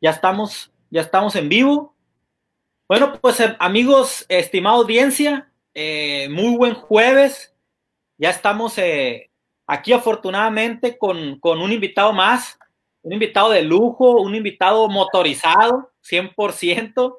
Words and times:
Ya 0.00 0.10
estamos, 0.10 0.72
ya 0.90 1.00
estamos 1.00 1.34
en 1.34 1.48
vivo. 1.48 1.96
Bueno, 2.88 3.18
pues 3.20 3.40
eh, 3.40 3.56
amigos, 3.58 4.24
estimada 4.28 4.76
audiencia, 4.76 5.52
eh, 5.74 6.28
muy 6.30 6.56
buen 6.56 6.74
jueves. 6.74 7.54
Ya 8.16 8.30
estamos 8.30 8.78
eh, 8.78 9.30
aquí 9.66 9.92
afortunadamente 9.92 10.96
con, 10.96 11.40
con, 11.40 11.60
un 11.60 11.72
invitado 11.72 12.12
más, 12.12 12.58
un 13.02 13.12
invitado 13.12 13.50
de 13.50 13.62
lujo, 13.62 14.20
un 14.20 14.34
invitado 14.34 14.88
motorizado, 14.88 15.92
100%. 16.08 17.16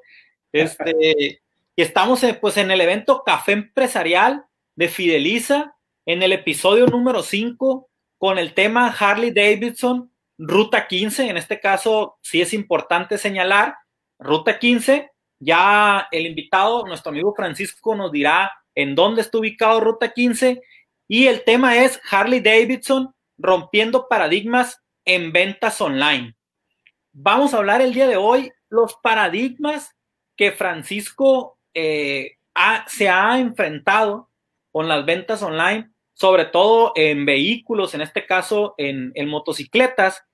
Este, 0.52 1.42
y 1.76 1.82
estamos 1.82 2.24
pues 2.40 2.56
en 2.56 2.70
el 2.70 2.80
evento 2.80 3.22
Café 3.24 3.52
Empresarial 3.52 4.46
de 4.74 4.88
Fideliza, 4.88 5.76
en 6.06 6.22
el 6.22 6.32
episodio 6.32 6.86
número 6.86 7.22
5, 7.22 7.88
con 8.18 8.38
el 8.38 8.54
tema 8.54 8.88
Harley 8.88 9.30
Davidson 9.30 10.10
Ruta 10.42 10.86
15, 10.86 11.28
en 11.28 11.36
este 11.36 11.60
caso 11.60 12.16
sí 12.22 12.40
es 12.40 12.54
importante 12.54 13.18
señalar, 13.18 13.76
Ruta 14.18 14.58
15, 14.58 15.10
ya 15.38 16.08
el 16.10 16.24
invitado, 16.26 16.86
nuestro 16.86 17.10
amigo 17.10 17.34
Francisco, 17.34 17.94
nos 17.94 18.10
dirá 18.10 18.50
en 18.74 18.94
dónde 18.94 19.20
está 19.20 19.36
ubicado 19.36 19.80
Ruta 19.80 20.12
15 20.12 20.62
y 21.08 21.26
el 21.26 21.44
tema 21.44 21.76
es 21.76 22.00
Harley 22.10 22.40
Davidson 22.40 23.14
rompiendo 23.36 24.08
paradigmas 24.08 24.82
en 25.04 25.30
ventas 25.30 25.78
online. 25.78 26.34
Vamos 27.12 27.52
a 27.52 27.58
hablar 27.58 27.82
el 27.82 27.92
día 27.92 28.08
de 28.08 28.16
hoy 28.16 28.50
los 28.70 28.96
paradigmas 29.02 29.94
que 30.36 30.52
Francisco 30.52 31.58
eh, 31.74 32.38
se 32.86 33.10
ha 33.10 33.38
enfrentado 33.38 34.30
con 34.72 34.88
las 34.88 35.04
ventas 35.04 35.42
online, 35.42 35.90
sobre 36.14 36.46
todo 36.46 36.92
en 36.96 37.26
vehículos, 37.26 37.92
en 37.92 38.00
este 38.00 38.24
caso 38.24 38.74
en, 38.78 39.12
en 39.14 39.28
motocicletas, 39.28 40.24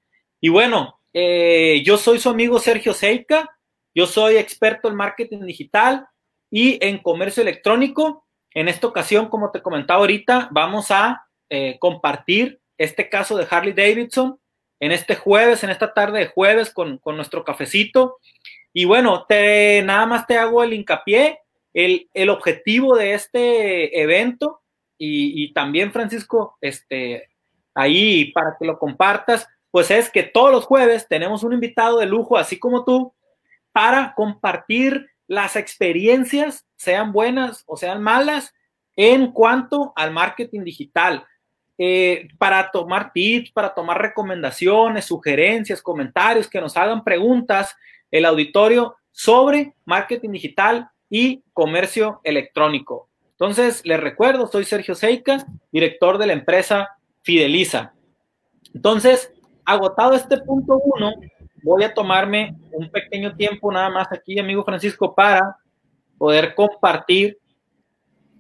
y 0.47 0.49
bueno, 0.49 1.01
eh, 1.13 1.83
yo 1.85 1.97
soy 1.97 2.21
su 2.21 2.29
amigo 2.29 2.61
Sergio 2.61 2.93
Seika, 2.93 3.59
yo 3.93 4.07
soy 4.07 4.37
experto 4.37 4.87
en 4.87 4.95
marketing 4.95 5.41
digital 5.41 6.07
y 6.53 6.79
en 6.87 6.99
comercio 6.99 7.43
electrónico. 7.43 8.25
En 8.55 8.69
esta 8.69 8.87
ocasión, 8.87 9.29
como 9.29 9.51
te 9.51 9.61
comentaba 9.61 9.99
ahorita, 9.99 10.49
vamos 10.53 10.93
a 10.93 11.27
eh, 11.51 11.79
compartir 11.81 12.61
este 12.79 13.09
caso 13.09 13.37
de 13.37 13.45
Harley 13.51 13.73
Davidson 13.73 14.39
en 14.79 14.93
este 14.93 15.17
jueves, 15.17 15.65
en 15.65 15.71
esta 15.71 15.93
tarde 15.93 16.21
de 16.21 16.27
jueves 16.29 16.73
con, 16.73 17.01
nuestro 17.05 17.43
cafecito. 17.43 18.19
Y 18.73 18.85
bueno, 18.85 19.27
te, 19.29 19.83
nada 19.83 20.07
más 20.07 20.29
te 20.29 20.39
hago 20.39 20.63
el 20.63 20.75
hincapié, 20.75 21.41
el, 21.75 22.09
el 22.15 22.29
objetivo 22.29 22.97
de 22.97 23.15
este 23.15 24.01
evento 24.01 24.61
y, 24.97 25.43
y, 25.43 25.53
también, 25.53 25.91
Francisco, 25.91 26.57
este, 26.61 27.31
ahí 27.75 28.31
para 28.31 28.55
que 28.57 28.65
lo 28.65 28.79
compartas, 28.79 29.49
pues 29.77 29.91
es 29.91 30.09
que 30.09 30.23
todos 30.23 30.51
los 30.51 30.65
jueves 30.65 31.07
tenemos 31.07 31.43
un 31.43 31.53
invitado 31.53 31.99
de 31.99 32.07
lujo, 32.07 32.39
así 32.39 32.59
como 32.59 32.83
tú, 32.87 33.13
para 33.73 34.15
compartir 34.15 35.07
las 35.27 35.55
experiencias, 35.55 36.65
sean 36.77 37.13
buenas 37.13 37.63
o 37.67 37.77
sean 37.77 38.03
malas, 38.03 38.55
en 38.97 39.33
cuanto 39.33 39.93
al 39.95 40.13
marketing 40.13 40.63
digital. 40.65 41.27
Eh, 41.77 42.27
para 42.39 42.71
tomar 42.71 43.13
tips, 43.13 43.53
para 43.53 43.75
tomar 43.75 44.01
recomendaciones, 44.01 45.05
sugerencias, 45.05 45.83
comentarios, 45.83 46.49
que 46.49 46.63
nos 46.63 46.75
hagan 46.79 47.05
preguntas 47.05 47.77
el 48.11 48.25
auditorio 48.25 48.97
sobre 49.13 49.75
marketing 49.85 50.31
digital 50.31 50.89
y 51.11 51.45
comercio 51.53 52.23
electrónico. 52.25 53.11
Entonces, 53.33 53.83
les 53.85 54.01
recuerdo, 54.01 54.47
soy 54.47 54.65
Sergio 54.65 54.95
Seika, 54.95 55.45
director 55.71 56.17
de 56.17 56.29
la 56.29 56.33
empresa 56.33 56.97
Fideliza. 57.21 57.93
Entonces, 58.73 59.33
agotado 59.67 60.15
este 60.15 60.39
punto 60.39 60.81
uno, 60.83 61.13
voy 61.63 61.83
a 61.83 61.93
tomarme 61.93 62.57
un 62.73 62.91
pequeño 62.91 63.35
tiempo 63.37 63.71
nada 63.73 63.91
más 63.91 64.11
aquí, 64.13 64.39
amigo 64.39 64.65
Francisco, 64.65 65.15
para 65.15 65.59
poder 66.17 66.55
compartir 66.55 67.39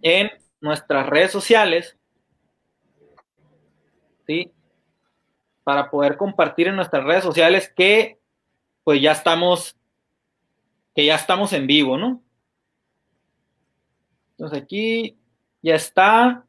en 0.00 0.30
nuestras 0.60 1.06
redes 1.06 1.32
sociales, 1.32 1.98
¿sí? 4.26 4.52
Para 5.64 5.90
poder 5.90 6.16
compartir 6.16 6.68
en 6.68 6.76
nuestras 6.76 7.04
redes 7.04 7.24
sociales 7.24 7.72
que 7.74 8.18
pues 8.84 9.02
ya 9.02 9.10
estamos, 9.10 9.76
que 10.94 11.04
ya 11.04 11.16
estamos 11.16 11.52
en 11.52 11.66
vivo, 11.66 11.98
¿no? 11.98 12.22
Entonces 14.30 14.62
aquí 14.62 15.18
ya 15.62 15.74
está. 15.74 16.44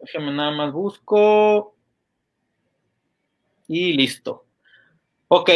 Déjame 0.00 0.32
nada 0.32 0.50
más 0.50 0.72
busco. 0.72 1.73
Y 3.66 3.94
listo. 3.94 4.44
Ok. 5.28 5.50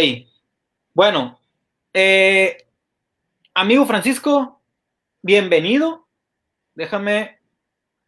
Bueno, 0.94 1.38
eh, 1.92 2.66
amigo 3.54 3.84
Francisco, 3.84 4.60
bienvenido. 5.22 6.06
Déjame, 6.74 7.38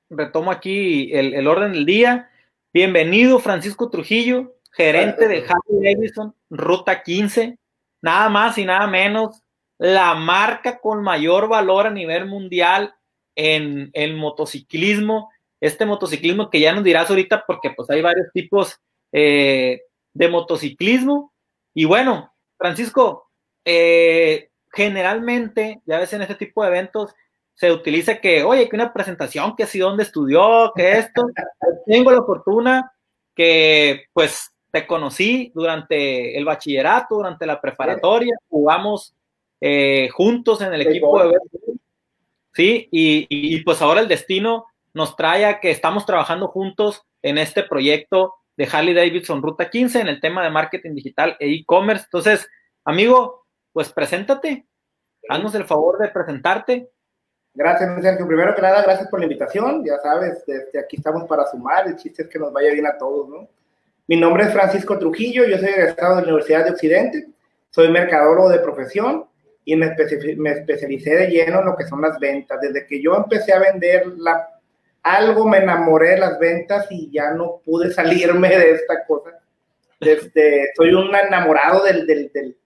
retomo 0.09 0.51
aquí 0.51 1.13
el, 1.13 1.47
orden 1.47 1.73
del 1.73 1.85
día. 1.85 2.31
Bienvenido, 2.73 3.41
Francisco 3.41 3.91
Trujillo, 3.91 4.55
gerente 4.73 5.29
de 5.29 5.39
Harley 5.39 5.95
Davidson, 5.95 6.35
Ruta 6.49 7.03
15. 7.03 7.59
Nada 8.01 8.29
más 8.31 8.57
y 8.57 8.65
nada 8.65 8.87
menos, 8.87 9.43
la 9.77 10.15
marca 10.15 10.79
con 10.81 11.03
mayor 11.03 11.49
valor 11.49 11.87
a 11.87 11.91
nivel 11.91 12.25
mundial 12.27 12.95
en 13.35 13.91
el 13.93 14.17
motociclismo. 14.17 15.31
Este 15.61 15.85
motociclismo 15.85 16.49
que 16.49 16.61
ya 16.61 16.73
nos 16.73 16.85
dirás 16.85 17.11
ahorita, 17.11 17.45
porque 17.47 17.71
pues 17.71 17.91
hay 17.91 18.01
varios 18.01 18.29
tipos 18.33 18.81
eh, 19.13 19.83
de 20.13 20.29
motociclismo. 20.29 21.33
Y 21.75 21.85
bueno, 21.85 22.33
Francisco, 22.57 23.31
eh, 23.65 24.51
generalmente, 24.73 25.81
ya 25.87 25.99
ves 25.99 26.13
en 26.13 26.23
este 26.23 26.35
tipo 26.35 26.63
de 26.63 26.69
eventos, 26.69 27.15
se 27.55 27.71
utiliza 27.73 28.21
que, 28.21 28.43
oye, 28.43 28.69
que 28.69 28.77
una 28.77 28.93
presentación, 28.93 29.55
que 29.55 29.67
si 29.67 29.79
dónde 29.79 30.05
estudió, 30.05 30.73
que 30.75 30.99
esto. 30.99 31.23
Tengo 31.87 32.11
la 32.11 32.23
fortuna 32.23 32.93
que, 33.35 34.05
pues, 34.13 34.51
te 34.71 34.87
conocí 34.87 35.51
durante 35.55 36.39
el 36.39 36.45
bachillerato, 36.45 37.17
durante 37.17 37.47
la 37.47 37.61
preparatoria, 37.61 38.35
jugamos 38.49 39.15
eh, 39.61 40.09
juntos 40.11 40.61
en 40.63 40.73
el 40.73 40.83
equipo 40.83 41.23
de 41.23 41.39
Sí, 42.53 42.89
y, 42.91 43.27
y, 43.29 43.63
pues 43.63 43.81
ahora 43.81 44.01
el 44.01 44.09
destino 44.09 44.67
nos 44.93 45.17
trae 45.17 45.45
a 45.45 45.61
que 45.61 45.71
estamos 45.71 46.05
trabajando 46.05 46.49
juntos 46.49 47.03
en 47.23 47.39
este 47.39 47.63
proyecto 47.63 48.35
de 48.61 48.69
Harley 48.71 48.93
Davidson 48.93 49.41
Ruta 49.41 49.71
15 49.71 50.01
en 50.03 50.09
el 50.09 50.21
tema 50.21 50.45
de 50.45 50.51
marketing 50.51 50.95
digital 50.95 51.35
e 51.41 51.51
e-commerce. 51.51 52.05
Entonces, 52.05 52.47
amigo, 52.85 53.47
pues 53.73 53.91
preséntate, 53.91 54.67
haznos 55.31 55.55
el 55.55 55.65
favor 55.65 55.97
de 55.97 56.09
presentarte. 56.09 56.91
Gracias, 57.55 58.03
Sergio. 58.03 58.27
Primero 58.27 58.55
que 58.55 58.61
nada, 58.61 58.83
gracias 58.83 59.09
por 59.09 59.19
la 59.19 59.25
invitación. 59.25 59.83
Ya 59.83 59.97
sabes, 60.03 60.45
desde 60.47 60.79
aquí 60.79 60.97
estamos 60.97 61.25
para 61.25 61.47
sumar. 61.47 61.87
El 61.87 61.97
chiste 61.97 62.25
es 62.25 62.29
que 62.29 62.39
nos 62.39 62.53
vaya 62.53 62.71
bien 62.71 62.87
a 62.87 62.99
todos, 62.99 63.31
¿no? 63.31 63.49
Mi 64.07 64.19
nombre 64.19 64.45
es 64.45 64.53
Francisco 64.53 64.99
Trujillo, 64.99 65.47
yo 65.47 65.57
soy 65.57 65.71
egresado 65.71 66.17
de 66.17 66.23
la 66.23 66.29
Universidad 66.29 66.65
de 66.67 66.73
Occidente, 66.73 67.29
soy 67.71 67.91
mercadólogo 67.91 68.51
de 68.51 68.59
profesión 68.59 69.25
y 69.65 69.75
me, 69.75 69.97
me 70.37 70.51
especialicé 70.51 71.15
de 71.15 71.29
lleno 71.29 71.61
en 71.61 71.65
lo 71.65 71.77
que 71.79 71.87
son 71.87 72.03
las 72.03 72.19
ventas. 72.19 72.61
Desde 72.61 72.87
que 72.87 73.01
yo 73.01 73.17
empecé 73.17 73.55
a 73.55 73.59
vender 73.59 74.07
la 74.19 74.50
algo 75.03 75.47
me 75.47 75.59
enamoré 75.59 76.11
de 76.11 76.19
las 76.19 76.39
ventas 76.39 76.87
y 76.91 77.11
ya 77.11 77.33
no 77.33 77.61
pude 77.65 77.91
salirme 77.93 78.49
de 78.49 78.73
esta 78.73 79.05
cosa. 79.07 79.39
Este, 80.01 80.71
soy 80.77 80.95
un 80.95 81.15
enamorado 81.15 81.85
del, 81.85 82.07
del, 82.07 82.33
del, 82.33 82.57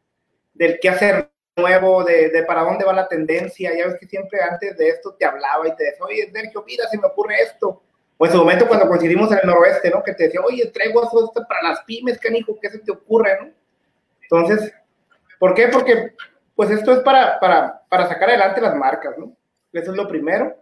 del 0.55 0.79
qué 0.81 0.89
hacer 0.89 1.31
nuevo, 1.57 2.05
de, 2.05 2.31
de, 2.31 2.43
para 2.45 2.63
dónde 2.63 2.85
va 2.85 2.93
la 2.93 3.09
tendencia. 3.09 3.77
Ya 3.77 3.87
ves 3.87 3.97
que 3.99 4.07
siempre 4.07 4.41
antes 4.41 4.77
de 4.77 4.89
esto 4.89 5.15
te 5.19 5.25
hablaba 5.25 5.67
y 5.67 5.75
te 5.75 5.85
decía, 5.85 6.05
oye, 6.05 6.31
Sergio, 6.33 6.65
mira, 6.67 6.87
se 6.89 6.99
me 6.99 7.07
ocurre 7.07 7.35
esto. 7.43 7.83
O 8.17 8.27
en 8.27 8.33
su 8.33 8.39
momento 8.39 8.69
cuando 8.69 8.89
coincidimos 8.89 9.31
en 9.33 9.39
el 9.43 9.47
noroeste, 9.47 9.91
¿no? 9.91 10.03
Que 10.03 10.15
te 10.15 10.25
decía, 10.25 10.41
oye, 10.41 10.67
traigo 10.67 11.03
esto 11.03 11.45
para 11.49 11.71
las 11.71 11.83
pymes, 11.83 12.19
canijo, 12.19 12.57
¿qué 12.61 12.71
se 12.71 12.79
te 12.79 12.93
ocurre, 12.93 13.37
no? 13.41 13.51
Entonces, 14.23 14.73
¿por 15.39 15.55
qué? 15.55 15.69
Porque, 15.69 16.13
pues 16.55 16.71
esto 16.71 16.93
es 16.93 17.01
para, 17.01 17.41
para, 17.41 17.83
para 17.89 18.09
sacar 18.09 18.29
adelante 18.29 18.61
las 18.61 18.77
marcas, 18.77 19.19
¿no? 19.19 19.37
Eso 19.73 19.91
es 19.91 19.97
lo 19.97 20.07
primero. 20.07 20.57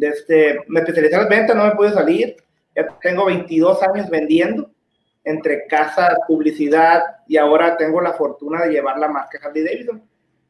Desde, 0.00 0.64
me 0.66 0.80
especialicé 0.80 1.14
en 1.14 1.20
las 1.20 1.28
ventas, 1.28 1.54
no 1.54 1.66
me 1.66 1.74
pude 1.74 1.92
salir. 1.92 2.34
Ya 2.74 2.88
tengo 3.02 3.26
22 3.26 3.82
años 3.82 4.08
vendiendo 4.08 4.70
entre 5.24 5.66
casa, 5.66 6.16
publicidad 6.26 7.02
y 7.28 7.36
ahora 7.36 7.76
tengo 7.76 8.00
la 8.00 8.14
fortuna 8.14 8.62
de 8.62 8.72
llevar 8.72 8.98
la 8.98 9.08
marca 9.08 9.38
Harley 9.42 9.62
Davidson. 9.62 10.02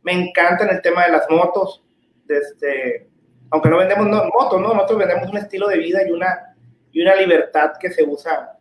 Me 0.02 0.12
encanta 0.12 0.62
en 0.62 0.70
el 0.70 0.81
tema 0.81 1.05
de 1.05 1.11
las 1.11 1.29
motos. 1.29 1.82
Desde, 2.26 3.08
aunque 3.50 3.69
no 3.69 3.79
vendemos 3.79 4.06
motos, 4.32 4.61
¿no? 4.61 4.73
nosotros 4.73 5.00
vendemos 5.00 5.29
un 5.29 5.38
estilo 5.38 5.67
de 5.67 5.79
vida 5.79 6.06
y 6.06 6.12
una, 6.12 6.55
y 6.93 7.02
una 7.02 7.17
libertad 7.17 7.73
que 7.81 7.91
se 7.91 8.05
usa 8.05 8.56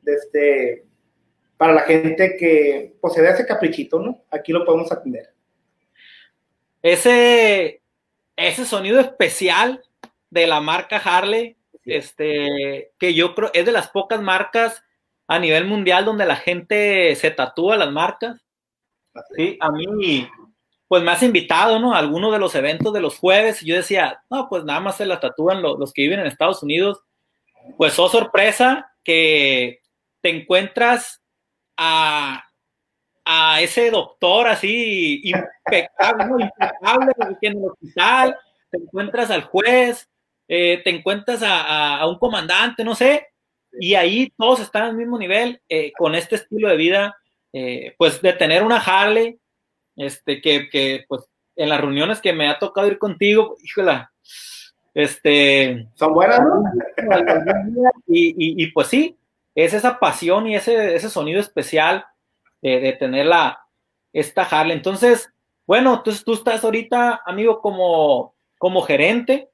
desde, 0.00 0.86
para 1.58 1.74
la 1.74 1.82
gente 1.82 2.38
que 2.38 2.96
posee 3.02 3.28
ese 3.28 3.44
caprichito, 3.44 3.98
¿no? 4.00 4.24
Aquí 4.30 4.50
lo 4.50 4.64
podemos 4.64 4.90
atender. 4.90 5.34
Ese, 6.80 7.82
ese 8.34 8.64
sonido 8.64 8.98
especial 8.98 9.82
de 10.32 10.46
la 10.46 10.62
marca 10.62 10.96
Harley, 10.96 11.58
este, 11.84 12.92
que 12.98 13.12
yo 13.12 13.34
creo 13.34 13.50
es 13.52 13.66
de 13.66 13.72
las 13.72 13.88
pocas 13.88 14.22
marcas 14.22 14.82
a 15.28 15.38
nivel 15.38 15.66
mundial 15.66 16.06
donde 16.06 16.24
la 16.24 16.36
gente 16.36 17.14
se 17.16 17.30
tatúa 17.30 17.76
las 17.76 17.92
marcas. 17.92 18.40
Sí, 19.36 19.58
a 19.60 19.70
mí, 19.70 20.26
pues 20.88 21.02
me 21.02 21.10
has 21.10 21.22
invitado, 21.22 21.78
¿no? 21.78 21.94
A 21.94 21.98
alguno 21.98 22.32
de 22.32 22.38
los 22.38 22.54
eventos 22.54 22.94
de 22.94 23.02
los 23.02 23.18
jueves. 23.18 23.62
Y 23.62 23.66
yo 23.66 23.76
decía, 23.76 24.22
no, 24.30 24.48
pues 24.48 24.64
nada 24.64 24.80
más 24.80 24.96
se 24.96 25.04
las 25.04 25.20
tatúan 25.20 25.60
los, 25.60 25.78
los 25.78 25.92
que 25.92 26.02
viven 26.02 26.20
en 26.20 26.26
Estados 26.26 26.62
Unidos. 26.62 27.02
Pues, 27.76 27.98
oh 27.98 28.08
sorpresa, 28.08 28.90
que 29.04 29.82
te 30.22 30.30
encuentras 30.30 31.22
a, 31.76 32.42
a 33.26 33.60
ese 33.60 33.90
doctor 33.90 34.46
así 34.48 35.20
impecable, 35.24 36.24
¿no? 36.24 36.40
impecable 36.40 37.12
en 37.42 37.58
el 37.58 37.64
hospital, 37.66 38.38
te 38.70 38.78
encuentras 38.78 39.30
al 39.30 39.42
juez, 39.42 40.08
eh, 40.48 40.80
te 40.82 40.90
encuentras 40.90 41.42
a, 41.42 41.98
a, 41.98 42.06
un 42.06 42.18
comandante, 42.18 42.84
no 42.84 42.94
sé, 42.94 43.28
y 43.72 43.94
ahí 43.94 44.32
todos 44.36 44.60
están 44.60 44.82
al 44.82 44.96
mismo 44.96 45.18
nivel 45.18 45.60
eh, 45.68 45.92
con 45.96 46.14
este 46.14 46.36
estilo 46.36 46.68
de 46.68 46.76
vida, 46.76 47.16
eh, 47.52 47.94
pues 47.96 48.20
de 48.20 48.32
tener 48.34 48.62
una 48.62 48.78
Harley, 48.78 49.38
este, 49.96 50.40
que, 50.40 50.68
que, 50.68 51.04
pues 51.08 51.24
en 51.56 51.68
las 51.68 51.80
reuniones 51.80 52.20
que 52.20 52.32
me 52.32 52.48
ha 52.48 52.58
tocado 52.58 52.86
ir 52.86 52.98
contigo, 52.98 53.56
híjola, 53.62 54.12
este... 54.94 55.88
Son 55.94 56.12
buenas, 56.12 56.40
¿no? 56.40 56.64
Y, 58.06 58.62
y, 58.62 58.66
pues 58.72 58.88
sí, 58.88 59.16
es 59.54 59.72
esa 59.72 59.98
pasión 59.98 60.46
y 60.46 60.56
ese, 60.56 60.94
ese 60.94 61.08
sonido 61.08 61.40
especial 61.40 62.04
de, 62.60 62.92
tener 62.92 63.26
la, 63.26 63.66
esta 64.12 64.42
Harley. 64.42 64.76
Entonces, 64.76 65.30
bueno, 65.66 65.94
entonces 65.94 66.24
tú 66.24 66.34
estás 66.34 66.62
ahorita, 66.64 67.22
amigo, 67.24 67.60
como, 67.60 68.34
como 68.58 68.82
gerente, 68.82 69.51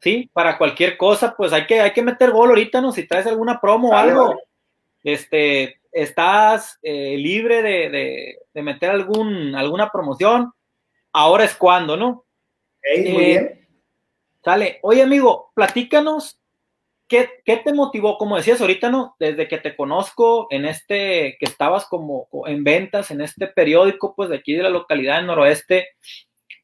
¿sí? 0.00 0.30
Para 0.32 0.58
cualquier 0.58 0.96
cosa, 0.96 1.34
pues 1.36 1.52
hay 1.52 1.66
que, 1.66 1.80
hay 1.80 1.92
que 1.92 2.02
meter 2.02 2.30
gol 2.30 2.50
ahorita, 2.50 2.80
¿no? 2.80 2.92
Si 2.92 3.06
traes 3.06 3.26
alguna 3.26 3.60
promo 3.60 3.90
o 3.90 3.94
algo, 3.94 4.40
este, 5.02 5.80
estás 5.92 6.78
eh, 6.82 7.16
libre 7.16 7.62
de, 7.62 7.90
de, 7.90 8.38
de, 8.52 8.62
meter 8.62 8.90
algún, 8.90 9.54
alguna 9.54 9.90
promoción, 9.90 10.52
ahora 11.12 11.44
es 11.44 11.54
cuando, 11.54 11.96
¿no? 11.96 12.24
Hey, 12.82 13.12
muy 13.12 13.24
eh, 13.24 13.26
bien. 13.26 13.68
Sale. 14.44 14.78
Oye, 14.82 15.02
amigo, 15.02 15.50
platícanos 15.54 16.38
¿Qué, 17.08 17.28
¿Qué, 17.44 17.58
te 17.58 17.72
motivó? 17.72 18.18
Como 18.18 18.36
decías 18.36 18.60
ahorita, 18.60 18.90
¿no? 18.90 19.14
Desde 19.20 19.46
que 19.46 19.58
te 19.58 19.76
conozco 19.76 20.48
en 20.50 20.64
este, 20.64 21.36
que 21.38 21.46
estabas 21.46 21.86
como 21.86 22.26
en 22.46 22.64
ventas 22.64 23.12
en 23.12 23.20
este 23.20 23.46
periódico, 23.46 24.14
pues 24.16 24.28
de 24.28 24.36
aquí 24.36 24.54
de 24.54 24.64
la 24.64 24.70
localidad 24.70 25.16
del 25.16 25.26
noroeste, 25.26 25.90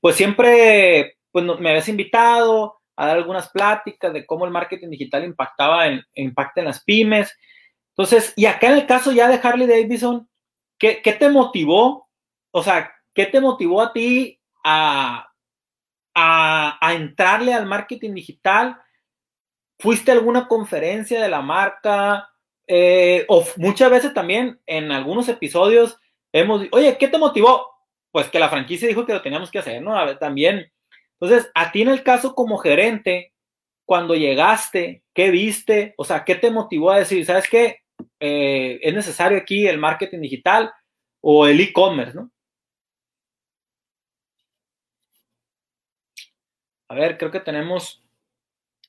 pues 0.01 0.17
siempre, 0.17 1.17
pues 1.31 1.45
me 1.45 1.71
habías 1.71 1.89
invitado 1.89 2.82
a 2.97 3.07
dar 3.07 3.17
algunas 3.17 3.49
pláticas 3.51 4.13
de 4.13 4.27
cómo 4.27 4.45
el 4.45 4.51
marketing 4.51 4.91
digital 4.91 5.25
impactaba 5.25 5.87
en, 5.87 6.03
impacta 6.15 6.61
en 6.61 6.67
las 6.67 6.83
pymes. 6.85 7.37
Entonces, 7.91 8.33
y 8.37 8.47
acá 8.47 8.69
en 8.69 8.75
el 8.75 8.87
caso 8.87 9.13
ya 9.13 9.29
de 9.29 9.41
Harley 9.43 9.67
Davidson, 9.67 10.29
¿qué, 10.79 11.01
qué 11.03 11.13
te 11.13 11.29
motivó? 11.29 12.09
O 12.51 12.63
sea, 12.63 12.93
¿qué 13.15 13.27
te 13.27 13.41
motivó 13.41 13.83
a 13.83 13.93
ti 13.93 14.41
a, 14.65 15.33
a, 16.15 16.93
entrarle 16.95 17.55
al 17.55 17.67
marketing 17.67 18.15
digital? 18.15 18.81
¿Fuiste 19.79 20.11
a 20.11 20.15
alguna 20.15 20.49
conferencia 20.49 21.21
de 21.21 21.29
la 21.29 21.43
marca? 21.43 22.31
Eh, 22.67 23.25
o 23.29 23.45
muchas 23.57 23.91
veces 23.91 24.15
también 24.15 24.61
en 24.67 24.93
algunos 24.93 25.29
episodios 25.29 25.99
hemos, 26.33 26.67
oye, 26.73 26.97
¿qué 26.97 27.09
te 27.09 27.19
motivó? 27.19 27.67
Pues 28.11 28.29
que 28.29 28.39
la 28.39 28.49
franquicia 28.49 28.89
dijo 28.89 29.05
que 29.05 29.15
lo 29.15 29.23
teníamos 29.23 29.51
que 29.51 29.59
hacer, 29.59 29.83
¿no? 29.83 29.97
A 29.97 30.05
ver, 30.05 30.19
también. 30.19 30.72
Entonces, 31.23 31.53
a 31.55 31.71
ti 31.71 31.83
en 31.83 31.89
el 31.89 32.03
caso 32.03 32.35
como 32.35 32.59
gerente, 32.59 33.33
cuando 33.85 34.17
llegaste, 34.17 35.05
¿qué 35.15 35.31
viste? 35.31 35.95
O 35.97 36.05
sea, 36.05 36.25
¿qué 36.25 36.35
te 36.35 36.51
motivó 36.51 36.91
a 36.91 36.99
decir, 36.99 37.25
sabes 37.25 37.49
qué? 37.49 37.83
Eh, 38.19 38.81
es 38.83 38.93
necesario 38.93 39.39
aquí 39.39 39.69
el 39.69 39.79
marketing 39.79 40.21
digital 40.21 40.73
o 41.21 41.47
el 41.47 41.61
e-commerce, 41.61 42.15
¿no? 42.15 42.33
A 46.89 46.95
ver, 46.97 47.17
creo 47.17 47.31
que 47.31 47.41
tenemos 47.41 48.03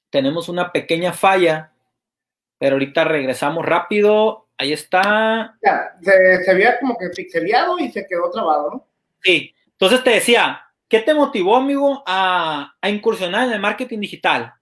tenemos 0.10 0.50
una 0.50 0.72
pequeña 0.72 1.14
falla, 1.14 1.72
pero 2.58 2.74
ahorita 2.74 3.04
regresamos 3.04 3.64
rápido. 3.64 4.48
Ahí 4.58 4.74
está. 4.74 5.56
Ya, 5.64 5.98
se, 6.02 6.44
se 6.44 6.52
había 6.52 6.80
como 6.80 6.98
que 6.98 7.10
pixeleado 7.10 7.78
y 7.78 7.92
se 7.92 8.08
quedó 8.08 8.32
trabado, 8.32 8.72
¿no? 8.72 8.88
Sí. 9.22 9.54
Entonces 9.72 10.04
te 10.04 10.12
decía, 10.12 10.63
¿qué 10.94 11.00
te 11.00 11.16
motivó, 11.16 11.56
amigo, 11.56 12.04
a, 12.06 12.76
a 12.80 12.88
incursionar 12.88 13.48
en 13.48 13.54
el 13.54 13.60
marketing 13.60 13.98
digital? 13.98 14.54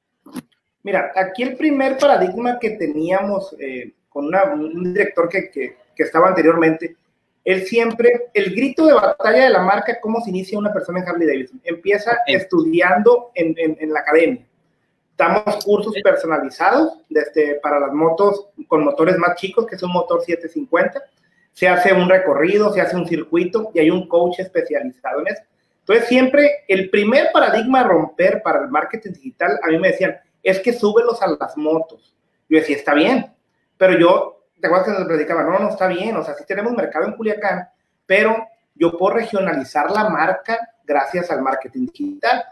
Mira, 0.81 1.12
aquí 1.13 1.44
el 1.44 1.57
primer 1.57 1.98
paradigma 1.98 2.57
que 2.57 2.69
teníamos 2.69 3.54
eh, 3.60 3.95
con 4.07 4.28
una, 4.28 4.45
un 4.45 4.94
director 4.94 5.28
que, 5.28 5.51
que, 5.51 5.75
que, 5.94 6.04
estaba 6.04 6.30
anteriormente, 6.30 6.95
él 7.44 7.63
siempre, 7.63 8.30
el 8.33 8.56
grito 8.56 8.86
de 8.86 8.94
batalla 8.94 9.44
de 9.44 9.50
la 9.50 9.62
marca, 9.62 10.00
cómo 10.00 10.22
se 10.22 10.30
inicia 10.30 10.57
una 10.57 10.72
persona 10.72 11.01
en 11.01 11.10
Harley 11.10 11.28
Davidson. 11.28 11.60
Empieza 11.66 12.19
okay. 12.22 12.36
estudiando 12.36 13.31
en, 13.36 13.54
en, 13.57 13.75
en, 13.81 13.92
la 13.92 14.00
academia. 14.00 14.48
Damos 15.18 15.66
cursos 15.66 15.94
personalizados 16.01 16.94
desde, 17.10 17.56
para 17.56 17.78
las 17.78 17.92
motos 17.92 18.48
con 18.69 18.86
motores 18.86 19.18
más 19.18 19.36
chicos, 19.36 19.68
que 19.68 19.75
es 19.75 19.83
un 19.83 19.92
motor 19.92 20.22
750. 20.22 21.04
Se 21.51 21.68
hace 21.68 21.92
un 21.92 22.07
recorrido, 22.07 22.72
se 22.72 22.80
hace 22.80 22.95
un 22.95 23.06
circuito 23.06 23.69
y 23.74 23.80
hay 23.80 23.89
un 23.89 24.07
coach 24.07 24.39
especializado 24.39 25.19
en 25.19 25.28
eso. 25.28 25.50
Entonces, 25.81 26.07
siempre 26.07 26.63
el 26.68 26.89
primer 26.89 27.31
paradigma 27.33 27.81
a 27.81 27.83
romper 27.83 28.42
para 28.42 28.62
el 28.62 28.69
marketing 28.69 29.12
digital, 29.12 29.60
a 29.62 29.68
mí 29.68 29.78
me 29.78 29.89
decían, 29.89 30.18
es 30.42 30.60
que 30.60 30.74
súbelos 30.74 31.22
a 31.22 31.28
las 31.28 31.57
motos. 31.57 32.16
Yo 32.48 32.57
decía, 32.57 32.78
está 32.78 32.94
bien, 32.94 33.33
pero 33.78 33.98
yo, 33.98 34.45
te 34.60 34.68
acuerdas 34.68 34.89
que 34.89 35.00
nos 35.00 35.07
predicaba, 35.07 35.44
no, 35.44 35.60
no 35.60 35.69
está 35.69 35.88
bien, 35.88 36.16
o 36.16 36.24
sea, 36.24 36.36
sí 36.36 36.44
tenemos 36.45 36.74
mercado 36.74 37.06
en 37.06 37.13
Culiacán, 37.13 37.68
pero 38.06 38.48
yo 38.75 38.98
puedo 38.98 39.16
regionalizar 39.16 39.89
la 39.92 40.10
marca 40.10 40.60
gracias 40.83 41.31
al 41.31 41.42
marketing 41.42 41.88
digital. 41.88 42.44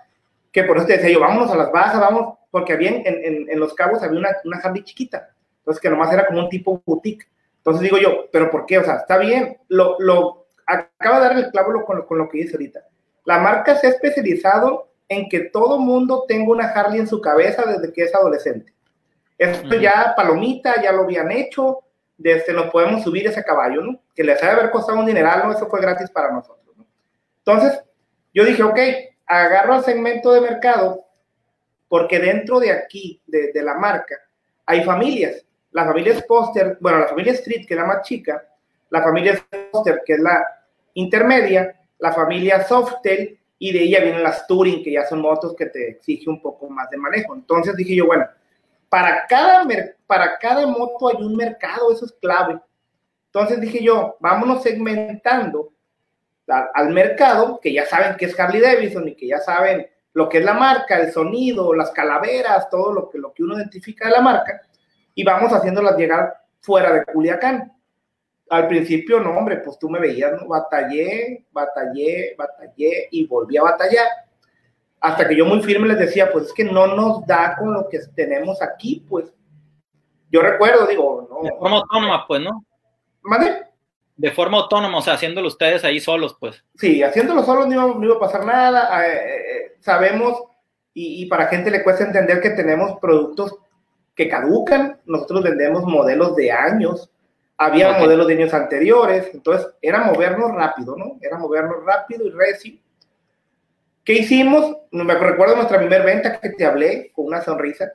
Que 0.52 0.64
por 0.64 0.78
eso 0.78 0.88
te 0.88 0.94
decía 0.94 1.12
yo, 1.12 1.20
vámonos 1.20 1.52
a 1.52 1.58
las 1.58 1.72
bajas, 1.72 2.00
vamos, 2.00 2.38
porque 2.50 2.74
había 2.74 2.90
en, 2.90 3.04
en, 3.06 3.50
en 3.50 3.60
Los 3.60 3.74
Cabos 3.74 4.02
había 4.02 4.20
una, 4.20 4.30
una 4.44 4.84
chiquita, 4.84 5.30
entonces 5.60 5.80
que 5.80 5.90
nomás 5.90 6.12
era 6.12 6.26
como 6.26 6.40
un 6.40 6.50
tipo 6.50 6.82
boutique. 6.86 7.28
Entonces 7.58 7.84
digo 7.84 7.98
yo, 7.98 8.30
¿pero 8.32 8.50
por 8.50 8.66
qué? 8.66 8.80
O 8.80 8.84
sea, 8.84 8.96
está 8.96 9.18
bien, 9.18 9.58
lo, 9.68 9.98
lo 10.00 10.48
acaba 10.66 11.20
de 11.20 11.28
dar 11.28 11.38
el 11.38 11.52
clavo 11.52 11.84
con, 11.86 12.02
con 12.04 12.18
lo 12.18 12.28
que 12.28 12.40
dice 12.40 12.56
ahorita. 12.56 12.80
La 13.30 13.38
marca 13.38 13.76
se 13.76 13.86
ha 13.86 13.92
especializado 13.92 14.90
en 15.08 15.30
que 15.30 15.42
todo 15.42 15.78
mundo 15.78 16.26
tenga 16.28 16.52
una 16.52 16.68
Harley 16.72 17.00
en 17.00 17.08
su 17.08 17.22
cabeza 17.22 17.64
desde 17.64 17.94
que 17.94 18.02
es 18.02 18.16
adolescente. 18.16 18.74
Esto 19.38 19.68
uh 19.68 19.72
-huh. 19.72 19.80
ya, 19.80 20.14
palomita, 20.18 20.82
ya 20.82 20.92
lo 20.92 21.04
habían 21.04 21.30
hecho, 21.30 21.84
desde 22.18 22.54
nos 22.54 22.72
podemos 22.72 23.04
subir 23.04 23.28
ese 23.28 23.44
caballo, 23.44 23.84
¿no? 23.84 24.02
Que 24.16 24.24
les 24.24 24.42
ha 24.42 24.48
de 24.48 24.54
haber 24.54 24.72
costado 24.72 24.98
un 24.98 25.06
dineral, 25.06 25.44
¿no? 25.44 25.52
Eso 25.52 25.68
fue 25.68 25.80
gratis 25.80 26.10
para 26.10 26.32
nosotros, 26.32 26.76
¿no? 26.76 26.88
Entonces, 27.46 27.80
yo 28.34 28.44
dije, 28.46 28.64
ok, 28.64 28.80
agarro 29.28 29.76
al 29.76 29.84
segmento 29.84 30.34
de 30.34 30.42
mercado 30.42 31.06
porque 31.88 32.18
dentro 32.18 32.60
de 32.60 32.72
aquí, 32.72 33.22
de, 33.28 33.52
de 33.52 33.62
la 33.62 33.76
marca, 33.76 34.16
hay 34.66 34.84
familias. 34.84 35.46
La 35.70 35.86
familia 35.86 36.18
Sposter, 36.18 36.80
bueno, 36.82 36.98
la 36.98 37.10
familia 37.10 37.34
Street, 37.34 37.68
que 37.68 37.76
es 37.76 37.80
la 37.80 37.86
más 37.86 38.02
chica, 38.02 38.44
la 38.90 39.04
familia 39.04 39.36
Sposter, 39.36 40.02
que 40.04 40.14
es 40.14 40.20
la 40.20 40.44
intermedia, 40.96 41.79
la 42.00 42.14
familia 42.14 42.64
Softail, 42.64 43.40
y 43.62 43.74
de 43.74 43.84
ella 43.84 44.00
vienen 44.00 44.24
las 44.24 44.48
Touring, 44.48 44.84
que 44.84 44.94
ya 44.94 45.06
son 45.06 45.20
motos 45.20 45.54
que 45.56 45.66
te 45.66 45.90
exige 45.90 46.30
un 46.30 46.42
poco 46.42 46.70
más 46.70 46.90
de 46.90 46.98
manejo. 46.98 47.36
Entonces 47.36 47.76
dije 47.76 47.94
yo, 47.94 48.08
bueno, 48.08 48.26
para 48.88 49.28
cada, 49.28 49.68
para 50.08 50.38
cada 50.40 50.66
moto 50.66 51.10
hay 51.10 51.22
un 51.22 51.36
mercado, 51.36 51.92
eso 51.92 52.06
es 52.06 52.14
clave. 52.14 52.60
Entonces 53.26 53.60
dije 53.60 53.84
yo, 53.84 54.16
vámonos 54.22 54.64
segmentando 54.64 55.74
al 56.48 56.90
mercado, 56.90 57.60
que 57.62 57.72
ya 57.72 57.86
saben 57.86 58.16
que 58.18 58.26
es 58.26 58.40
Harley 58.40 58.62
Davidson 58.62 59.08
y 59.08 59.16
que 59.16 59.28
ya 59.28 59.40
saben 59.40 59.88
lo 60.14 60.28
que 60.28 60.40
es 60.40 60.44
la 60.44 60.54
marca, 60.54 60.98
el 60.98 61.12
sonido, 61.12 61.74
las 61.74 61.92
calaveras, 61.92 62.70
todo 62.70 62.92
lo 62.92 63.10
que, 63.10 63.20
lo 63.20 63.32
que 63.34 63.44
uno 63.44 63.56
identifica 63.56 64.08
de 64.08 64.14
la 64.14 64.22
marca, 64.22 64.62
y 65.14 65.24
vamos 65.24 65.54
haciéndolas 65.54 65.96
llegar 65.96 66.34
fuera 66.62 66.92
de 66.92 67.06
Culiacán. 67.06 67.72
Al 68.50 68.68
principio, 68.68 69.20
no, 69.20 69.38
hombre, 69.38 69.58
pues 69.58 69.78
tú 69.78 69.90
me 69.90 70.00
veías, 70.00 70.34
¿no? 70.34 70.48
Batallé, 70.48 71.46
batallé, 71.52 72.36
batallé 72.36 73.08
y 73.12 73.28
volví 73.28 73.58
a 73.58 73.64
batallar. 73.64 74.08
Hasta 75.00 75.28
que 75.28 75.36
yo 75.36 75.46
muy 75.46 75.62
firme 75.62 75.88
les 75.88 76.00
decía, 76.00 76.32
pues 76.32 76.46
es 76.46 76.54
que 76.54 76.64
no 76.64 76.88
nos 76.88 77.26
da 77.28 77.56
con 77.58 77.74
lo 77.74 77.88
que 77.88 78.00
tenemos 78.16 78.62
aquí, 78.62 79.06
pues. 79.08 79.32
Yo 80.32 80.42
recuerdo, 80.42 80.88
digo, 80.88 81.28
no. 81.30 81.44
De 81.44 81.56
forma 81.58 81.78
autónoma, 81.78 82.26
pues, 82.28 82.42
¿no? 82.42 82.66
¿Madre? 83.22 83.68
De 84.18 84.32
forma 84.32 84.58
autónoma, 84.58 84.98
o 84.98 85.02
sea, 85.02 85.14
haciéndolo 85.14 85.48
ustedes 85.48 85.86
ahí 85.86 86.00
solos, 86.00 86.36
pues. 86.40 86.64
Sí, 86.76 87.04
haciéndolo 87.04 87.44
solos 87.44 87.68
no 87.68 87.74
iba, 87.74 87.86
no 87.86 88.04
iba 88.04 88.16
a 88.16 88.20
pasar 88.20 88.46
nada. 88.46 89.08
Eh, 89.08 89.14
eh, 89.14 89.78
sabemos, 89.80 90.42
y, 90.94 91.24
y 91.24 91.26
para 91.28 91.48
gente 91.48 91.70
le 91.72 91.84
cuesta 91.84 92.04
entender 92.04 92.42
que 92.42 92.50
tenemos 92.50 93.00
productos 93.00 93.56
que 94.16 94.28
caducan. 94.28 95.00
Nosotros 95.06 95.44
vendemos 95.44 95.84
modelos 95.84 96.36
de 96.36 96.52
años 96.52 97.12
había 97.62 97.90
okay. 97.90 98.02
modelos 98.02 98.28
de 98.28 98.34
años 98.36 98.54
anteriores, 98.54 99.30
entonces 99.34 99.68
era 99.82 100.00
movernos 100.06 100.56
rápido, 100.56 100.96
¿no? 100.96 101.18
Era 101.22 101.38
movernos 101.38 101.84
rápido 101.86 102.26
y 102.26 102.32
recio. 102.32 102.80
¿Qué 104.06 104.14
hicimos? 104.14 104.78
Me 104.92 105.14
recuerdo 105.14 105.58
nuestra 105.58 105.78
primera 105.78 106.06
venta 106.06 106.40
que 106.40 106.50
te 106.52 106.66
hablé 106.66 107.12
con 107.14 107.26
una 107.26 107.42
sonrisa. 107.42 107.92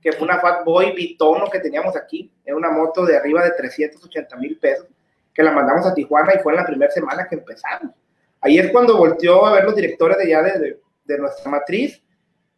que 0.00 0.12
fue 0.12 0.22
una 0.22 0.38
Fat 0.38 0.64
Boy 0.64 0.92
Bitono 0.92 1.50
que 1.50 1.58
teníamos 1.58 1.96
aquí. 1.96 2.32
Era 2.44 2.56
una 2.56 2.70
moto 2.70 3.04
de 3.04 3.16
arriba 3.16 3.42
de 3.42 3.50
380 3.50 4.36
mil 4.36 4.56
pesos, 4.56 4.86
que 5.34 5.42
la 5.42 5.50
mandamos 5.50 5.84
a 5.84 5.92
Tijuana 5.92 6.34
y 6.36 6.38
fue 6.38 6.52
en 6.52 6.60
la 6.60 6.66
primera 6.66 6.92
semana 6.92 7.26
que 7.28 7.34
empezamos. 7.34 7.92
Ahí 8.40 8.56
es 8.56 8.70
cuando 8.70 8.96
volteó 8.96 9.44
a 9.44 9.52
ver 9.52 9.64
los 9.64 9.74
directores 9.74 10.16
de 10.16 10.24
allá 10.32 10.42
de, 10.42 10.80
de, 11.04 11.18
nuestra 11.18 11.50
matriz 11.50 12.00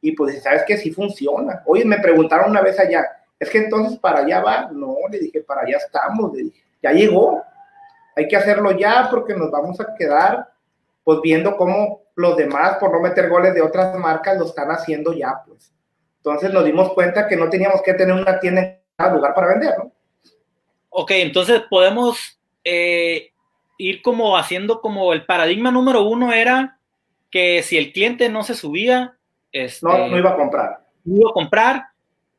y 0.03 0.13
pues 0.13 0.43
sabes 0.43 0.65
que 0.65 0.77
sí 0.77 0.93
funciona. 0.93 1.63
Oye, 1.65 1.87
me 1.87 1.99
preguntaron 1.99 2.51
una 2.51 2.61
vez 2.61 2.79
allá, 2.79 3.07
es 3.41 3.49
que 3.49 3.59
entonces 3.59 3.99
para 3.99 4.21
allá 4.21 4.41
va. 4.41 4.71
No, 4.71 4.97
le 5.11 5.19
dije, 5.19 5.41
para 5.41 5.63
allá 5.63 5.79
estamos, 5.79 6.33
le 6.33 6.45
dije, 6.45 6.63
ya 6.83 6.93
llegó. 6.93 7.43
Hay 8.15 8.29
que 8.29 8.37
hacerlo 8.37 8.73
ya 8.73 9.09
porque 9.11 9.35
nos 9.35 9.51
vamos 9.51 9.81
a 9.81 9.95
quedar 9.99 10.51
pues 11.03 11.21
viendo 11.23 11.57
cómo 11.57 12.03
los 12.15 12.37
demás, 12.37 12.77
por 12.77 12.93
no 12.93 13.01
meter 13.01 13.29
goles 13.31 13.55
de 13.55 13.63
otras 13.63 13.99
marcas, 13.99 14.39
lo 14.39 14.45
están 14.45 14.69
haciendo 14.71 15.15
ya, 15.15 15.43
pues. 15.47 15.73
Entonces 16.19 16.53
nos 16.53 16.65
dimos 16.65 16.93
cuenta 16.93 17.27
que 17.27 17.37
no 17.37 17.49
teníamos 17.49 17.81
que 17.83 17.95
tener 17.95 18.15
una 18.15 18.39
tienda 18.39 18.61
en 18.61 18.79
cada 18.95 19.15
lugar 19.15 19.35
para 19.35 19.49
vender, 19.49 19.79
¿no? 19.79 19.91
Ok, 20.91 21.13
entonces 21.13 21.63
podemos 21.71 22.39
eh, 22.63 23.33
ir 23.79 24.03
como 24.03 24.37
haciendo 24.37 24.83
como 24.83 25.15
el 25.15 25.25
paradigma 25.25 25.71
número 25.71 26.03
uno 26.03 26.33
era 26.33 26.79
que 27.31 27.63
si 27.63 27.79
el 27.79 27.93
cliente 27.93 28.29
no 28.29 28.43
se 28.43 28.55
subía, 28.55 29.17
este, 29.53 29.87
no, 29.87 30.09
no 30.09 30.19
iba 30.19 30.31
a 30.31 30.37
comprar. 30.37 30.81
No 31.05 31.17
iba 31.17 31.31
a 31.31 31.33
comprar. 31.33 31.90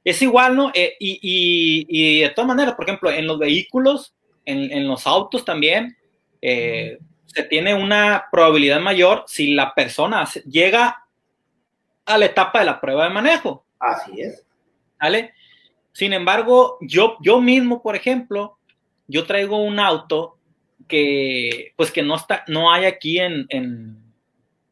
Es 0.03 0.21
igual, 0.21 0.55
¿no? 0.55 0.71
Eh, 0.73 0.95
y, 0.99 1.19
y, 1.21 1.85
y, 1.89 2.21
de 2.21 2.29
todas 2.29 2.47
maneras, 2.47 2.75
por 2.75 2.85
ejemplo, 2.85 3.11
en 3.11 3.27
los 3.27 3.37
vehículos, 3.37 4.15
en, 4.45 4.71
en 4.71 4.87
los 4.87 5.05
autos 5.05 5.45
también, 5.45 5.95
eh, 6.41 6.97
se 7.27 7.43
tiene 7.43 7.73
una 7.73 8.25
probabilidad 8.31 8.81
mayor 8.81 9.23
si 9.27 9.53
la 9.53 9.73
persona 9.73 10.27
llega 10.45 11.05
a 12.05 12.17
la 12.17 12.25
etapa 12.25 12.59
de 12.59 12.65
la 12.65 12.81
prueba 12.81 13.05
de 13.05 13.11
manejo. 13.11 13.65
Así 13.79 14.21
es. 14.21 14.43
¿Vale? 14.99 15.33
Sin 15.93 16.13
embargo, 16.13 16.77
yo, 16.81 17.17
yo 17.21 17.41
mismo, 17.41 17.81
por 17.81 17.95
ejemplo, 17.95 18.57
yo 19.07 19.25
traigo 19.25 19.57
un 19.57 19.79
auto 19.79 20.37
que, 20.87 21.73
pues 21.75 21.91
que 21.91 22.01
no 22.01 22.15
está, 22.15 22.43
no 22.47 22.71
hay 22.71 22.85
aquí 22.85 23.19
en, 23.19 23.47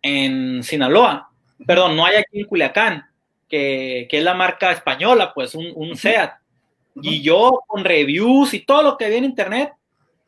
en, 0.01 0.63
Sinaloa, 0.63 1.29
perdón, 1.65 1.95
no 1.95 2.05
hay 2.05 2.17
aquí 2.17 2.41
en 2.41 2.47
Culiacán, 2.47 3.08
que, 3.49 4.07
es 4.09 4.23
la 4.23 4.33
marca 4.33 4.71
española, 4.71 5.33
pues 5.33 5.55
un, 5.55 5.71
un 5.75 5.95
SEAT. 5.95 6.33
Y 7.01 7.21
yo 7.21 7.61
con 7.67 7.83
reviews 7.83 8.53
y 8.53 8.59
todo 8.59 8.83
lo 8.83 8.97
que 8.97 9.09
vi 9.09 9.15
en 9.17 9.25
internet, 9.25 9.73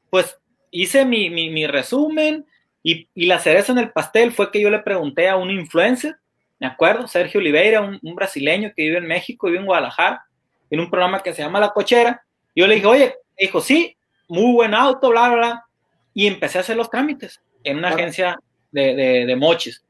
pues 0.09 0.37
hice 0.71 1.05
mi, 1.05 1.29
mi, 1.29 1.67
resumen 1.67 2.45
y, 2.81 3.07
y, 3.13 3.25
la 3.25 3.39
cereza 3.39 3.71
en 3.71 3.77
el 3.77 3.91
pastel 3.91 4.31
fue 4.31 4.51
que 4.51 4.61
yo 4.61 4.69
le 4.69 4.79
pregunté 4.79 5.27
a 5.27 5.35
un 5.35 5.51
influencer 5.51 6.15
me 6.61 6.67
acuerdo, 6.67 7.07
Sergio 7.07 7.39
Oliveira, 7.39 7.81
un, 7.81 8.15
brasileño 8.15 8.71
que 8.75 8.83
vive 8.83 8.99
en 8.99 9.07
México, 9.07 9.47
vive 9.47 9.57
en 9.57 9.65
Guadalajara, 9.65 10.23
en 10.69 10.79
un 10.79 10.91
programa 10.91 11.23
que 11.23 11.33
se 11.33 11.41
llama 11.41 11.59
La 11.59 11.73
Cochera. 11.73 12.23
Yo 12.55 12.67
le 12.67 12.75
dije, 12.75 12.85
oye, 12.85 13.15
dijo, 13.35 13.61
sí, 13.61 13.97
muy 14.27 14.53
buen 14.53 14.75
auto, 14.75 15.09
bla, 15.09 15.29
bla, 15.29 15.37
bla. 15.37 15.65
Y 16.13 16.27
empecé 16.27 16.59
a 16.59 16.61
hacer 16.61 16.77
los 16.77 16.91
trámites 16.91 17.41
en 17.63 17.79
una 17.79 17.89
agencia 17.89 18.39
de, 18.71 18.93
de, 19.25 19.35
mochis. 19.35 19.83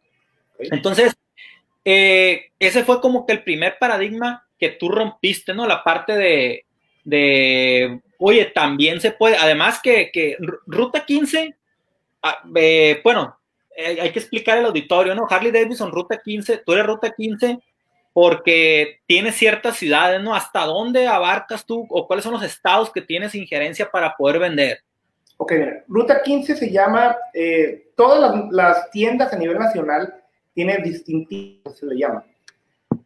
Entonces, 0.59 1.13
eh, 1.83 2.51
ese 2.59 2.83
fue 2.83 3.01
como 3.01 3.25
que 3.25 3.33
el 3.33 3.43
primer 3.43 3.77
paradigma 3.79 4.47
que 4.59 4.69
tú 4.69 4.89
rompiste, 4.89 5.53
¿no? 5.53 5.67
La 5.67 5.83
parte 5.83 6.13
de, 6.13 6.65
de 7.03 7.99
oye, 8.19 8.45
también 8.45 9.01
se 9.01 9.11
puede, 9.11 9.35
además 9.37 9.79
que, 9.81 10.11
que 10.11 10.37
Ruta 10.67 11.05
15, 11.05 11.55
ah, 12.23 12.43
eh, 12.55 13.01
bueno, 13.03 13.37
eh, 13.75 13.97
hay 14.01 14.11
que 14.11 14.19
explicar 14.19 14.57
el 14.57 14.65
auditorio, 14.65 15.15
¿no? 15.15 15.25
Harley 15.29 15.51
Davidson, 15.51 15.91
Ruta 15.91 16.21
15, 16.23 16.57
tú 16.57 16.73
eres 16.73 16.85
Ruta 16.85 17.11
15 17.11 17.59
porque 18.13 18.99
tienes 19.07 19.35
ciertas 19.35 19.77
ciudades, 19.77 20.21
¿no? 20.21 20.35
¿Hasta 20.35 20.65
dónde 20.65 21.07
abarcas 21.07 21.65
tú 21.65 21.87
o 21.89 22.05
cuáles 22.07 22.23
son 22.23 22.33
los 22.33 22.43
estados 22.43 22.91
que 22.91 23.01
tienes 23.01 23.33
injerencia 23.35 23.89
para 23.89 24.15
poder 24.15 24.39
vender? 24.39 24.79
Ok, 25.37 25.53
Ruta 25.87 26.21
15 26.21 26.55
se 26.55 26.69
llama, 26.69 27.17
eh, 27.33 27.87
todas 27.95 28.45
las, 28.51 28.91
tiendas 28.91 29.33
a 29.33 29.37
nivel 29.37 29.57
nacional 29.57 30.13
tienen 30.53 30.83
distintivos, 30.83 31.77
se 31.77 31.85
le 31.85 31.97
llama. 31.97 32.25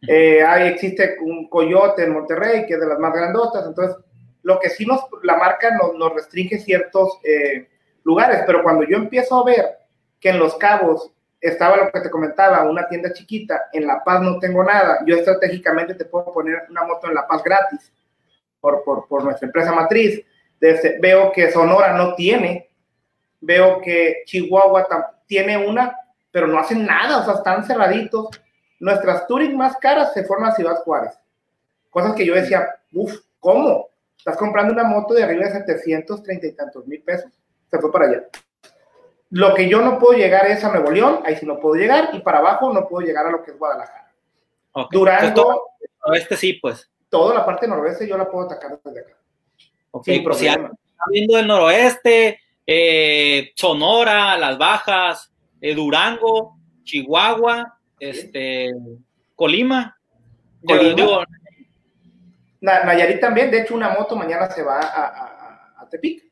Eh, 0.06 0.42
ahí 0.42 0.68
existe 0.68 1.16
un 1.20 1.48
Coyote 1.48 2.04
en 2.04 2.12
Monterrey, 2.12 2.66
que 2.66 2.74
es 2.74 2.80
de 2.80 2.86
las 2.86 2.98
más 2.98 3.12
grandotas, 3.12 3.66
entonces 3.66 3.96
lo 4.42 4.58
que 4.60 4.68
sí 4.68 4.86
nos, 4.86 5.00
la 5.22 5.36
marca 5.36 5.70
nos, 5.76 5.94
nos 5.96 6.14
restringe 6.14 6.58
ciertos 6.58 7.18
lugares, 8.04 8.42
pero 8.46 8.62
cuando 8.62 8.84
yo 8.84 8.96
empiezo 8.96 9.40
a 9.40 9.44
ver 9.44 9.78
que 10.20 10.30
en 10.30 10.38
Los 10.38 10.56
Cabos 10.56 11.12
estaba 11.40 11.76
lo 11.76 11.90
que 11.90 12.00
te 12.00 12.10
comentaba, 12.10 12.68
una 12.68 12.88
tienda 12.88 13.12
chiquita, 13.12 13.66
en 13.72 13.86
La 13.86 14.02
Paz 14.02 14.22
no 14.22 14.38
tengo 14.38 14.64
nada, 14.64 15.00
yo 15.06 15.16
estratégicamente 15.16 15.94
te 15.94 16.04
puedo 16.04 16.32
poner 16.32 16.62
una 16.70 16.84
moto 16.84 17.08
en 17.08 17.14
La 17.14 17.26
Paz 17.26 17.42
gratis 17.42 17.92
por, 18.60 18.82
por, 18.84 19.06
por 19.06 19.24
nuestra 19.24 19.46
empresa 19.46 19.72
matriz. 19.72 20.24
Desde, 20.58 20.98
veo 21.00 21.32
que 21.32 21.50
Sonora 21.50 21.92
no 21.92 22.14
tiene, 22.14 22.70
veo 23.40 23.80
que 23.80 24.22
Chihuahua 24.24 24.86
tiene 25.26 25.66
una, 25.66 25.96
pero 26.36 26.48
no 26.48 26.58
hacen 26.58 26.84
nada, 26.84 27.20
o 27.20 27.24
sea, 27.24 27.32
están 27.32 27.64
cerraditos. 27.64 28.28
Nuestras 28.78 29.26
Touring 29.26 29.56
más 29.56 29.78
caras 29.78 30.12
se 30.12 30.22
fueron 30.22 30.44
a 30.44 30.54
Ciudad 30.54 30.82
Juárez. 30.84 31.18
Cosas 31.88 32.14
que 32.14 32.26
yo 32.26 32.34
decía, 32.34 32.76
uff, 32.92 33.20
¿cómo? 33.40 33.88
Estás 34.18 34.36
comprando 34.36 34.74
una 34.74 34.84
moto 34.84 35.14
de 35.14 35.24
arriba 35.24 35.46
de 35.46 35.52
730 35.52 36.46
y 36.46 36.52
tantos 36.52 36.86
mil 36.86 37.00
pesos. 37.00 37.32
Se 37.70 37.78
fue 37.78 37.90
para 37.90 38.04
allá. 38.04 38.24
Lo 39.30 39.54
que 39.54 39.66
yo 39.66 39.80
no 39.80 39.98
puedo 39.98 40.12
llegar 40.12 40.44
es 40.44 40.62
a 40.62 40.68
Nuevo 40.68 40.90
León, 40.90 41.20
ahí 41.24 41.36
sí 41.36 41.46
no 41.46 41.58
puedo 41.58 41.74
llegar, 41.74 42.10
y 42.12 42.20
para 42.20 42.40
abajo 42.40 42.70
no 42.70 42.86
puedo 42.86 43.06
llegar 43.06 43.24
a 43.24 43.30
lo 43.30 43.42
que 43.42 43.52
es 43.52 43.58
Guadalajara. 43.58 44.12
Durango. 44.90 45.70
Este 46.12 46.36
sí, 46.36 46.58
pues. 46.60 46.90
Toda 47.08 47.34
la 47.34 47.46
parte 47.46 47.66
noroeste 47.66 48.06
yo 48.06 48.18
la 48.18 48.30
puedo 48.30 48.44
atacar 48.44 48.78
desde 48.84 49.00
acá. 49.00 49.16
Ok, 49.90 50.04
Sin 50.04 50.22
pues 50.22 50.36
si 50.36 50.48
viendo 51.10 51.38
el 51.38 51.46
noroeste, 51.46 52.40
eh, 52.66 53.52
Sonora, 53.56 54.36
Las 54.36 54.58
Bajas, 54.58 55.32
eh, 55.60 55.74
Durango, 55.74 56.56
Chihuahua, 56.84 57.78
este, 57.98 58.72
Colima. 59.34 59.96
Colima. 60.66 61.24
Nayarit 62.60 63.20
también, 63.20 63.50
de 63.50 63.60
hecho 63.60 63.74
una 63.74 63.90
moto 63.90 64.16
mañana 64.16 64.50
se 64.50 64.62
va 64.62 64.80
a, 64.80 65.82
a, 65.82 65.88
Tepic. 65.88 66.24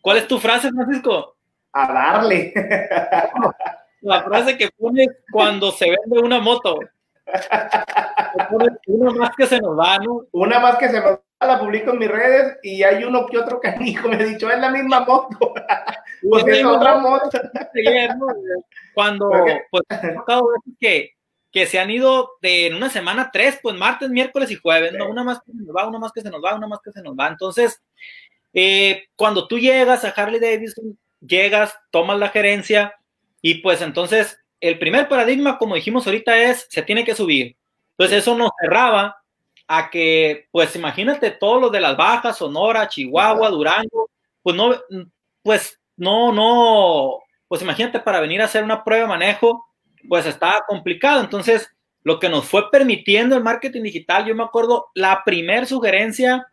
¿Cuál 0.00 0.18
es 0.18 0.28
tu 0.28 0.38
frase, 0.38 0.70
Francisco? 0.70 1.36
a 1.76 1.92
darle. 1.92 2.52
La 4.00 4.22
frase 4.22 4.56
que 4.56 4.68
pones 4.78 5.08
cuando 5.30 5.72
se 5.72 5.86
vende 5.86 6.20
una 6.20 6.40
moto. 6.40 6.78
Una 8.86 9.10
más 9.10 9.30
que 9.36 9.46
se 9.46 9.58
nos 9.58 9.76
va, 9.76 9.98
¿no? 9.98 10.26
Una 10.30 10.60
más 10.60 10.76
que 10.76 10.88
se 10.88 11.00
nos 11.00 11.18
la 11.40 11.60
publico 11.60 11.90
en 11.90 11.98
mis 11.98 12.08
redes 12.08 12.58
y 12.62 12.82
hay 12.82 13.04
uno 13.04 13.26
que 13.26 13.38
otro 13.38 13.60
canijo 13.60 14.08
me 14.08 14.16
ha 14.16 14.24
dicho, 14.24 14.50
es 14.50 14.58
la 14.58 14.70
misma 14.70 15.00
moto. 15.00 15.54
pues 16.30 16.46
es 16.48 16.64
otra 16.64 16.98
moto. 16.98 17.28
Cuando, 18.94 19.30
pues, 19.70 19.82
que, 20.80 21.10
que 21.52 21.66
se 21.66 21.78
han 21.78 21.90
ido 21.90 22.32
de 22.40 22.68
en 22.68 22.74
una 22.74 22.88
semana 22.88 23.30
tres, 23.32 23.58
pues 23.62 23.76
martes, 23.76 24.08
miércoles 24.08 24.50
y 24.50 24.56
jueves, 24.56 24.92
¿no? 24.94 25.08
Una 25.08 25.24
más 25.24 25.40
que 25.44 25.52
se 25.52 25.58
nos 25.58 25.76
va, 25.76 25.86
una 25.86 25.98
más 25.98 26.12
que 26.12 26.22
se 26.22 26.30
nos 26.30 26.42
va, 26.42 26.54
una 26.54 26.66
más 26.66 26.80
que 26.82 26.92
se 26.92 27.02
nos 27.02 27.14
va. 27.14 27.28
Entonces, 27.28 27.82
eh, 28.54 29.08
cuando 29.16 29.46
tú 29.46 29.58
llegas 29.58 30.04
a 30.04 30.08
Harley 30.08 30.40
Davidson, 30.40 30.98
llegas, 31.20 31.76
tomas 31.90 32.18
la 32.18 32.30
gerencia 32.30 32.94
y 33.42 33.56
pues 33.56 33.82
entonces 33.82 34.38
el 34.60 34.78
primer 34.78 35.08
paradigma, 35.08 35.58
como 35.58 35.74
dijimos 35.74 36.06
ahorita, 36.06 36.36
es 36.36 36.66
se 36.70 36.82
tiene 36.82 37.04
que 37.04 37.14
subir. 37.14 37.56
Entonces 37.90 38.18
eso 38.18 38.36
nos 38.36 38.50
cerraba 38.60 39.16
a 39.68 39.90
que, 39.90 40.46
pues 40.50 40.74
imagínate 40.76 41.30
todo 41.32 41.60
lo 41.60 41.70
de 41.70 41.80
las 41.80 41.96
bajas, 41.96 42.38
Sonora, 42.38 42.88
Chihuahua, 42.88 43.50
Durango, 43.50 44.10
pues 44.42 44.56
no, 44.56 44.74
pues 45.42 45.80
no, 45.96 46.32
no, 46.32 47.18
pues 47.48 47.62
imagínate 47.62 48.00
para 48.00 48.20
venir 48.20 48.40
a 48.40 48.44
hacer 48.44 48.62
una 48.62 48.84
prueba 48.84 49.02
de 49.02 49.08
manejo, 49.08 49.66
pues 50.08 50.26
estaba 50.26 50.64
complicado. 50.66 51.20
Entonces, 51.20 51.68
lo 52.02 52.20
que 52.20 52.28
nos 52.28 52.46
fue 52.46 52.70
permitiendo 52.70 53.36
el 53.36 53.42
marketing 53.42 53.82
digital, 53.82 54.24
yo 54.26 54.34
me 54.34 54.44
acuerdo, 54.44 54.86
la 54.94 55.22
primer 55.24 55.66
sugerencia 55.66 56.46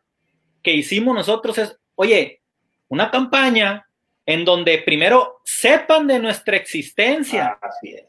que 0.63 0.73
hicimos 0.73 1.13
nosotros 1.13 1.57
es, 1.57 1.77
oye, 1.95 2.41
una 2.87 3.11
campaña 3.11 3.87
en 4.25 4.45
donde 4.45 4.79
primero 4.79 5.41
sepan 5.43 6.07
de 6.07 6.19
nuestra 6.19 6.55
existencia. 6.55 7.57
Ah, 7.61 7.67
así 7.67 7.93
es, 7.93 8.05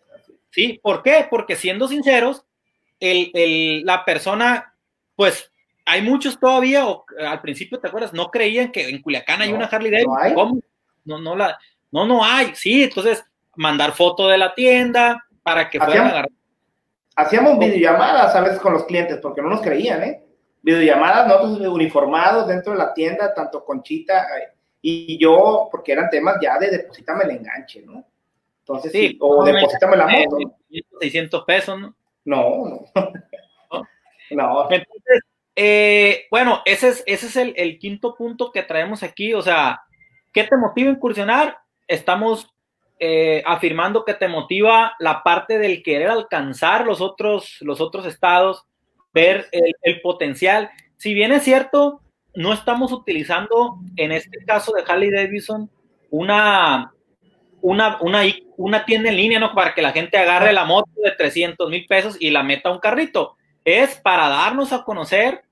¿Sí? 0.50 0.80
¿Por 0.82 1.02
qué? 1.02 1.26
Porque 1.28 1.56
siendo 1.56 1.88
sinceros, 1.88 2.44
el, 3.00 3.30
el, 3.34 3.84
la 3.84 4.04
persona, 4.04 4.73
pues 5.16 5.50
hay 5.86 6.02
muchos 6.02 6.38
todavía, 6.38 6.86
o 6.86 7.04
al 7.18 7.40
principio, 7.40 7.78
¿te 7.78 7.88
acuerdas? 7.88 8.12
No 8.12 8.30
creían 8.30 8.72
que 8.72 8.88
en 8.88 9.02
Culiacán 9.02 9.42
hay 9.42 9.52
una 9.52 9.66
Harley 9.66 9.90
Davidson. 9.90 10.28
No, 10.28 10.34
¿Cómo? 10.34 10.60
no, 11.04 11.18
no, 11.18 11.36
la, 11.36 11.58
no, 11.90 12.06
no 12.06 12.24
hay. 12.24 12.54
Sí, 12.54 12.84
entonces 12.84 13.24
mandar 13.56 13.92
foto 13.92 14.28
de 14.28 14.38
la 14.38 14.54
tienda 14.54 15.24
para 15.42 15.68
que 15.68 15.78
puedan 15.78 16.06
agarrar. 16.06 16.30
Hacíamos 17.16 17.58
videollamadas 17.58 18.34
a 18.34 18.40
veces 18.40 18.58
con 18.58 18.72
los 18.72 18.84
clientes 18.84 19.18
porque 19.22 19.42
no 19.42 19.48
nos 19.50 19.60
creían, 19.60 20.02
¿eh? 20.02 20.24
Videollamadas, 20.62 21.28
nosotros 21.28 21.68
uniformados 21.68 22.48
dentro 22.48 22.72
de 22.72 22.78
la 22.78 22.94
tienda, 22.94 23.34
tanto 23.34 23.64
Conchita, 23.64 24.22
eh, 24.38 24.54
y 24.80 25.18
yo, 25.18 25.68
porque 25.70 25.92
eran 25.92 26.10
temas 26.10 26.36
ya 26.42 26.58
de 26.58 26.70
deposítame 26.70 27.24
el 27.24 27.32
enganche, 27.32 27.82
¿no? 27.82 28.04
Entonces, 28.60 28.90
sí, 28.90 29.18
o 29.20 29.44
deposítame 29.44 29.96
la 29.96 30.06
moto. 30.06 30.38
600 31.00 31.44
pesos, 31.44 31.78
¿no? 31.78 31.94
No, 32.24 32.66
no. 32.66 32.84
Entonces, 34.70 35.20
eh, 35.56 36.26
bueno, 36.30 36.62
ese 36.64 36.88
es, 36.88 37.04
ese 37.06 37.26
es 37.26 37.36
el, 37.36 37.78
quinto 37.78 38.14
punto 38.14 38.50
que 38.50 38.62
traemos 38.62 39.02
aquí. 39.02 39.34
O 39.34 39.42
sea, 39.42 39.82
¿qué 40.32 40.44
te 40.44 40.56
motiva 40.56 40.90
a 40.90 40.94
incursionar? 40.94 41.58
Estamos 41.86 42.52
eh, 42.98 43.42
afirmando 43.46 44.04
que 44.04 44.14
te 44.14 44.28
motiva 44.28 44.94
la 44.98 45.22
parte 45.22 45.58
del 45.58 45.82
querer 45.82 46.08
alcanzar 46.08 46.86
los 46.86 47.00
otros, 47.00 47.58
los 47.60 47.80
otros 47.80 48.06
estados, 48.06 48.64
ver 49.12 49.46
el, 49.52 49.74
el 49.82 50.00
potencial. 50.00 50.70
Si 50.96 51.14
bien 51.14 51.32
es 51.32 51.42
cierto, 51.42 52.00
no 52.34 52.52
estamos 52.52 52.92
utilizando 52.92 53.78
en 53.96 54.12
este 54.12 54.44
caso 54.44 54.72
de 54.72 54.82
Harley 54.86 55.10
Davidson 55.10 55.70
una, 56.10 56.92
una, 57.60 57.98
una, 58.00 58.22
una 58.56 58.84
tienda 58.84 59.08
en 59.08 59.16
línea, 59.16 59.38
¿no? 59.38 59.54
Para 59.54 59.74
que 59.74 59.82
la 59.82 59.92
gente 59.92 60.16
agarre 60.16 60.52
la 60.52 60.64
moto 60.64 60.90
de 61.02 61.12
300 61.12 61.70
mil 61.70 61.86
pesos 61.86 62.16
y 62.20 62.30
la 62.30 62.42
meta 62.42 62.68
a 62.68 62.72
un 62.72 62.78
carrito. 62.78 63.36
Es 63.64 63.96
para 63.96 64.28
darnos 64.28 64.72
a 64.72 64.84
conocer 64.84 65.42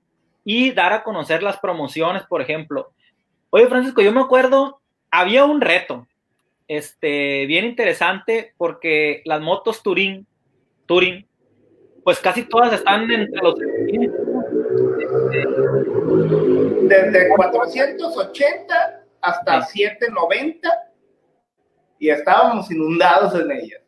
y 0.43 0.71
dar 0.71 0.93
a 0.93 1.03
conocer 1.03 1.41
las 1.41 1.57
promociones, 1.57 2.23
por 2.23 2.41
ejemplo. 2.41 2.91
Oye, 3.49 3.67
Francisco, 3.67 4.01
yo 4.01 4.11
me 4.11 4.21
acuerdo, 4.21 4.81
había 5.11 5.45
un 5.45 5.61
reto, 5.61 6.07
este, 6.67 7.45
bien 7.45 7.65
interesante, 7.65 8.53
porque 8.57 9.21
las 9.25 9.41
motos 9.41 9.83
Turing, 9.83 10.25
Turing, 10.85 11.25
pues 12.03 12.19
casi 12.19 12.43
todas 12.43 12.73
están 12.73 13.09
entre 13.09 13.41
los 13.41 13.55
desde 16.87 17.29
480 17.29 19.03
hasta 19.21 19.61
790 19.61 20.69
y 21.99 22.09
estábamos 22.09 22.69
inundados 22.71 23.35
en 23.39 23.51
ellas. 23.51 23.82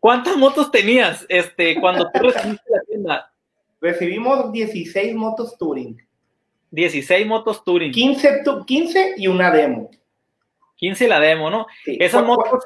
¿Cuántas 0.00 0.36
motos 0.36 0.70
tenías 0.70 1.26
este, 1.28 1.78
cuando 1.78 2.10
tú 2.10 2.20
recibiste 2.20 2.70
la 2.70 2.80
tienda? 2.88 3.32
Recibimos 3.80 4.50
16 4.50 5.14
motos 5.14 5.56
Touring. 5.58 6.00
16 6.70 7.26
motos 7.26 7.62
Touring. 7.62 7.92
15, 7.92 8.42
15 8.66 9.14
y 9.18 9.26
una 9.26 9.50
demo. 9.50 9.90
15 10.76 11.04
y 11.04 11.08
la 11.08 11.20
demo, 11.20 11.50
¿no? 11.50 11.66
Esas 11.84 12.24
motos 12.24 12.64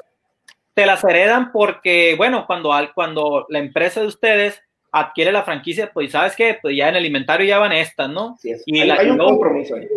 te 0.73 0.85
las 0.85 1.03
heredan 1.03 1.51
porque, 1.51 2.15
bueno, 2.17 2.45
cuando, 2.47 2.71
cuando 2.93 3.45
la 3.49 3.59
empresa 3.59 4.01
de 4.01 4.07
ustedes 4.07 4.61
adquiere 4.91 5.33
la 5.33 5.43
franquicia, 5.43 5.91
pues 5.91 6.11
sabes 6.11 6.35
que 6.35 6.57
pues 6.61 6.75
ya 6.77 6.87
en 6.87 6.95
el 6.95 7.05
inventario 7.05 7.45
ya 7.45 7.59
van 7.59 7.73
estas, 7.73 8.09
¿no? 8.09 8.37
Sí, 8.39 8.53
y 8.65 8.79
hay, 8.79 8.89
hay 8.89 9.09
un 9.09 9.17
compromiso 9.17 9.75
ahí. 9.75 9.87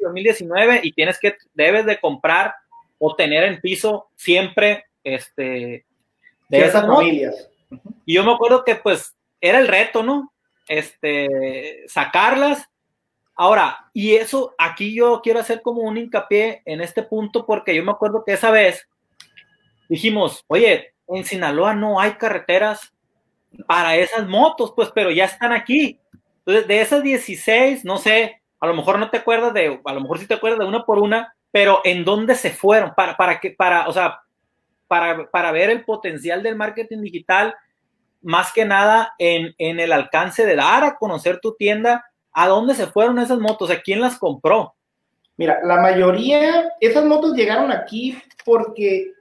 2019 0.00 0.80
y 0.82 0.92
tienes 0.92 1.18
que, 1.18 1.36
debes 1.54 1.86
de 1.86 1.98
comprar 1.98 2.54
o 2.98 3.14
tener 3.16 3.44
en 3.44 3.60
piso 3.60 4.08
siempre, 4.14 4.84
este, 5.02 5.84
de 6.58 6.66
esas 6.66 6.86
familias. 6.86 7.48
Y 8.04 8.14
yo 8.14 8.24
me 8.24 8.32
acuerdo 8.32 8.64
que 8.64 8.76
pues 8.76 9.14
era 9.40 9.58
el 9.58 9.68
reto, 9.68 10.02
¿no? 10.02 10.32
Este, 10.68 11.84
sacarlas. 11.88 12.68
Ahora, 13.36 13.90
y 13.92 14.14
eso 14.14 14.54
aquí 14.58 14.94
yo 14.94 15.20
quiero 15.22 15.40
hacer 15.40 15.60
como 15.60 15.82
un 15.82 15.98
hincapié 15.98 16.62
en 16.64 16.80
este 16.80 17.02
punto 17.02 17.44
porque 17.44 17.74
yo 17.74 17.82
me 17.82 17.90
acuerdo 17.90 18.24
que 18.24 18.34
esa 18.34 18.50
vez 18.50 18.88
dijimos, 19.88 20.44
oye, 20.46 20.94
en 21.08 21.24
Sinaloa 21.24 21.74
no 21.74 22.00
hay 22.00 22.12
carreteras 22.12 22.92
para 23.66 23.96
esas 23.96 24.26
motos, 24.28 24.72
pues, 24.74 24.90
pero 24.94 25.10
ya 25.10 25.24
están 25.24 25.52
aquí. 25.52 26.00
Entonces, 26.38 26.66
de 26.68 26.80
esas 26.80 27.02
16, 27.02 27.84
no 27.84 27.98
sé, 27.98 28.40
a 28.60 28.66
lo 28.66 28.74
mejor 28.74 28.98
no 28.98 29.10
te 29.10 29.18
acuerdas 29.18 29.52
de, 29.54 29.80
a 29.84 29.92
lo 29.92 30.00
mejor 30.00 30.18
sí 30.18 30.26
te 30.26 30.34
acuerdas 30.34 30.60
de 30.60 30.66
una 30.66 30.84
por 30.84 30.98
una, 30.98 31.34
pero 31.50 31.80
¿en 31.84 32.04
dónde 32.04 32.34
se 32.34 32.50
fueron? 32.50 32.94
Para, 32.94 33.16
para 33.16 33.40
que, 33.40 33.50
para, 33.50 33.88
o 33.88 33.92
sea, 33.92 34.20
para, 34.86 35.30
para 35.30 35.52
ver 35.52 35.70
el 35.70 35.84
potencial 35.84 36.42
del 36.42 36.56
marketing 36.56 37.02
digital, 37.02 37.54
más 38.22 38.52
que 38.52 38.64
nada 38.64 39.14
en, 39.18 39.54
en 39.58 39.80
el 39.80 39.92
alcance 39.92 40.46
de 40.46 40.56
dar 40.56 40.84
a 40.84 40.96
conocer 40.96 41.40
tu 41.40 41.54
tienda, 41.54 42.04
¿a 42.32 42.48
dónde 42.48 42.74
se 42.74 42.86
fueron 42.86 43.18
esas 43.18 43.38
motos? 43.38 43.70
¿A 43.70 43.80
quién 43.80 44.00
las 44.00 44.18
compró? 44.18 44.74
Mira, 45.36 45.60
la 45.64 45.76
mayoría, 45.80 46.72
esas 46.80 47.04
motos 47.04 47.34
llegaron 47.34 47.72
aquí 47.72 48.16
porque 48.44 49.12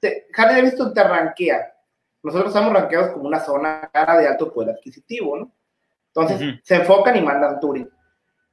te, 0.00 0.26
Harley 0.36 0.56
Davidson 0.56 0.92
te 0.92 1.02
ranquea 1.02 1.74
nosotros 2.24 2.48
estamos 2.48 2.72
rankeados 2.72 3.10
como 3.10 3.28
una 3.28 3.38
zona 3.38 3.88
cara 3.92 4.16
de 4.16 4.26
alto 4.26 4.50
poder 4.50 4.74
adquisitivo, 4.74 5.36
¿no? 5.36 5.52
Entonces, 6.06 6.58
se 6.62 6.76
enfocan 6.76 7.16
y 7.16 7.20
mandan 7.20 7.60
touring. 7.60 7.88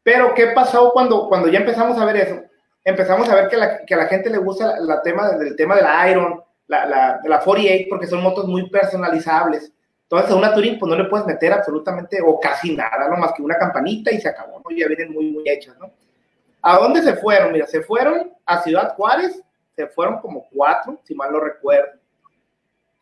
Pero, 0.04 0.34
¿qué 0.34 0.48
pasó 0.48 0.92
cuando, 0.92 1.30
cuando 1.30 1.48
ya 1.48 1.60
empezamos 1.60 1.98
a 1.98 2.04
ver 2.04 2.18
eso? 2.18 2.42
Empezamos 2.84 3.30
a 3.30 3.36
ver 3.36 3.48
que, 3.48 3.56
la, 3.56 3.86
que 3.86 3.94
a 3.94 3.98
la 3.98 4.08
gente 4.08 4.30
le 4.30 4.40
gusta 4.40 4.78
la, 4.80 5.02
tema 5.02 5.32
del 5.38 5.56
tema 5.56 5.76
de 5.76 5.84
la 5.84 6.10
Iron, 6.10 6.44
la, 6.72 6.86
la, 6.86 7.22
la 7.24 7.40
48, 7.40 7.88
porque 7.90 8.08
son 8.08 8.24
motos 8.24 8.48
muy 8.48 8.70
personalizables. 8.70 9.72
Entonces, 10.04 10.32
a 10.32 10.36
una 10.36 10.54
Touring, 10.54 10.80
pues 10.80 10.90
no 10.90 10.96
le 10.96 11.10
puedes 11.10 11.26
meter 11.26 11.54
absolutamente 11.54 12.20
o 12.26 12.40
casi 12.40 12.76
nada, 12.76 13.08
no 13.10 13.18
más 13.18 13.34
que 13.34 13.42
una 13.42 13.58
campanita 13.58 14.12
y 14.12 14.20
se 14.20 14.30
acabó, 14.30 14.60
¿no? 14.60 14.76
Ya 14.76 14.88
vienen 14.88 15.12
muy, 15.14 15.32
muy 15.32 15.44
hechas, 15.50 15.78
¿no? 15.78 15.92
¿A 16.62 16.78
dónde 16.78 17.02
se 17.02 17.16
fueron? 17.16 17.52
Mira, 17.52 17.68
se 17.68 17.82
fueron 17.82 18.32
a 18.46 18.62
Ciudad 18.62 18.96
Juárez, 18.96 19.42
se 19.76 19.88
fueron 19.88 20.20
como 20.20 20.48
cuatro, 20.50 21.00
si 21.04 21.16
mal 21.16 21.32
no 21.32 21.40
recuerdo. 21.40 22.00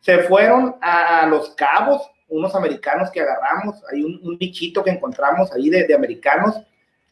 Se 0.00 0.22
fueron 0.22 0.76
a, 0.80 1.26
Los 1.26 1.50
Cabos, 1.50 2.10
unos 2.28 2.54
americanos 2.54 3.10
que 3.10 3.20
agarramos, 3.20 3.82
hay 3.92 4.02
un, 4.02 4.20
un 4.22 4.38
bichito 4.38 4.82
que 4.82 4.90
encontramos 4.90 5.52
ahí 5.52 5.68
de, 5.68 5.92
americanos. 5.94 6.60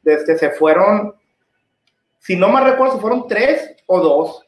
Desde 0.02 0.38
se 0.38 0.50
fueron, 0.50 1.14
si 2.18 2.34
no 2.34 2.48
me 2.48 2.60
recuerdo, 2.60 2.94
se 2.94 3.00
fueron 3.00 3.28
tres 3.28 3.76
o 3.86 4.00
dos. 4.00 4.47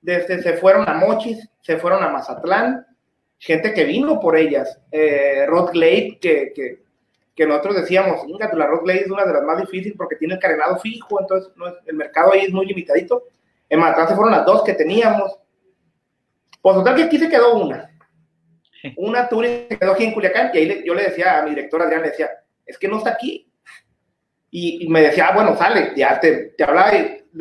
Desde 0.00 0.42
se 0.42 0.54
fueron 0.54 0.88
a 0.88 0.94
Mochis, 0.94 1.48
se 1.60 1.76
fueron 1.76 2.02
a 2.02 2.08
Mazatlán, 2.08 2.86
gente 3.38 3.72
que 3.74 3.84
vino 3.84 4.18
por 4.18 4.36
ellas. 4.36 4.80
Eh, 4.90 5.44
Rod 5.46 5.72
Glade, 5.72 6.18
que, 6.20 6.52
que, 6.54 6.82
que, 7.34 7.46
nosotros 7.46 7.76
decíamos, 7.76 8.20
la 8.52 8.66
Rod 8.66 8.84
Glade 8.84 9.00
es 9.02 9.10
una 9.10 9.24
de 9.24 9.34
las 9.34 9.42
más 9.42 9.60
difíciles 9.60 9.96
porque 9.96 10.16
tiene 10.16 10.34
el 10.34 10.40
carenado 10.40 10.78
fijo, 10.78 11.20
entonces 11.20 11.52
no 11.56 11.68
es, 11.68 11.74
el 11.86 11.96
mercado 11.96 12.32
ahí 12.32 12.40
es 12.40 12.52
muy 12.52 12.66
limitadito. 12.66 13.24
En 13.68 13.80
Mazatlán 13.80 14.08
se 14.08 14.14
fueron 14.14 14.32
las 14.32 14.46
dos 14.46 14.64
que 14.64 14.74
teníamos. 14.74 15.38
Pues 16.62 16.76
total 16.76 16.96
que 16.96 17.04
aquí 17.04 17.18
se 17.18 17.28
quedó 17.28 17.58
una. 17.58 17.90
Una 18.96 19.28
tour 19.28 19.46
se 19.46 19.78
quedó 19.78 19.92
aquí 19.92 20.04
en 20.04 20.12
Culiacán 20.12 20.50
y 20.54 20.58
ahí 20.58 20.82
yo 20.84 20.94
le 20.94 21.04
decía 21.04 21.38
a 21.38 21.42
mi 21.42 21.50
director 21.50 21.82
Adrián, 21.82 22.02
le 22.02 22.10
decía, 22.10 22.30
es 22.64 22.78
que 22.78 22.88
no 22.88 22.98
está 22.98 23.10
aquí. 23.10 23.46
Y, 24.52 24.88
me 24.88 25.02
decía, 25.02 25.28
ah, 25.28 25.34
bueno, 25.34 25.56
sale, 25.56 25.92
ya 25.96 26.18
te, 26.18 26.54
te 26.56 26.64
hablaba. 26.64 26.90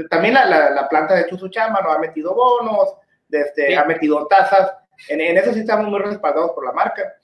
También 0.10 0.34
la, 0.34 0.46
la, 0.46 0.90
planta 0.90 1.16
de 1.16 1.28
Chuzuchama 1.28 1.82
nos 1.82 1.96
ha 1.96 2.00
metido 2.00 2.34
bonos, 2.34 2.96
desde, 3.28 3.76
ha 3.78 3.86
metido 3.86 4.26
tasas. 4.28 4.72
En, 5.08 5.22
en, 5.22 5.38
eso 5.38 5.54
sí 5.54 5.62
estamos 5.62 5.88
muy 5.88 6.00
respaldados 6.00 6.52
por 6.52 6.66
la 6.66 6.72
marca. 6.72 7.16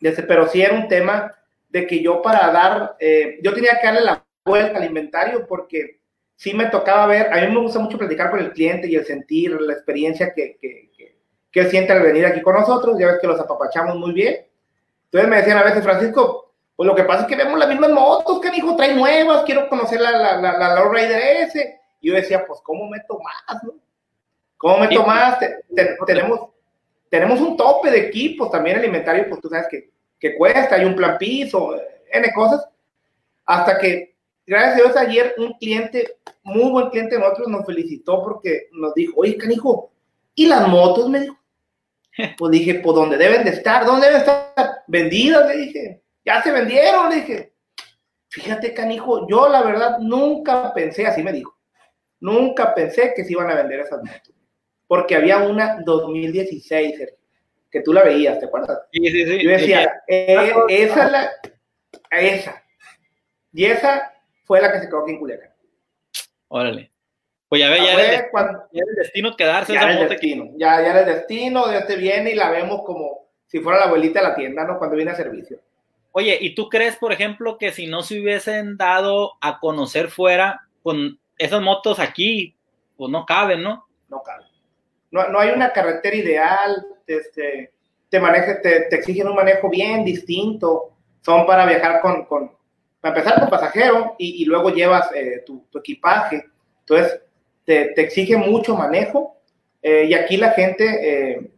Desde, 0.00 0.22
pero 0.22 0.48
sí 0.48 0.62
era 0.62 0.74
un 0.74 0.88
tema 0.88 1.32
de 1.68 1.86
que 1.86 2.02
yo 2.02 2.20
para 2.22 2.50
dar, 2.50 2.96
eh, 2.98 3.38
yo 3.42 3.52
tenía 3.54 3.78
que 3.80 3.86
darle 3.86 4.02
la 4.02 4.24
vuelta 4.44 4.78
al 4.78 4.84
inventario 4.84 5.46
porque 5.46 6.00
sí 6.36 6.54
me 6.54 6.66
tocaba 6.66 7.06
ver, 7.06 7.32
a 7.32 7.40
mí 7.40 7.52
me 7.52 7.60
gusta 7.60 7.78
mucho 7.78 7.98
platicar 7.98 8.30
con 8.30 8.40
el 8.40 8.52
cliente 8.52 8.88
y 8.88 8.96
el 8.96 9.04
sentir, 9.04 9.60
la 9.60 9.72
experiencia 9.72 10.32
que, 10.34 10.56
que, 10.60 10.90
que 11.52 11.60
él 11.60 11.70
siente 11.70 11.92
al 11.92 12.02
venir 12.02 12.26
aquí 12.26 12.40
con 12.40 12.54
nosotros, 12.54 12.98
ya 12.98 13.06
ves 13.06 13.18
que 13.20 13.26
los 13.26 13.38
apapachamos 13.38 13.96
muy 13.96 14.12
bien. 14.12 14.46
Entonces 15.04 15.28
me 15.28 15.36
decían 15.36 15.58
a 15.58 15.62
veces, 15.62 15.84
Francisco, 15.84 16.54
pues 16.74 16.86
lo 16.86 16.94
que 16.94 17.04
pasa 17.04 17.22
es 17.22 17.28
que 17.28 17.36
vemos 17.36 17.58
las 17.58 17.68
mismas 17.68 17.90
motos, 17.90 18.40
que 18.40 18.50
dijo, 18.50 18.74
trae 18.74 18.94
nuevas, 18.94 19.44
quiero 19.44 19.68
conocer 19.68 20.00
la, 20.00 20.10
la, 20.12 20.36
la, 20.40 20.58
la 20.58 20.74
Lowrider 20.74 21.46
S. 21.46 21.80
Y 22.02 22.08
yo 22.08 22.14
decía, 22.14 22.44
pues, 22.46 22.60
¿cómo 22.62 22.88
meto 22.88 23.18
más, 23.18 23.62
no? 23.62 23.74
¿Cómo 24.58 24.78
meto 24.78 25.06
más? 25.06 25.38
tenemos, 26.06 26.50
tenemos 27.08 27.40
un 27.40 27.56
tope 27.56 27.90
de 27.90 28.08
equipos, 28.08 28.50
también 28.50 28.78
el 28.78 28.84
inventario, 28.84 29.28
pues 29.28 29.40
tú 29.40 29.48
sabes 29.48 29.68
que, 29.70 29.90
que 30.18 30.36
cuesta, 30.36 30.74
hay 30.74 30.84
un 30.84 30.96
plan 30.96 31.16
piso, 31.16 31.74
N 32.12 32.32
cosas. 32.34 32.68
Hasta 33.46 33.78
que, 33.78 34.16
gracias 34.44 34.72
a 34.72 34.76
Dios, 34.76 34.96
ayer 34.96 35.34
un 35.38 35.52
cliente, 35.54 36.16
muy 36.42 36.70
buen 36.70 36.90
cliente 36.90 37.14
de 37.14 37.20
nosotros, 37.20 37.48
nos 37.48 37.64
felicitó 37.64 38.22
porque 38.22 38.68
nos 38.72 38.94
dijo, 38.94 39.14
oye, 39.16 39.36
canijo, 39.36 39.92
¿y 40.34 40.46
las 40.46 40.66
motos? 40.68 41.08
Me 41.08 41.20
dijo, 41.20 41.38
pues 42.38 42.50
dije, 42.50 42.80
pues 42.82 42.96
¿dónde 42.96 43.16
deben 43.16 43.44
de 43.44 43.50
estar? 43.50 43.86
¿Dónde 43.86 44.06
deben 44.06 44.20
estar? 44.20 44.82
Vendidas, 44.88 45.48
le 45.48 45.56
dije. 45.56 46.02
Ya 46.24 46.42
se 46.42 46.50
vendieron, 46.50 47.10
le 47.10 47.16
dije. 47.16 47.52
Fíjate, 48.28 48.72
canijo, 48.72 49.28
yo 49.28 49.48
la 49.48 49.62
verdad 49.62 49.98
nunca 49.98 50.72
pensé, 50.72 51.06
así 51.06 51.22
me 51.22 51.32
dijo, 51.32 51.51
nunca 52.22 52.72
pensé 52.72 53.12
que 53.14 53.24
se 53.24 53.32
iban 53.32 53.50
a 53.50 53.56
vender 53.56 53.80
esas 53.80 54.02
motos. 54.02 54.32
Porque 54.86 55.16
había 55.16 55.38
una 55.38 55.80
2016, 55.84 56.94
que 57.70 57.80
tú 57.80 57.92
la 57.92 58.04
veías, 58.04 58.38
¿te 58.38 58.46
acuerdas? 58.46 58.80
Sí, 58.92 59.10
sí, 59.10 59.26
sí. 59.26 59.42
Yo 59.42 59.50
decía, 59.50 60.02
eh, 60.06 60.52
esa 60.68 61.06
es 61.06 61.12
la, 61.12 61.30
esa. 62.10 62.62
Y 63.52 63.64
esa 63.64 64.12
fue 64.44 64.60
la 64.60 64.72
que 64.72 64.80
se 64.80 64.86
quedó 64.86 65.02
aquí 65.02 65.12
en 65.12 65.18
Culiacán. 65.18 65.50
Órale. 66.48 66.90
Pues 67.48 67.60
ya 67.60 67.70
ve, 67.70 67.78
ya, 67.78 67.92
era, 67.92 68.30
el, 68.72 68.94
destino 68.96 69.36
quedarse. 69.36 69.74
Ya 69.74 69.82
era 69.82 70.00
el 70.00 70.08
destino, 70.08 70.50
ya, 70.56 70.80
ya 70.80 70.90
era 70.90 71.00
el 71.00 71.06
destino, 71.06 71.68
de 71.68 71.78
este 71.78 71.96
viene 71.96 72.30
y 72.30 72.34
la 72.34 72.50
vemos 72.50 72.82
como 72.84 73.28
si 73.46 73.60
fuera 73.60 73.80
la 73.80 73.84
abuelita 73.86 74.20
de 74.20 74.28
la 74.28 74.34
tienda, 74.34 74.64
¿no? 74.64 74.78
Cuando 74.78 74.96
viene 74.96 75.10
a 75.10 75.16
servicio. 75.16 75.58
Oye, 76.12 76.38
¿y 76.40 76.54
tú 76.54 76.68
crees, 76.70 76.96
por 76.96 77.12
ejemplo, 77.12 77.58
que 77.58 77.72
si 77.72 77.86
no 77.86 78.02
se 78.02 78.20
hubiesen 78.20 78.78
dado 78.78 79.32
a 79.42 79.60
conocer 79.60 80.08
fuera, 80.08 80.62
con 80.82 81.18
esas 81.38 81.60
motos 81.60 81.98
aquí, 81.98 82.54
pues 82.96 83.10
no 83.10 83.24
caben, 83.26 83.62
¿no? 83.62 83.86
No 84.08 84.22
caben. 84.22 84.46
No, 85.10 85.28
no 85.28 85.40
hay 85.40 85.50
una 85.50 85.72
carretera 85.72 86.16
ideal, 86.16 86.86
este, 87.06 87.72
te, 88.08 88.20
maneja, 88.20 88.60
te, 88.60 88.82
te, 88.82 88.96
exigen 88.96 89.28
un 89.28 89.36
manejo 89.36 89.68
bien 89.68 90.04
distinto. 90.04 90.92
son 91.20 91.46
para 91.46 91.66
viajar 91.66 92.00
con, 92.00 92.24
con 92.24 92.52
para 93.00 93.18
empezar 93.18 93.40
con 93.40 93.50
pasajero 93.50 94.14
y, 94.16 94.42
y 94.42 94.44
luego 94.44 94.70
llevas 94.70 95.10
eh, 95.14 95.42
tu, 95.44 95.66
tu, 95.70 95.78
equipaje. 95.78 96.44
Entonces, 96.80 97.20
te, 97.64 97.86
te 97.86 98.00
exige 98.00 98.36
mucho 98.36 98.76
manejo 98.76 99.36
eh, 99.82 100.06
y 100.08 100.14
aquí 100.14 100.36
la 100.36 100.52
gente, 100.52 100.84
eh, 101.32 101.50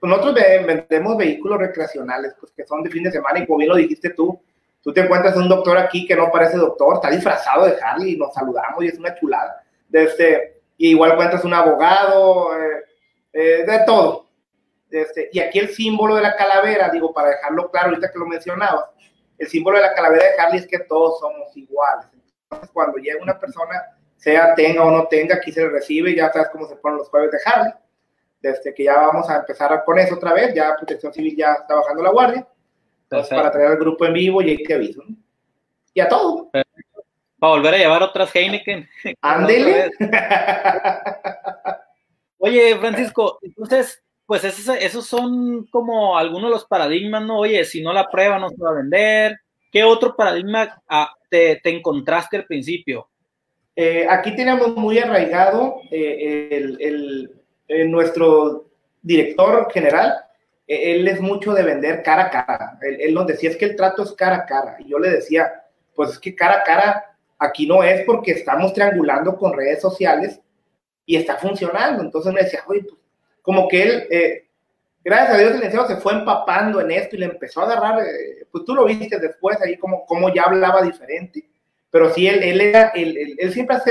nosotros 0.00 0.34
vendemos 0.34 1.16
vehículos 1.16 1.58
recreacionales, 1.58 2.34
pues 2.38 2.52
que 2.52 2.64
son 2.64 2.82
de 2.82 2.90
fin 2.90 3.02
de 3.02 3.10
semana 3.10 3.40
y 3.40 3.46
como 3.46 3.58
bien 3.58 3.70
lo 3.70 3.76
dijiste 3.76 4.10
tú, 4.10 4.40
tú 4.82 4.92
te 4.92 5.00
encuentras 5.00 5.36
un 5.36 5.48
doctor 5.48 5.78
aquí 5.78 6.06
que 6.06 6.16
no 6.16 6.30
parece 6.30 6.56
doctor, 6.56 6.96
está 6.96 7.10
disfrazado 7.10 7.66
de 7.66 7.76
Harley 7.80 8.14
y 8.14 8.16
nos 8.18 8.34
saludamos 8.34 8.82
y 8.84 8.88
es 8.88 8.98
una 8.98 9.14
chulada. 9.14 9.62
Desde, 9.88 10.60
y 10.76 10.90
igual 10.90 11.12
encuentras 11.12 11.44
un 11.44 11.54
abogado, 11.54 12.50
de 13.32 13.82
todo. 13.86 14.26
Este, 14.90 15.30
y 15.32 15.40
aquí 15.40 15.58
el 15.58 15.70
símbolo 15.70 16.16
de 16.16 16.22
la 16.22 16.36
calavera, 16.36 16.90
digo, 16.90 17.14
para 17.14 17.30
dejarlo 17.30 17.70
claro, 17.70 17.88
ahorita 17.88 18.12
que 18.12 18.18
lo 18.18 18.26
mencionabas, 18.26 18.84
el 19.38 19.48
símbolo 19.48 19.78
de 19.78 19.84
la 19.84 19.94
calavera 19.94 20.24
de 20.24 20.38
Harley 20.38 20.58
es 20.60 20.66
que 20.66 20.80
todos 20.80 21.18
somos 21.18 21.56
iguales. 21.56 22.06
Entonces, 22.44 22.70
cuando 22.72 22.98
llega 22.98 23.22
una 23.22 23.38
persona, 23.38 23.96
sea 24.16 24.54
tenga 24.54 24.84
o 24.84 24.90
no 24.90 25.06
tenga, 25.08 25.36
aquí 25.36 25.50
se 25.50 25.62
le 25.62 25.70
recibe, 25.70 26.14
ya 26.14 26.30
sabes 26.30 26.50
cómo 26.50 26.66
se 26.68 26.76
ponen 26.76 26.98
los 26.98 27.08
jueves 27.08 27.30
de 27.30 27.38
Harley. 27.44 27.72
Desde 28.40 28.74
que 28.74 28.84
ya 28.84 28.96
vamos 28.96 29.30
a 29.30 29.36
empezar 29.36 29.82
con 29.84 29.98
eso 29.98 30.16
otra 30.16 30.34
vez, 30.34 30.52
ya 30.54 30.76
Protección 30.76 31.12
Civil 31.14 31.36
ya 31.36 31.54
está 31.54 31.74
bajando 31.74 32.02
la 32.02 32.10
guardia. 32.10 32.46
Entonces, 33.12 33.36
para 33.36 33.50
traer 33.50 33.68
al 33.72 33.76
grupo 33.76 34.06
en 34.06 34.14
vivo 34.14 34.40
y 34.40 34.50
hay 34.50 34.62
que 34.62 34.74
aviso. 34.74 35.02
Y 35.92 36.00
a 36.00 36.08
todo. 36.08 36.50
Para 36.50 36.64
volver 37.40 37.74
a 37.74 37.78
llevar 37.78 38.02
otras 38.02 38.34
Heineken. 38.34 38.88
Ándele. 39.20 39.90
Oye, 42.38 42.76
Francisco, 42.76 43.38
entonces, 43.42 44.02
pues 44.24 44.44
esos, 44.44 45.06
son 45.06 45.66
como 45.66 46.16
algunos 46.16 46.50
de 46.50 46.54
los 46.54 46.64
paradigmas, 46.64 47.22
¿no? 47.22 47.40
Oye, 47.40 47.64
si 47.64 47.82
no 47.82 47.92
la 47.92 48.08
prueba 48.08 48.38
no 48.38 48.48
se 48.48 48.56
va 48.56 48.70
a 48.70 48.74
vender. 48.74 49.38
¿Qué 49.70 49.84
otro 49.84 50.16
paradigma 50.16 50.82
ah, 50.88 51.14
te, 51.28 51.60
encontraste 51.64 52.38
al 52.38 52.46
principio? 52.46 53.08
Eh, 53.76 54.06
aquí 54.08 54.34
tenemos 54.34 54.74
muy 54.74 54.98
arraigado 54.98 55.80
eh, 55.90 56.76
el, 56.80 57.90
nuestro 57.90 58.66
director 59.02 59.70
general, 59.72 60.12
eh, 60.12 60.31
él 60.72 61.08
es 61.08 61.20
mucho 61.20 61.52
de 61.52 61.62
vender 61.62 62.02
cara 62.02 62.24
a 62.24 62.30
cara. 62.30 62.78
Él, 62.82 62.98
él, 63.00 63.14
nos 63.14 63.26
decía, 63.26 63.50
es 63.50 63.56
que 63.56 63.66
el 63.66 63.76
trato 63.76 64.02
es 64.02 64.12
cara 64.12 64.36
a 64.36 64.46
cara. 64.46 64.76
Y 64.78 64.88
yo 64.88 64.98
le 64.98 65.10
decía, 65.10 65.64
pues 65.94 66.10
es 66.10 66.18
que 66.18 66.34
cara 66.34 66.60
a 66.60 66.62
cara 66.62 67.04
aquí 67.38 67.66
no 67.66 67.82
es 67.82 68.04
porque 68.04 68.32
estamos 68.32 68.72
triangulando 68.72 69.36
con 69.36 69.52
redes 69.52 69.80
sociales 69.80 70.40
y 71.04 71.16
está 71.16 71.36
funcionando. 71.36 72.02
Entonces 72.02 72.32
me 72.32 72.42
decía, 72.42 72.62
oye, 72.66 72.82
pues 72.82 72.94
como 73.42 73.68
que 73.68 73.82
él, 73.82 74.06
eh, 74.10 74.46
gracias 75.04 75.34
a 75.34 75.38
Dios, 75.38 75.50
el 75.50 75.56
licenciado 75.56 75.88
se 75.88 75.96
fue 75.96 76.12
empapando 76.12 76.80
en 76.80 76.92
esto 76.92 77.16
y 77.16 77.20
le 77.20 77.26
empezó 77.26 77.60
a 77.60 77.64
agarrar, 77.64 78.06
eh, 78.06 78.46
pues 78.50 78.64
tú 78.64 78.74
lo 78.74 78.84
viste 78.84 79.18
después 79.18 79.60
ahí 79.60 79.76
como, 79.76 80.06
como 80.06 80.32
ya 80.32 80.44
hablaba 80.44 80.82
diferente, 80.82 81.44
pero 81.90 82.10
sí, 82.14 82.26
él, 82.26 82.42
él 82.42 82.60
era, 82.60 82.88
él, 82.94 83.36
él, 83.36 83.52
siempre 83.52 83.76
ha 83.76 83.82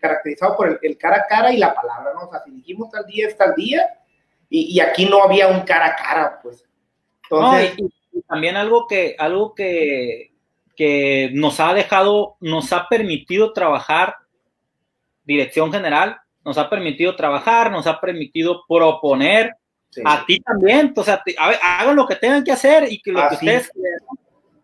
caracterizado 0.00 0.56
por 0.56 0.78
el, 0.82 0.98
cara 0.98 1.18
a 1.18 1.26
cara 1.26 1.52
y 1.52 1.56
la 1.56 1.72
palabra, 1.72 2.12
¿no? 2.12 2.26
O 2.26 2.30
sea, 2.30 2.42
si 2.44 2.50
dijimos 2.50 2.90
tal 2.90 3.06
día 3.06 3.28
es 3.28 3.36
tal 3.36 3.54
día, 3.54 3.88
y, 4.52 4.76
y 4.76 4.80
aquí 4.80 5.06
no 5.06 5.22
había 5.22 5.48
un 5.48 5.62
cara 5.62 5.86
a 5.86 5.96
cara, 5.96 6.38
pues. 6.42 6.62
Entonces, 7.22 7.74
no, 7.78 7.88
y, 8.12 8.22
también 8.28 8.56
algo 8.56 8.86
que, 8.86 9.16
algo 9.18 9.54
que, 9.54 10.32
que 10.76 11.30
nos 11.32 11.58
ha 11.58 11.72
dejado, 11.72 12.36
nos 12.40 12.70
ha 12.74 12.86
permitido 12.86 13.54
trabajar 13.54 14.16
dirección 15.24 15.72
general, 15.72 16.18
nos 16.44 16.58
ha 16.58 16.68
permitido 16.68 17.16
trabajar, 17.16 17.70
nos 17.70 17.86
ha 17.86 17.98
permitido 17.98 18.62
proponer 18.68 19.56
a 20.04 20.26
ti 20.26 20.38
también, 20.40 20.92
o 20.94 21.02
sea, 21.02 21.22
hagan 21.62 21.96
lo 21.96 22.06
que 22.06 22.16
tengan 22.16 22.44
que 22.44 22.52
hacer 22.52 22.92
y 22.92 23.00
que 23.00 23.12
lo 23.12 23.26
que 23.28 23.34
ustedes 23.34 23.70
quieran. 23.70 24.00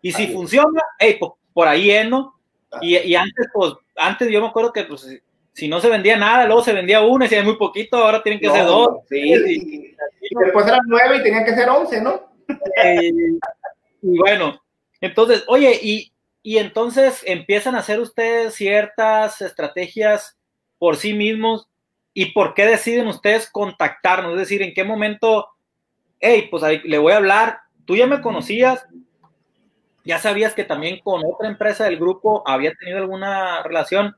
Y 0.01 0.11
si 0.11 0.27
funciona, 0.27 0.81
hey, 0.99 1.19
por, 1.51 1.67
ahí 1.67 1.89
es, 1.89 2.07
¿no? 2.07 2.35
Y, 2.81 3.15
antes, 3.15 3.47
pues, 3.51 3.73
antes 3.95 4.29
yo 4.29 4.39
me 4.39 4.47
acuerdo 4.47 4.71
que, 4.71 4.83
pues, 4.83 5.19
si 5.59 5.67
no 5.67 5.79
se 5.79 5.89
vendía 5.89 6.17
nada, 6.17 6.45
luego 6.45 6.63
se 6.63 6.73
vendía 6.73 7.01
uno 7.01 7.25
y 7.25 7.27
si 7.27 7.35
hay 7.35 7.43
muy 7.43 7.57
poquito, 7.57 7.97
ahora 7.97 8.23
tienen 8.23 8.39
que 8.39 8.49
ser 8.49 8.65
dos. 8.65 8.99
Sí, 9.09 9.17
y, 9.19 9.95
después 10.43 10.65
eran 10.67 10.81
nueve 10.87 11.17
y 11.17 11.23
tenían 11.23 11.45
que 11.45 11.55
ser 11.55 11.69
once, 11.69 12.01
¿no? 12.01 12.29
y 14.01 14.17
bueno, 14.17 14.59
entonces, 15.01 15.43
oye, 15.47 15.77
y, 15.81 16.11
y 16.41 16.57
entonces 16.57 17.21
empiezan 17.25 17.75
a 17.75 17.79
hacer 17.79 17.99
ustedes 17.99 18.55
ciertas 18.55 19.41
estrategias 19.41 20.37
por 20.79 20.95
sí 20.95 21.13
mismos 21.13 21.69
¿Y 22.13 22.33
por 22.33 22.53
qué 22.53 22.65
deciden 22.65 23.07
ustedes 23.07 23.49
contactarnos? 23.49 24.33
Es 24.33 24.39
decir, 24.39 24.61
¿en 24.61 24.73
qué 24.73 24.83
momento, 24.83 25.47
hey, 26.19 26.49
pues 26.49 26.63
ahí 26.63 26.81
le 26.83 26.97
voy 26.97 27.13
a 27.13 27.17
hablar, 27.17 27.61
tú 27.85 27.95
ya 27.95 28.07
me 28.07 28.21
conocías, 28.21 28.85
ya 30.03 30.17
sabías 30.17 30.53
que 30.53 30.63
también 30.63 30.99
con 30.99 31.21
otra 31.25 31.47
empresa 31.47 31.85
del 31.85 31.97
grupo 31.97 32.43
había 32.45 32.73
tenido 32.73 32.97
alguna 32.97 33.63
relación, 33.63 34.15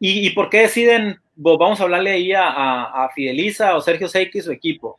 ¿y, 0.00 0.30
por 0.30 0.48
qué 0.50 0.62
deciden, 0.62 1.20
pues, 1.40 1.56
vamos 1.58 1.80
a 1.80 1.84
hablarle 1.84 2.10
ahí 2.10 2.32
a, 2.34 3.08
Fideliza 3.14 3.76
o 3.76 3.80
Sergio 3.80 4.08
Seiki 4.08 4.40
su 4.40 4.50
equipo? 4.50 4.98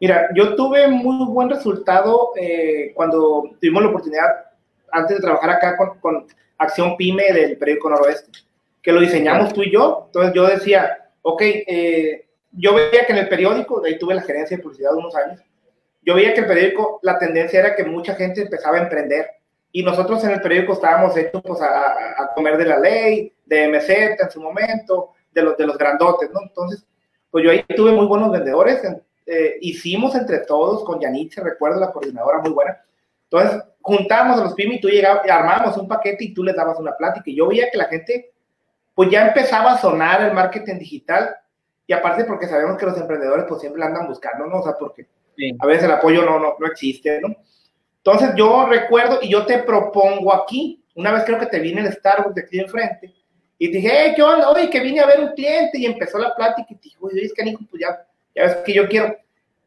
Mira, 0.00 0.30
yo 0.34 0.56
tuve 0.56 0.88
muy 0.88 1.26
buen 1.26 1.48
resultado 1.48 2.32
eh, 2.36 2.90
cuando 2.94 3.52
tuvimos 3.60 3.82
la 3.84 3.88
oportunidad, 3.90 4.26
antes 4.90 5.16
de 5.16 5.22
trabajar 5.22 5.50
acá 5.50 5.76
con, 5.76 6.00
con 6.00 6.26
Acción 6.58 6.96
Pyme 6.96 7.32
del 7.32 7.56
periódico 7.56 7.90
Noroeste, 7.90 8.30
que 8.82 8.92
lo 8.92 9.00
diseñamos 9.00 9.52
tú 9.52 9.62
y 9.62 9.70
yo. 9.70 10.04
Entonces 10.06 10.32
yo 10.34 10.46
decía, 10.46 11.10
ok, 11.22 11.42
eh, 11.42 12.26
yo 12.52 12.74
veía 12.74 13.06
que 13.06 13.12
en 13.12 13.18
el 13.18 13.28
periódico, 13.28 13.80
de 13.80 13.90
ahí 13.90 13.98
tuve 13.98 14.14
la 14.14 14.22
gerencia 14.22 14.56
de 14.56 14.62
publicidad 14.62 14.94
unos 14.94 15.14
años, 15.14 15.40
yo 16.04 16.14
veía 16.14 16.34
que 16.34 16.40
el 16.40 16.46
periódico, 16.46 16.98
la 17.02 17.18
tendencia 17.18 17.60
era 17.60 17.76
que 17.76 17.84
mucha 17.84 18.14
gente 18.14 18.42
empezaba 18.42 18.78
a 18.78 18.82
emprender. 18.82 19.26
Y 19.72 19.82
nosotros 19.82 20.22
en 20.24 20.32
el 20.32 20.42
periódico 20.42 20.74
estábamos 20.74 21.16
hechos 21.16 21.42
pues, 21.42 21.60
a, 21.62 22.30
comer 22.34 22.58
de 22.58 22.66
la 22.66 22.78
ley, 22.78 23.32
de 23.46 23.68
MZ 23.68 23.88
en 24.20 24.30
su 24.30 24.40
momento, 24.40 25.12
de 25.32 25.42
los, 25.42 25.56
de 25.56 25.66
los 25.66 25.78
grandotes, 25.78 26.30
¿no? 26.30 26.42
Entonces, 26.42 26.86
pues 27.30 27.42
yo 27.42 27.50
ahí 27.50 27.64
tuve 27.74 27.92
muy 27.92 28.06
buenos 28.06 28.30
vendedores. 28.30 28.82
Eh, 29.24 29.56
hicimos 29.62 30.14
entre 30.14 30.40
todos, 30.40 30.84
con 30.84 31.00
Yanitza, 31.00 31.42
recuerdo, 31.42 31.80
la 31.80 31.90
coordinadora 31.90 32.38
muy 32.38 32.50
buena. 32.50 32.82
Entonces, 33.30 33.62
juntábamos 33.80 34.38
a 34.38 34.44
los 34.44 34.54
pymes 34.54 34.76
y 34.76 34.80
tú 34.82 34.88
llegabas, 34.88 35.28
armábamos 35.28 35.76
un 35.78 35.88
paquete 35.88 36.24
y 36.24 36.34
tú 36.34 36.44
les 36.44 36.54
dabas 36.54 36.78
una 36.78 36.94
plática. 36.94 37.30
Y 37.30 37.36
yo 37.36 37.48
veía 37.48 37.70
que 37.70 37.78
la 37.78 37.86
gente 37.86 38.32
pues 38.94 39.10
ya 39.10 39.26
empezaba 39.26 39.72
a 39.72 39.78
sonar 39.78 40.22
el 40.22 40.34
marketing 40.34 40.78
digital 40.78 41.34
y 41.86 41.94
aparte 41.94 42.24
porque 42.24 42.46
sabemos 42.46 42.76
que 42.76 42.84
los 42.84 42.98
emprendedores 42.98 43.46
pues 43.48 43.62
siempre 43.62 43.82
andan 43.82 44.06
buscando, 44.06 44.46
¿no? 44.46 44.58
O 44.60 44.62
sea, 44.62 44.74
porque 44.78 45.06
a 45.58 45.66
veces 45.66 45.84
el 45.84 45.92
apoyo 45.92 46.24
no, 46.24 46.38
no, 46.38 46.56
no 46.58 46.66
existe, 46.66 47.20
¿no? 47.20 47.34
Entonces 48.04 48.30
yo 48.36 48.66
recuerdo 48.66 49.20
y 49.22 49.28
yo 49.28 49.46
te 49.46 49.58
propongo 49.60 50.34
aquí, 50.34 50.82
una 50.94 51.12
vez 51.12 51.22
creo 51.24 51.38
que 51.38 51.46
te 51.46 51.60
vine 51.60 51.82
el 51.82 51.92
Starbucks 51.92 52.34
de 52.34 52.42
aquí 52.42 52.58
enfrente 52.58 53.14
y 53.58 53.68
dije, 53.68 53.88
hey, 53.92 54.12
¿qué 54.16 54.22
onda? 54.24 54.50
Oye, 54.50 54.68
que 54.68 54.80
vine 54.80 54.98
a 54.98 55.06
ver 55.06 55.20
un 55.20 55.34
cliente 55.34 55.78
y 55.78 55.86
empezó 55.86 56.18
la 56.18 56.34
plática 56.34 56.66
y 56.68 56.74
te 56.74 56.82
dije, 56.82 56.96
oye, 57.00 57.24
es 57.24 57.32
que 57.32 57.44
Nico, 57.44 57.62
pues 57.70 57.80
ya, 57.80 58.04
ya 58.34 58.42
ves 58.42 58.56
que 58.66 58.74
yo 58.74 58.88
quiero. 58.88 59.16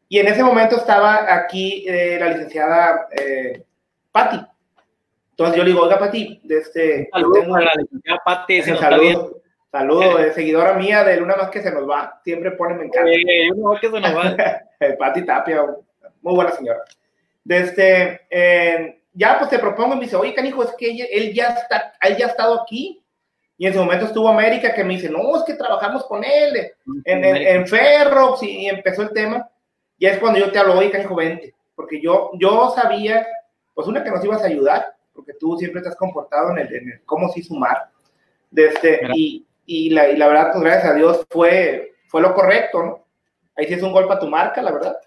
Y 0.06 0.18
en 0.18 0.26
ese 0.26 0.44
momento 0.44 0.76
estaba 0.76 1.34
aquí 1.34 1.86
eh, 1.88 2.18
la 2.20 2.28
licenciada 2.28 3.08
eh, 3.18 3.64
Patti. 4.12 4.38
Entonces 5.30 5.56
yo 5.56 5.64
le 5.64 5.70
digo, 5.70 5.82
oiga, 5.82 5.98
Pati, 5.98 6.42
de 6.44 6.58
este. 6.58 7.08
Saludos 7.10 7.46
a 7.56 7.60
la 7.60 7.72
licenciada 7.74 8.20
Pati, 8.22 8.62
se 8.62 8.76
saludo, 8.76 9.40
saludo, 9.72 10.18
eh, 10.18 10.32
seguidora 10.34 10.74
mía 10.74 11.02
de 11.02 11.16
Luna 11.16 11.36
Más 11.36 11.48
que 11.48 11.62
se 11.62 11.72
nos 11.72 11.88
va, 11.88 12.20
siempre 12.22 12.50
pone 12.50 12.74
me 12.74 12.84
encanta. 12.84 13.10
Eh, 13.10 13.50
Una 13.50 13.80
que 13.80 13.90
se 13.90 13.98
nos 13.98 14.14
va. 14.14 14.36
Pati 14.98 15.24
Tapia, 15.24 15.64
muy 16.20 16.34
buena 16.34 16.50
señora. 16.50 16.84
Desde, 17.46 18.22
eh, 18.28 19.02
ya 19.12 19.38
pues 19.38 19.50
te 19.50 19.60
propongo 19.60 19.94
y 19.94 19.98
me 19.98 20.04
dice, 20.06 20.16
oye, 20.16 20.34
canijo, 20.34 20.64
es 20.64 20.72
que 20.76 20.90
él 20.90 21.32
ya 21.32 21.50
está, 21.50 21.92
él 22.02 22.16
ya 22.16 22.26
ha 22.26 22.30
estado 22.30 22.60
aquí. 22.60 23.00
Y 23.56 23.66
en 23.66 23.70
ese 23.70 23.78
momento 23.78 24.06
estuvo 24.06 24.28
América 24.28 24.74
que 24.74 24.82
me 24.82 24.94
dice, 24.94 25.08
no, 25.08 25.36
es 25.36 25.44
que 25.44 25.54
trabajamos 25.54 26.04
con 26.06 26.24
él 26.24 26.72
en, 27.04 27.24
en, 27.24 27.36
en 27.36 27.66
Ferrox 27.68 28.42
y, 28.42 28.66
empezó 28.66 29.02
el 29.02 29.12
tema. 29.12 29.48
Y 29.96 30.06
es 30.06 30.18
cuando 30.18 30.40
yo 30.40 30.50
te 30.50 30.58
hablo, 30.58 30.76
oye, 30.76 30.90
canijo, 30.90 31.14
vente. 31.14 31.54
Porque 31.76 32.00
yo, 32.02 32.32
yo 32.34 32.74
sabía, 32.74 33.24
pues 33.74 33.86
una 33.86 34.02
que 34.02 34.10
nos 34.10 34.24
ibas 34.24 34.42
a 34.42 34.46
ayudar 34.46 34.96
porque 35.14 35.34
tú 35.34 35.56
siempre 35.56 35.82
te 35.82 35.88
has 35.88 35.96
comportado 35.96 36.50
en 36.50 36.58
el, 36.58 37.00
cómo 37.06 37.28
sí 37.28 37.44
sumar. 37.44 37.90
Desde, 38.50 38.74
este, 38.74 39.00
y, 39.14 39.46
y, 39.66 39.90
la, 39.90 40.08
y 40.08 40.16
la 40.16 40.26
verdad, 40.26 40.50
pues 40.52 40.64
gracias 40.64 40.92
a 40.92 40.94
Dios 40.94 41.24
fue, 41.30 41.94
fue 42.08 42.22
lo 42.22 42.34
correcto, 42.34 42.82
¿no? 42.82 43.06
Ahí 43.56 43.66
sí 43.68 43.74
es 43.74 43.82
un 43.84 43.92
golpe 43.92 44.12
a 44.12 44.18
tu 44.18 44.26
marca, 44.26 44.60
la 44.60 44.72
verdad. 44.72 44.98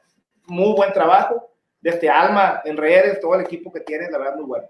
Muy 0.48 0.74
buen 0.74 0.94
trabajo. 0.94 1.50
Desde 1.82 1.96
este, 1.96 2.10
Alma, 2.10 2.62
en 2.66 2.78
redes, 2.78 3.20
todo 3.20 3.36
el 3.36 3.42
equipo 3.42 3.72
que 3.72 3.82
tienes, 3.82 4.12
la 4.12 4.18
verdad, 4.18 4.36
muy 4.36 4.46
bueno. 4.46 4.66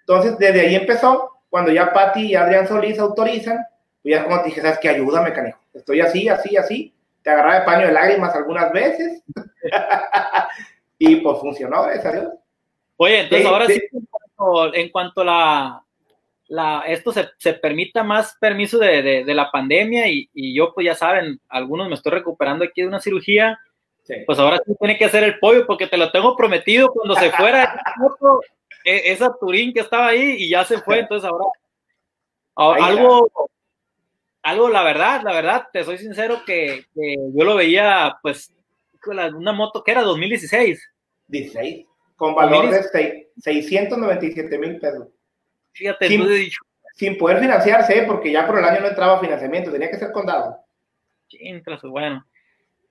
Entonces, 0.00 0.38
desde 0.38 0.60
ahí 0.60 0.74
empezó. 0.74 1.32
Cuando 1.48 1.70
ya 1.70 1.92
Patti 1.92 2.26
y 2.26 2.34
Adrián 2.34 2.66
Solís 2.66 2.98
autorizan, 2.98 3.58
pues 4.02 4.14
ya 4.14 4.24
como 4.24 4.40
te 4.40 4.48
dije, 4.48 4.60
¿sabes 4.60 4.78
qué? 4.78 4.88
Ayúdame, 4.88 5.32
canijo. 5.32 5.58
Estoy 5.72 6.00
así, 6.00 6.28
así, 6.28 6.56
así. 6.56 6.94
Te 7.22 7.30
agarraba 7.30 7.60
de 7.60 7.66
paño 7.66 7.86
de 7.86 7.92
lágrimas 7.92 8.34
algunas 8.34 8.72
veces. 8.72 9.22
y 10.98 11.16
pues 11.16 11.38
funcionó, 11.38 11.84
gracias 11.84 12.06
a 12.06 12.12
Dios. 12.12 12.32
Oye, 12.96 13.20
entonces 13.20 13.46
ahora 13.46 13.66
sí 13.66 13.80
en 14.74 14.90
cuanto 14.90 15.22
a 15.22 15.82
la, 16.48 16.82
esto 16.86 17.12
se, 17.12 17.52
permita 17.54 18.02
más 18.02 18.36
permiso 18.40 18.78
de, 18.78 19.24
la 19.26 19.50
pandemia 19.50 20.08
y, 20.08 20.54
yo, 20.54 20.72
pues 20.74 20.86
ya 20.86 20.94
saben, 20.94 21.40
algunos 21.48 21.88
me 21.88 21.94
estoy 21.94 22.12
recuperando 22.12 22.64
aquí 22.64 22.82
de 22.82 22.88
una 22.88 23.00
cirugía, 23.00 23.58
Pues 24.26 24.38
ahora 24.38 24.60
sí 24.64 24.72
tiene 24.78 24.96
que 24.96 25.04
hacer 25.04 25.24
el 25.24 25.38
pollo 25.38 25.66
porque 25.66 25.86
te 25.86 25.96
lo 25.96 26.10
tengo 26.10 26.36
prometido 26.36 26.88
cuando 26.88 27.14
se 27.16 27.30
fuera 27.32 27.80
e, 28.84 29.12
esa 29.12 29.34
Turín 29.38 29.72
que 29.72 29.80
estaba 29.80 30.08
ahí 30.08 30.36
y 30.38 30.50
ya 30.50 30.64
se 30.64 30.78
fue, 30.80 31.00
entonces 31.00 31.28
ahora, 32.54 32.86
algo, 32.86 33.30
algo, 34.42 34.68
la 34.68 34.82
verdad, 34.84 35.22
la 35.22 35.32
verdad, 35.32 35.66
te 35.72 35.84
soy 35.84 35.98
sincero 35.98 36.42
que, 36.46 36.86
yo 36.94 37.44
lo 37.44 37.56
veía, 37.56 38.16
pues, 38.22 38.52
una 39.04 39.52
moto 39.52 39.82
que 39.82 39.90
era 39.90 40.02
2016. 40.02 40.92
16, 41.28 41.86
con 42.16 42.34
valor 42.34 42.70
de 42.70 43.28
697 43.38 44.58
mil 44.58 44.78
pesos. 44.78 45.08
Fíjate, 45.72 46.08
sin, 46.08 46.26
dicho. 46.26 46.60
sin 46.94 47.18
poder 47.18 47.40
financiarse, 47.40 48.04
porque 48.06 48.32
ya 48.32 48.46
por 48.46 48.58
el 48.58 48.64
año 48.64 48.80
no 48.80 48.88
entraba 48.88 49.20
financiamiento, 49.20 49.70
tenía 49.70 49.90
que 49.90 49.98
ser 49.98 50.12
condado. 50.12 50.58
bueno 51.82 52.24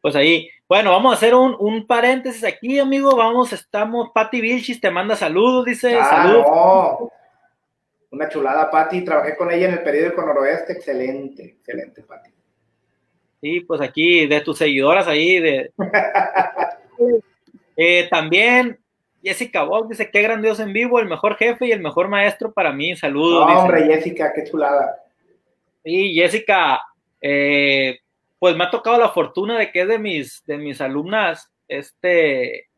pues 0.05 0.15
ahí, 0.15 0.47
bueno, 0.67 0.91
vamos 0.91 1.13
a 1.13 1.15
hacer 1.15 1.35
un, 1.35 1.85
paréntesis 1.85 2.43
aquí, 2.43 2.79
amigo. 2.79 3.15
Vamos, 3.15 3.53
estamos, 3.53 4.09
Patti 4.13 4.41
Vilchis 4.41 4.81
te 4.81 4.89
manda 4.89 5.15
saludos, 5.15 5.65
dice, 5.65 5.95
ah, 5.99 6.05
saludos. 6.05 7.11
Una 8.09 8.27
chulada, 8.29 8.71
Patti. 8.71 9.03
Trabajé 9.03 9.35
con 9.35 9.51
ella 9.51 9.67
en 9.67 9.73
el 9.73 9.83
periódico 9.83 10.21
Noroeste. 10.23 10.73
Excelente, 10.73 11.43
excelente, 11.43 12.01
Patti. 12.01 12.31
Sí, 13.41 13.59
pues 13.61 13.79
aquí, 13.81 14.25
de 14.25 14.41
tus 14.41 14.57
seguidoras 14.57 15.07
ahí, 15.07 15.39
de. 15.39 15.71
Eh, 17.77 18.07
también, 18.09 18.79
Jessica 19.21 19.63
Bock 19.63 19.89
dice: 19.89 20.09
Qué 20.09 20.21
grandioso 20.21 20.63
en 20.63 20.71
vivo, 20.71 20.97
el 20.97 21.09
mejor 21.09 21.35
jefe 21.35 21.65
y 21.67 21.73
el 21.73 21.81
mejor 21.81 22.07
maestro 22.07 22.53
para 22.53 22.71
mí. 22.71 22.95
Saludos. 22.95 23.51
hombre, 23.51 23.83
Jessica, 23.83 24.31
qué 24.33 24.45
chulada. 24.45 25.03
Sí, 25.83 26.13
Jessica, 26.13 26.79
eh, 27.19 27.99
pues 28.39 28.55
me 28.55 28.65
ha 28.65 28.69
tocado 28.69 28.97
la 28.97 29.09
fortuna 29.09 29.57
de 29.57 29.71
que 29.71 29.81
es 29.81 29.87
de 29.87 29.99
mis, 29.99 30.43
de 30.45 30.57
mis 30.57 30.81
alumnas, 30.81 31.51
este, 31.67 32.69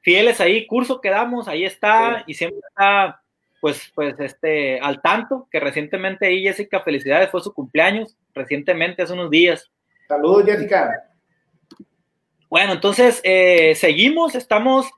fieles 0.00 0.40
ahí, 0.40 0.66
curso 0.66 1.00
que 1.00 1.10
damos, 1.10 1.48
ahí 1.48 1.64
está, 1.64 2.24
y 2.26 2.34
siempre 2.34 2.60
está, 2.68 3.22
pues, 3.60 3.90
pues, 3.94 4.18
este, 4.18 4.80
al 4.80 5.00
tanto, 5.00 5.48
que 5.50 5.60
recientemente 5.60 6.26
ahí, 6.26 6.42
Jessica, 6.42 6.80
felicidades, 6.80 7.30
fue 7.30 7.40
su 7.40 7.52
cumpleaños, 7.52 8.16
recientemente, 8.34 9.02
hace 9.02 9.12
unos 9.12 9.30
días. 9.30 9.70
Saludos, 10.08 10.44
Jessica. 10.44 10.90
Bueno, 12.48 12.72
entonces, 12.72 13.20
eh, 13.22 13.74
seguimos, 13.76 14.34
estamos 14.34 14.90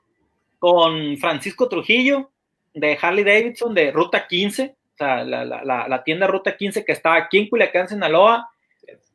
con 0.57 1.17
Francisco 1.17 1.69
Trujillo, 1.69 2.31
de 2.73 2.97
Harley 2.99 3.23
Davidson, 3.23 3.73
de 3.75 3.91
Ruta 3.91 4.27
15, 4.27 4.75
o 4.75 4.97
sea, 4.97 5.23
la, 5.23 5.45
la, 5.45 5.87
la 5.87 6.03
tienda 6.03 6.25
Ruta 6.25 6.55
15 6.55 6.85
que 6.85 6.91
está 6.91 7.15
aquí 7.15 7.37
en 7.37 7.49
Culiacán, 7.49 7.87
Sinaloa, 7.87 8.49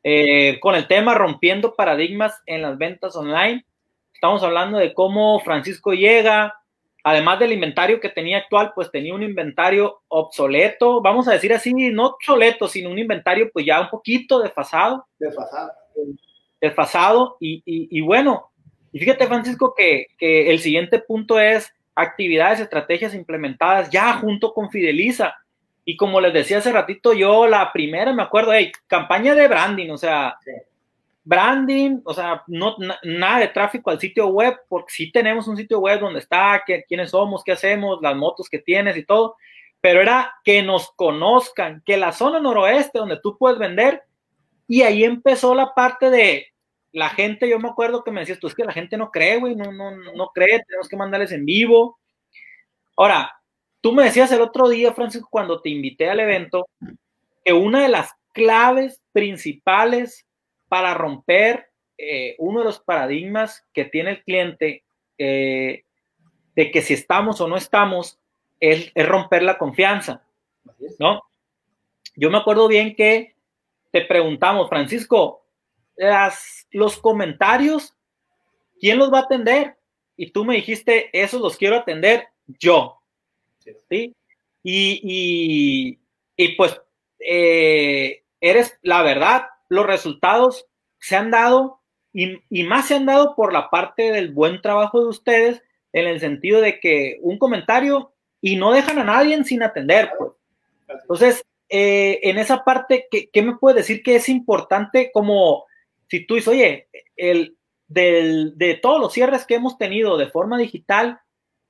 eh, 0.03 0.59
con 0.59 0.75
el 0.75 0.87
tema 0.87 1.13
rompiendo 1.13 1.75
paradigmas 1.75 2.41
en 2.45 2.61
las 2.61 2.77
ventas 2.77 3.15
online. 3.15 3.65
Estamos 4.13 4.43
hablando 4.43 4.77
de 4.77 4.93
cómo 4.93 5.39
Francisco 5.39 5.93
llega, 5.93 6.53
además 7.03 7.39
del 7.39 7.53
inventario 7.53 7.99
que 7.99 8.09
tenía 8.09 8.39
actual, 8.39 8.73
pues 8.75 8.91
tenía 8.91 9.13
un 9.13 9.23
inventario 9.23 10.01
obsoleto, 10.07 11.01
vamos 11.01 11.27
a 11.27 11.33
decir 11.33 11.53
así, 11.53 11.73
no 11.73 12.07
obsoleto, 12.07 12.67
sino 12.67 12.89
un 12.89 12.99
inventario 12.99 13.49
pues 13.51 13.65
ya 13.65 13.79
un 13.81 13.89
poquito 13.89 14.39
desfasado. 14.39 15.05
Desfasado. 15.17 15.71
Desfasado. 16.59 17.37
Y, 17.39 17.63
y, 17.65 18.01
bueno, 18.01 18.51
y 18.91 18.99
fíjate 18.99 19.27
Francisco 19.27 19.73
que, 19.75 20.07
que 20.17 20.51
el 20.51 20.59
siguiente 20.59 20.99
punto 20.99 21.39
es 21.39 21.73
actividades, 21.95 22.59
estrategias 22.59 23.13
implementadas 23.13 23.89
ya 23.89 24.13
junto 24.13 24.53
con 24.53 24.69
Fideliza. 24.69 25.35
Y 25.89 25.97
como 25.97 26.21
les 26.21 26.31
decía 26.31 26.59
hace 26.59 26.71
ratito, 26.71 27.13
yo 27.13 27.47
la 27.47 27.73
primera 27.73 28.13
me 28.13 28.21
acuerdo, 28.21 28.53
hey, 28.53 28.71
campaña 28.85 29.33
de 29.33 29.47
branding, 29.47 29.89
o 29.89 29.97
sea, 29.97 30.37
branding, 31.23 32.01
o 32.05 32.13
sea, 32.13 32.43
no, 32.45 32.75
nada 33.01 33.39
de 33.39 33.47
tráfico 33.47 33.89
al 33.89 33.99
sitio 33.99 34.27
web, 34.27 34.55
porque 34.69 34.93
sí 34.93 35.11
tenemos 35.11 35.47
un 35.47 35.57
sitio 35.57 35.79
web 35.79 35.99
donde 35.99 36.19
está, 36.19 36.63
quiénes 36.87 37.09
somos, 37.09 37.43
qué 37.43 37.53
hacemos, 37.53 37.97
las 38.03 38.15
motos 38.15 38.47
que 38.49 38.59
tienes 38.59 38.97
y 38.97 39.03
todo, 39.03 39.35
pero 39.81 39.99
era 39.99 40.31
que 40.43 40.61
nos 40.61 40.91
conozcan, 40.91 41.81
que 41.83 41.97
la 41.97 42.11
zona 42.11 42.39
noroeste 42.39 42.99
donde 42.99 43.19
tú 43.19 43.35
puedes 43.39 43.57
vender, 43.57 44.03
y 44.67 44.83
ahí 44.83 45.03
empezó 45.03 45.55
la 45.55 45.73
parte 45.73 46.11
de 46.11 46.49
la 46.91 47.09
gente, 47.09 47.49
yo 47.49 47.57
me 47.57 47.69
acuerdo 47.69 48.03
que 48.03 48.11
me 48.11 48.19
decías, 48.19 48.37
tú 48.37 48.45
es 48.45 48.53
que 48.53 48.63
la 48.63 48.73
gente 48.73 48.95
no 48.95 49.09
cree, 49.09 49.39
güey, 49.39 49.55
no, 49.55 49.71
no, 49.71 49.89
no 49.89 50.27
cree, 50.35 50.63
tenemos 50.67 50.87
que 50.87 50.97
mandarles 50.97 51.31
en 51.31 51.45
vivo. 51.45 51.97
Ahora, 52.95 53.38
Tú 53.81 53.93
me 53.93 54.03
decías 54.03 54.31
el 54.31 54.41
otro 54.41 54.67
día, 54.69 54.93
Francisco, 54.93 55.29
cuando 55.31 55.61
te 55.61 55.69
invité 55.69 56.09
al 56.09 56.19
evento, 56.19 56.67
que 57.43 57.53
una 57.53 57.83
de 57.83 57.89
las 57.89 58.13
claves 58.33 59.01
principales 59.11 60.25
para 60.67 60.93
romper 60.93 61.69
eh, 61.97 62.35
uno 62.37 62.59
de 62.59 62.65
los 62.65 62.79
paradigmas 62.79 63.65
que 63.73 63.85
tiene 63.85 64.11
el 64.11 64.23
cliente 64.23 64.83
eh, 65.17 65.83
de 66.55 66.71
que 66.71 66.81
si 66.81 66.93
estamos 66.93 67.41
o 67.41 67.47
no 67.47 67.57
estamos 67.57 68.19
es, 68.59 68.91
romper 68.95 69.43
la 69.43 69.57
confianza, 69.57 70.23
¿no? 70.99 71.23
Yo 72.15 72.29
me 72.29 72.37
acuerdo 72.37 72.67
bien 72.67 72.95
que 72.95 73.35
te 73.91 74.01
preguntamos, 74.01 74.69
Francisco, 74.69 75.45
las, 75.95 76.67
los 76.71 76.99
comentarios, 76.99 77.95
¿quién 78.79 78.97
los 78.97 79.11
va 79.11 79.19
a 79.19 79.23
atender? 79.23 79.77
Y 80.15 80.31
tú 80.31 80.45
me 80.45 80.55
dijiste, 80.55 81.09
esos 81.13 81.41
los 81.41 81.57
quiero 81.57 81.77
atender 81.77 82.27
yo. 82.47 82.98
¿Sí? 83.89 84.15
Y, 84.63 85.97
pues 86.57 86.81
eh, 87.19 88.23
eres, 88.41 88.77
la 88.81 89.01
verdad, 89.03 89.47
los 89.69 89.85
resultados 89.85 90.65
se 90.99 91.15
han 91.15 91.31
dado 91.31 91.81
y, 92.13 92.63
más 92.63 92.87
se 92.87 92.95
han 92.95 93.05
dado 93.05 93.35
por 93.35 93.53
la 93.53 93.69
parte 93.69 94.11
del 94.11 94.31
buen 94.31 94.61
trabajo 94.61 95.01
de 95.01 95.09
ustedes 95.09 95.61
en 95.93 96.07
el 96.07 96.19
sentido 96.19 96.61
de 96.61 96.79
que 96.79 97.19
un 97.21 97.37
comentario 97.37 98.13
y 98.41 98.55
no 98.55 98.71
dejan 98.71 98.99
a 98.99 99.03
nadie 99.03 99.43
sin 99.43 99.63
atender. 99.63 100.11
Pues. 100.17 100.31
Entonces, 101.01 101.43
eh, 101.69 102.19
en 102.23 102.37
esa 102.37 102.63
parte, 102.63 103.07
¿qué, 103.11 103.41
me 103.41 103.57
puedes 103.57 103.77
decir 103.77 104.01
que 104.01 104.15
es 104.15 104.27
importante 104.29 105.11
como 105.11 105.65
si 106.07 106.25
tú 106.25 106.35
dices, 106.35 106.47
oye, 106.47 106.87
el, 107.15 107.55
de 107.87 108.79
todos 108.81 108.99
los 108.99 109.13
cierres 109.13 109.45
que 109.45 109.55
hemos 109.55 109.77
tenido 109.77 110.17
de 110.17 110.27
forma 110.27 110.57
digital, 110.57 111.21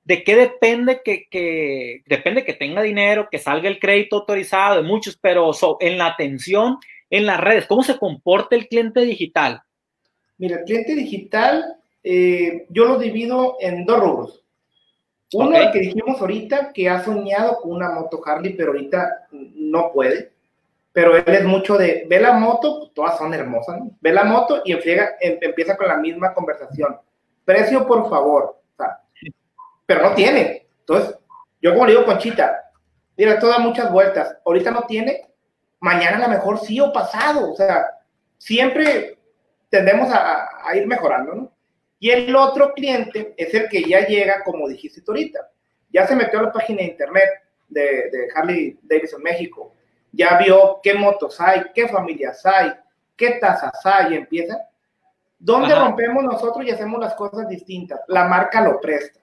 ¿De 0.03 0.23
qué 0.23 0.35
depende 0.35 1.01
que, 1.03 2.01
depende 2.07 2.43
que 2.43 2.53
tenga 2.53 2.81
dinero, 2.81 3.27
que 3.29 3.38
salga 3.38 3.69
el 3.69 3.79
crédito 3.79 4.17
autorizado 4.17 4.77
de 4.77 4.88
muchos, 4.88 5.17
pero 5.17 5.51
en 5.79 5.97
la 5.97 6.07
atención, 6.07 6.77
en 7.09 7.25
las 7.25 7.39
redes, 7.39 7.67
¿cómo 7.67 7.83
se 7.83 7.97
comporta 7.97 8.55
el 8.55 8.67
cliente 8.67 9.01
digital? 9.01 9.62
Mira, 10.38 10.57
el 10.57 10.63
cliente 10.63 10.95
digital, 10.95 11.77
eh, 12.03 12.65
yo 12.69 12.85
lo 12.85 12.97
divido 12.97 13.57
en 13.59 13.85
dos 13.85 13.99
rubros. 13.99 14.43
Uno, 15.33 15.55
el 15.55 15.71
que 15.71 15.79
dijimos 15.79 16.19
ahorita, 16.19 16.73
que 16.73 16.89
ha 16.89 17.03
soñado 17.03 17.57
con 17.62 17.73
una 17.73 17.91
moto 17.91 18.19
Harley, 18.25 18.53
pero 18.53 18.71
ahorita 18.71 19.27
no 19.31 19.91
puede. 19.93 20.31
Pero 20.91 21.17
él 21.17 21.23
es 21.27 21.43
mucho 21.43 21.77
de, 21.77 22.05
ve 22.09 22.19
la 22.19 22.33
moto, 22.33 22.89
todas 22.95 23.15
son 23.15 23.31
hermosas, 23.35 23.79
ve 24.01 24.12
la 24.12 24.23
moto 24.23 24.63
y 24.65 24.71
em, 24.71 24.79
empieza 25.21 25.77
con 25.77 25.88
la 25.88 25.97
misma 25.97 26.33
conversación. 26.33 26.97
Precio, 27.45 27.85
por 27.85 28.09
favor 28.09 28.59
pero 29.89 30.08
no 30.08 30.13
tiene. 30.13 30.67
Entonces, 30.82 31.17
yo 31.60 31.73
como 31.73 31.88
le 31.88 31.93
digo 31.93 32.06
Conchita, 32.06 32.71
mira, 33.17 33.34
esto 33.34 33.47
da 33.47 33.58
muchas 33.58 33.91
vueltas. 33.91 34.38
Ahorita 34.45 34.69
no 34.69 34.84
tiene, 34.84 35.32
mañana 35.80 36.17
a 36.17 36.28
lo 36.28 36.28
mejor 36.28 36.60
sí 36.60 36.80
o 36.80 36.93
pasado. 36.93 37.52
O 37.52 37.56
sea, 37.56 37.88
siempre 38.38 39.17
tendemos 39.67 40.08
a, 40.13 40.47
ir 40.75 40.86
mejorando, 40.86 41.34
¿no? 41.34 41.52
Y 41.97 42.12
el 42.12 42.36
otro 42.36 42.71
cliente 42.75 43.34
es 43.36 43.52
el 43.56 43.67
que 43.67 43.82
ya 43.82 44.06
llega, 44.06 44.43
como 44.43 44.69
dijiste 44.69 45.02
ahorita, 45.08 45.49
ya 45.91 46.06
se 46.06 46.15
metió 46.15 46.38
a 46.38 46.43
la 46.43 46.52
página 46.52 46.84
de 46.84 46.89
internet 46.89 47.30
de, 47.67 47.82
de 47.82 48.28
Harley 48.36 48.78
Davidson 48.84 49.23
México, 49.23 49.73
ya 50.12 50.38
vio 50.38 50.82
qué 50.84 50.93
motos 50.93 51.41
hay, 51.41 51.63
qué 51.73 51.88
familias 51.88 52.45
hay, 52.45 52.73
qué 53.17 53.32
tasas 53.41 53.84
hay, 53.84 54.13
y 54.13 54.17
empieza. 54.17 54.69
¿Dónde 55.39 55.73
rompemos 55.73 56.23
nosotros 56.23 56.63
y 56.63 56.69
hacemos 56.69 56.99
las 56.99 57.15
cosas 57.15 57.49
distintas? 57.49 58.02
La 58.08 58.25
marca 58.25 58.62
lo 58.62 58.80
presta. 58.80 59.18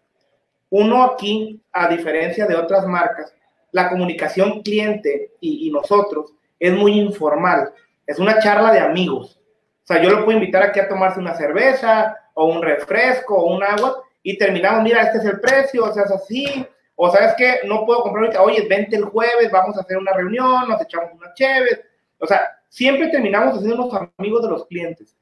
Uno 0.70 1.04
aquí, 1.04 1.62
a 1.72 1.88
diferencia 1.88 2.46
de 2.46 2.56
otras 2.56 2.86
marcas, 2.86 3.32
la 3.72 3.88
comunicación 3.88 4.62
cliente 4.62 5.32
y, 5.40 5.70
nosotros 5.70 6.32
es 6.58 6.72
muy 6.72 6.92
informal. 6.92 7.72
Es 8.06 8.18
una 8.18 8.38
charla 8.38 8.72
de 8.72 8.80
amigos. 8.80 9.38
O 9.84 9.86
sea, 9.86 10.02
yo 10.02 10.10
lo 10.10 10.24
puedo 10.24 10.38
invitar 10.38 10.62
aquí 10.62 10.80
a 10.80 10.88
tomarse 10.88 11.20
una 11.20 11.34
cerveza 11.34 12.16
o 12.34 12.46
un 12.46 12.62
refresco 12.62 13.36
o 13.36 13.54
un 13.54 13.62
agua 13.62 14.02
y 14.22 14.38
terminamos, 14.38 14.82
mira, 14.82 15.02
este 15.02 15.18
es 15.18 15.24
el 15.26 15.40
precio, 15.40 15.84
o 15.84 15.92
sea, 15.92 16.04
es 16.04 16.10
así. 16.10 16.66
O 16.94 17.10
sabes 17.10 17.34
que 17.34 17.60
no 17.64 17.84
puedo 17.84 18.02
comprar 18.02 18.24
ahorita, 18.24 18.42
oye, 18.42 18.66
vente 18.68 18.96
el 18.96 19.04
jueves, 19.04 19.50
vamos 19.50 19.76
a 19.76 19.82
hacer 19.82 19.98
una 19.98 20.12
reunión, 20.14 20.68
nos 20.68 20.80
echamos 20.80 21.12
una 21.12 21.32
chévere. 21.34 21.82
O 22.18 22.26
sea, 22.26 22.40
siempre 22.68 23.08
terminamos 23.08 23.58
haciendo 23.58 23.76
los 23.76 24.10
amigos 24.18 24.42
de 24.42 24.48
los 24.48 24.66
clientes. 24.66 25.14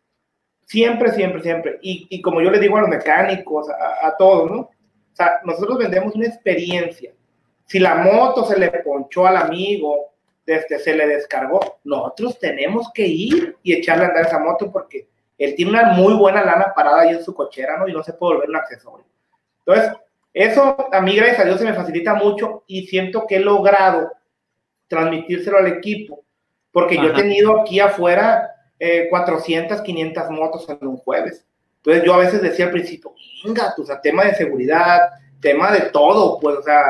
Siempre, 0.67 1.13
siempre, 1.13 1.43
siempre. 1.43 1.79
Y, 1.83 2.23
como 2.23 2.41
yo 2.41 2.51
les 2.51 2.61
digo 2.61 2.77
a 2.77 2.83
los 2.83 2.89
mecánicos, 2.89 3.69
a, 3.69 4.07
a 4.07 4.17
todos, 4.17 4.51
¿no? 4.51 4.71
O 5.15 5.17
sea, 5.17 5.41
nosotros 5.45 5.79
vendemos 5.79 6.13
una 6.17 6.27
experiencia. 6.27 7.13
Si 7.67 7.79
la 7.79 7.95
moto 7.95 8.45
se 8.45 8.59
le 8.59 8.69
ponchó 8.71 9.29
al 9.29 9.37
amigo, 9.37 10.13
desde 10.45 10.81
se 10.81 10.93
le 10.93 11.07
descargó, 11.07 11.79
nosotros 11.85 12.37
tenemos 12.41 12.91
que 12.93 13.07
ir 13.07 13.57
y 13.63 13.75
echarle 13.75 14.07
a 14.07 14.09
andar 14.09 14.27
esa 14.27 14.41
moto 14.41 14.73
porque 14.73 15.07
él 15.39 15.55
tiene 15.55 15.71
una 15.71 15.93
muy 15.93 16.15
buena 16.15 16.45
lana 16.45 16.73
parada 16.75 17.03
ahí 17.03 17.11
en 17.11 17.23
su 17.23 17.33
cochera, 17.33 17.79
¿no? 17.79 17.87
Y 17.87 17.93
no 17.93 18.03
se 18.03 18.13
puede 18.13 18.35
volver 18.35 18.51
un 18.51 18.57
accesorio. 18.57 19.07
Entonces, 19.65 19.93
eso 20.33 20.77
a 20.93 21.01
mí, 21.01 21.15
gracias 21.15 21.41
a 21.41 21.45
Dios, 21.45 21.61
se 21.61 21.65
me 21.65 21.75
facilita 21.75 22.15
mucho 22.15 22.65
y 22.67 22.89
siento 22.89 23.25
que 23.25 23.37
he 23.37 23.41
logrado 23.41 24.11
transmitírselo 24.89 25.59
al 25.59 25.69
equipo, 25.69 26.25
porque 26.73 26.97
yo 26.97 27.05
he 27.05 27.13
tenido 27.13 27.61
aquí 27.61 27.79
afuera 27.79 28.51
400, 29.11 29.79
eh, 29.79 29.83
500 29.85 30.31
motos 30.31 30.69
en 30.69 30.89
un 30.89 30.97
jueves. 30.97 31.47
Entonces 31.85 32.05
yo 32.05 32.15
a 32.15 32.19
veces 32.19 32.41
decía 32.41 32.65
al 32.65 32.71
principio, 32.71 33.15
venga, 33.45 33.75
o 33.77 33.85
sea, 33.85 34.01
tema 34.01 34.25
de 34.25 34.35
seguridad, 34.35 35.01
tema 35.39 35.71
de 35.71 35.91
todo, 35.91 36.41
pues, 36.41 36.57
o 36.57 36.63
sea, 36.63 36.83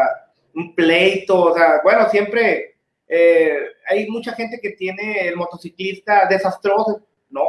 un 0.54 0.72
pleito, 0.72 1.46
o 1.46 1.54
sea, 1.54 1.80
bueno, 1.82 2.08
siempre 2.10 2.76
eh, 3.08 3.56
hay 3.88 4.08
mucha 4.08 4.34
gente 4.34 4.60
que 4.62 4.70
tiene 4.70 5.26
el 5.26 5.34
motociclista 5.34 6.26
desastroso, 6.26 7.02
no, 7.30 7.42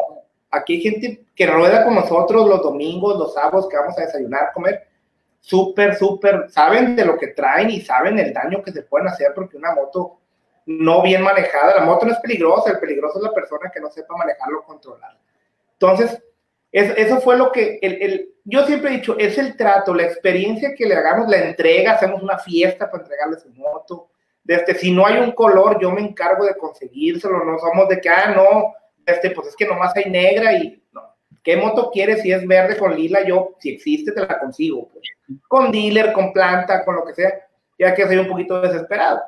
aquí 0.50 0.74
hay 0.74 0.82
gente 0.82 1.26
que 1.36 1.46
rueda 1.46 1.84
con 1.84 1.94
nosotros 1.94 2.50
los 2.50 2.64
domingos, 2.64 3.20
los 3.20 3.36
sábados 3.36 3.70
que 3.70 3.78
vamos 3.78 3.96
a 4.00 4.02
desayunar, 4.02 4.52
comer, 4.52 4.88
súper, 5.40 5.96
súper, 5.96 6.50
saben 6.50 6.96
de 6.96 7.06
lo 7.06 7.16
que 7.16 7.28
traen 7.28 7.70
y 7.70 7.82
saben 7.82 8.18
el 8.18 8.34
daño 8.34 8.64
que 8.64 8.72
se 8.72 8.82
pueden 8.82 9.08
hacer 9.08 9.34
porque 9.36 9.58
una 9.58 9.76
moto 9.76 10.18
no 10.66 11.04
bien 11.04 11.22
manejada, 11.22 11.76
la 11.76 11.86
moto 11.86 12.08
no 12.08 12.14
es 12.14 12.20
peligrosa, 12.22 12.72
el 12.72 12.80
peligroso 12.80 13.20
es 13.20 13.24
la 13.26 13.34
persona 13.34 13.70
que 13.72 13.80
no 13.80 13.92
sepa 13.92 14.18
manejarlo, 14.18 14.64
controlar. 14.64 15.16
Entonces, 15.74 16.20
eso 16.76 17.22
fue 17.22 17.38
lo 17.38 17.52
que, 17.52 17.80
el, 17.82 18.02
el, 18.02 18.30
yo 18.44 18.66
siempre 18.66 18.92
he 18.92 18.98
dicho, 18.98 19.18
es 19.18 19.38
el 19.38 19.56
trato, 19.56 19.94
la 19.94 20.04
experiencia 20.04 20.76
que 20.76 20.86
le 20.86 20.96
hagamos, 20.96 21.30
la 21.30 21.38
entrega, 21.38 21.94
hacemos 21.94 22.22
una 22.22 22.38
fiesta 22.38 22.92
para 22.92 23.04
entregarle 23.04 23.40
su 23.40 23.50
moto. 23.50 24.10
Desde, 24.44 24.76
si 24.76 24.92
no 24.92 25.06
hay 25.06 25.18
un 25.18 25.32
color, 25.32 25.80
yo 25.82 25.90
me 25.92 26.02
encargo 26.02 26.46
de 26.46 26.58
conseguírselo, 26.58 27.46
no 27.46 27.58
somos 27.60 27.88
de 27.88 28.02
que, 28.02 28.10
ah, 28.10 28.34
no, 28.36 28.74
este, 29.06 29.32
pues 29.32 29.48
es 29.48 29.56
que 29.56 29.66
nomás 29.66 29.96
hay 29.96 30.12
negra 30.12 30.54
y 30.54 30.84
no. 30.92 31.16
¿Qué 31.42 31.56
moto 31.56 31.92
quieres? 31.92 32.22
Si 32.22 32.32
es 32.32 32.46
verde 32.46 32.78
con 32.78 32.94
lila, 32.94 33.24
yo, 33.26 33.56
si 33.60 33.70
existe, 33.70 34.12
te 34.12 34.22
la 34.22 34.38
consigo. 34.38 34.90
Pues. 34.90 35.08
Con 35.48 35.72
dealer, 35.72 36.12
con 36.12 36.34
planta, 36.34 36.84
con 36.84 36.96
lo 36.96 37.06
que 37.06 37.14
sea, 37.14 37.34
ya 37.80 37.96
que 37.96 38.06
soy 38.06 38.18
un 38.18 38.28
poquito 38.28 38.60
desesperado. 38.60 39.22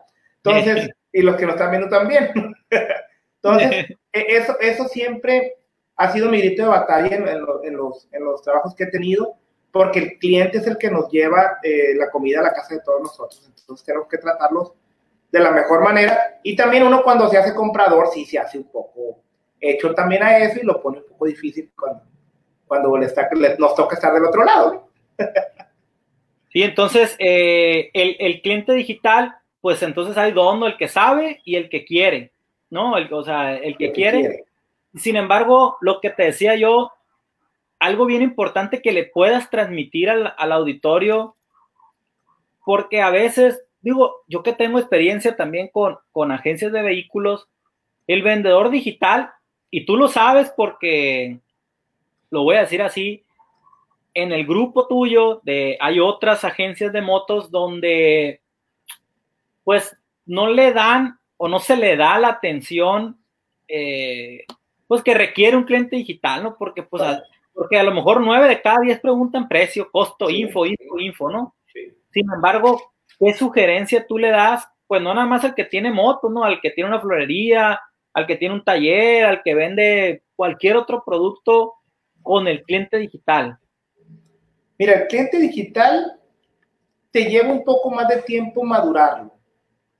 Entonces, 0.44 0.90
y 1.14 1.22
los 1.22 1.38
que 1.38 1.46
nos 1.46 1.56
están 1.56 1.72
viendo 1.72 1.88
también. 1.88 2.30
Entonces, 3.42 3.86
e, 4.12 4.26
eso, 4.36 4.60
eso 4.60 4.88
siempre 4.90 5.58
ha 5.98 6.12
sido 6.12 6.30
mi 6.30 6.40
grito 6.40 6.64
de 6.64 6.70
batalla 6.70 7.16
en, 7.16 7.28
en, 7.28 7.42
los, 7.76 8.08
en 8.12 8.24
los 8.24 8.42
trabajos 8.42 8.76
que 8.76 8.86
he 8.86 8.92
tenido, 8.92 9.36
porque 9.72 10.00
el 10.00 10.20
cliente 10.20 10.60
es 10.60 10.68
el 10.68 10.78
que 10.78 10.90
nos 10.90 11.10
lleva 11.12 11.58
eh, 11.64 11.96
la 11.96 12.10
comida 12.10 12.40
a 12.40 12.44
la 12.44 12.54
casa 12.54 12.76
de 12.76 12.82
todos 12.82 13.02
nosotros. 13.02 13.52
Entonces, 13.60 13.86
tenemos 13.86 14.08
que 14.08 14.18
tratarlos 14.18 14.74
de 15.32 15.40
la 15.40 15.52
mejor 15.52 15.84
manera. 15.84 16.40
Y 16.44 16.56
también 16.56 16.84
uno 16.84 17.04
cuando 17.04 17.28
se 17.30 17.38
hace 17.38 17.54
comprador, 17.54 18.08
sí 18.14 18.26
se 18.26 18.40
hace 18.40 18.58
un 18.58 18.72
poco 18.72 19.20
hecho 19.60 19.94
también 19.94 20.24
a 20.24 20.38
eso 20.38 20.60
y 20.62 20.66
lo 20.66 20.82
pone 20.82 21.00
un 21.00 21.08
poco 21.08 21.26
difícil 21.26 21.72
cuando, 21.78 22.04
cuando 22.68 22.98
le 22.98 23.08
está, 23.08 23.28
nos 23.58 23.76
toca 23.76 23.96
estar 23.96 24.14
del 24.14 24.26
otro 24.26 24.44
lado. 24.44 24.90
Sí, 26.50 26.64
entonces 26.64 27.16
eh, 27.20 27.92
el, 27.94 28.16
el, 28.20 28.42
cliente 28.42 28.72
digital, 28.72 29.36
pues 29.60 29.84
entonces 29.84 30.18
hay 30.18 30.32
dos, 30.32 30.58
el 30.66 30.78
que 30.78 30.88
sabe 30.88 31.42
y 31.44 31.58
el 31.58 31.70
que 31.70 31.84
quiere, 31.84 32.32
¿no? 32.70 32.98
El, 32.98 33.14
o 33.14 33.22
sea, 33.22 33.58
el 33.58 33.78
que, 33.78 33.92
quiere. 33.92 34.47
Sin 34.98 35.16
embargo, 35.16 35.78
lo 35.82 36.00
que 36.02 36.10
te 36.10 36.24
decía 36.24 36.56
yo, 36.56 36.92
algo 37.80 38.06
bien 38.06 38.22
importante 38.22 38.82
que 38.82 38.92
le 38.92 39.06
puedas 39.06 39.50
transmitir 39.50 40.10
al, 40.10 40.34
al 40.38 40.52
auditorio, 40.52 41.36
porque 42.66 43.02
a 43.02 43.10
veces, 43.10 43.64
digo, 43.82 44.24
yo 44.28 44.44
que 44.44 44.54
tengo 44.54 44.80
experiencia 44.80 45.36
también 45.36 45.70
con, 45.70 45.98
con 46.12 46.32
agencias 46.32 46.72
de 46.72 46.82
vehículos, 46.82 47.48
el 48.08 48.24
vendedor 48.24 48.70
digital 48.70 49.32
y 49.70 49.86
tú 49.86 49.98
lo 49.98 50.08
sabes 50.08 50.52
porque, 50.56 51.40
lo 52.30 52.44
voy 52.44 52.56
a 52.56 52.62
decir 52.62 52.82
así, 52.82 53.24
en 54.14 54.32
el 54.32 54.48
grupo 54.48 54.88
tuyo 54.88 55.42
de, 55.44 55.78
hay 55.80 56.00
otras 56.00 56.44
agencias 56.44 56.92
de 56.92 57.02
motos 57.02 57.52
donde 57.52 58.42
pues 59.64 59.96
no 60.26 60.50
le 60.50 60.74
dan 60.74 61.20
o 61.38 61.48
no 61.48 61.60
se 61.60 61.78
le 61.78 61.96
da 61.98 62.18
la 62.18 62.30
atención 62.30 63.18
eh, 63.68 64.46
pues 64.88 65.04
que 65.04 65.14
requiere 65.14 65.58
un 65.58 65.64
cliente 65.64 65.96
digital, 65.96 66.44
¿no? 66.44 66.56
Porque 66.58 66.84
pues 66.84 67.04
a, 67.04 67.22
porque 67.54 67.78
a 67.78 67.84
lo 67.84 67.94
mejor 67.94 68.22
nueve 68.22 68.48
de 68.48 68.62
cada 68.62 68.80
diez 68.80 69.00
preguntan 69.00 69.48
precio, 69.48 69.90
costo, 69.92 70.30
info, 70.30 70.66
info, 70.66 71.00
info, 71.00 71.30
¿no? 71.30 71.56
Sin 72.12 72.32
embargo, 72.34 72.82
¿qué 73.20 73.34
sugerencia 73.34 74.06
tú 74.08 74.18
le 74.18 74.30
das? 74.30 74.68
Pues 74.88 75.02
no 75.02 75.14
nada 75.14 75.28
más 75.28 75.44
al 75.44 75.54
que 75.54 75.66
tiene 75.66 75.92
moto, 75.92 76.30
¿no? 76.30 76.44
Al 76.44 76.62
que 76.62 76.72
tiene 76.72 76.90
una 76.90 77.02
florería, 77.02 77.80
al 78.14 78.26
que 78.26 78.36
tiene 78.36 78.56
un 78.56 78.64
taller, 78.64 79.26
al 79.26 79.44
que 79.44 79.54
vende 79.54 80.24
cualquier 80.36 80.78
otro 80.78 81.04
producto 81.06 81.76
con 82.24 82.48
el 82.48 82.64
cliente 82.64 82.98
digital? 82.98 83.58
Mira, 84.78 84.94
el 84.94 85.08
cliente 85.08 85.38
digital 85.38 86.20
te 87.12 87.26
lleva 87.26 87.52
un 87.52 87.64
poco 87.64 87.90
más 87.90 88.08
de 88.08 88.22
tiempo 88.22 88.64
madurarlo. 88.64 89.34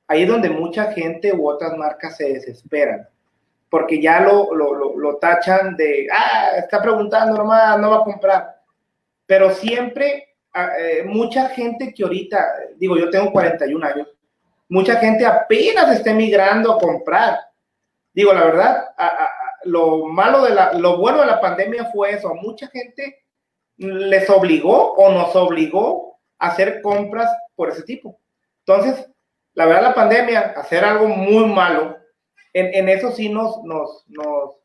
Ahí 0.08 0.24
es 0.24 0.28
donde 0.28 0.50
mucha 0.50 0.92
gente 0.94 1.34
u 1.34 1.50
otras 1.50 1.78
marcas 1.78 2.18
se 2.18 2.34
desesperan, 2.34 3.08
porque 3.70 4.02
ya 4.02 4.22
lo, 4.22 4.54
lo, 4.54 5.18
tachan 5.18 5.76
de, 5.76 6.08
ah, 6.12 6.52
está 6.58 6.82
preguntando 6.82 7.38
nomás, 7.38 7.80
no 7.80 7.90
va 7.90 7.98
a 7.98 8.04
comprar. 8.04 8.56
Pero 9.26 9.52
siempre, 9.52 10.36
ah, 10.54 10.70
eh, 10.80 11.04
mucha 11.04 11.50
gente 11.50 11.94
que 11.94 12.04
ahorita, 12.04 12.46
digo, 12.78 12.98
yo 12.98 13.10
tengo 13.10 13.32
41 13.32 13.86
años, 13.86 14.08
mucha 14.70 14.98
gente 14.98 15.26
apenas 15.26 15.92
está 15.96 16.14
migrando 16.14 16.74
a 16.74 16.80
comprar 16.80 17.40
digo, 18.18 18.34
la 18.34 18.46
verdad, 18.46 18.88
lo 19.66 20.08
malo 20.08 20.42
de 20.42 20.50
la, 20.50 20.74
lo 20.74 20.98
bueno 20.98 21.20
de 21.20 21.28
la 21.28 21.40
pandemia 21.40 21.86
fue 21.94 22.14
eso. 22.14 22.34
Mucha 22.34 22.68
gente 22.68 23.24
les 23.78 24.28
obligó 24.32 24.94
o 24.94 25.12
nos 25.12 25.36
obligó 25.36 26.20
a 26.40 26.48
hacer 26.48 26.82
compras 26.82 27.30
por 27.56 27.70
ese 27.70 27.84
tipo. 27.84 28.20
Entonces, 28.66 29.08
la 29.54 29.68
verdad, 29.68 29.84
la 29.84 29.94
pandemia, 29.94 30.40
hacer 30.58 30.84
algo 30.84 31.08
muy 31.08 31.46
malo, 31.46 31.96
en, 32.60 32.90
eso 32.90 33.12
sí 33.12 33.30
nos, 33.30 33.64
nos, 33.64 34.06
nos, 34.08 34.56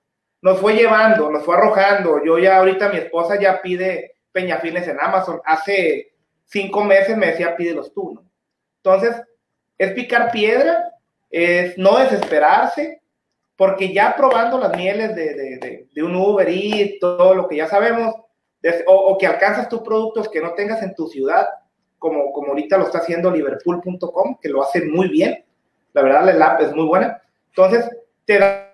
nos 0.40 0.58
fue 0.58 0.74
llevando, 0.74 1.30
nos 1.30 1.44
fue 1.44 1.56
arrojando. 1.56 2.24
Yo 2.24 2.38
ya 2.38 2.58
ahorita 2.58 2.88
mi 2.88 2.98
esposa 2.98 3.38
ya 3.40 3.60
pide 3.62 4.16
peñafines 4.32 4.88
en 4.88 5.00
Amazon. 5.00 5.40
Hace 5.44 6.12
cinco 6.46 6.84
meses 6.84 7.16
me 7.16 7.28
decía 7.28 7.56
pídelos 7.56 7.92
tú, 7.92 8.14
¿no? 8.14 8.24
Entonces, 8.78 9.16
es 9.78 9.92
picar 9.92 10.32
piedra, 10.32 10.92
es 11.30 11.78
no 11.78 11.98
desesperarse, 11.98 13.02
porque 13.56 13.92
ya 13.92 14.14
probando 14.16 14.58
las 14.58 14.76
mieles 14.76 15.14
de, 15.14 15.88
un 16.02 16.16
Uber 16.16 16.48
y 16.48 16.98
todo 16.98 17.34
lo 17.34 17.46
que 17.46 17.56
ya 17.56 17.68
sabemos, 17.68 18.14
o, 18.86 19.18
que 19.18 19.26
alcanzas 19.26 19.68
tus 19.68 19.82
productos 19.82 20.28
que 20.28 20.40
no 20.40 20.54
tengas 20.54 20.82
en 20.82 20.94
tu 20.94 21.06
ciudad, 21.06 21.46
como, 21.98 22.32
como 22.32 22.48
ahorita 22.48 22.76
lo 22.76 22.84
está 22.84 22.98
haciendo 22.98 23.30
liverpool.com, 23.30 24.38
que 24.40 24.48
lo 24.48 24.62
hace 24.62 24.84
muy 24.84 25.08
bien, 25.08 25.44
la 25.92 26.02
verdad 26.02 26.34
la 26.36 26.46
app 26.46 26.60
es 26.62 26.74
muy 26.74 26.86
buena, 26.86 27.22
entonces 27.54 27.90
te 28.24 28.38
da, 28.38 28.68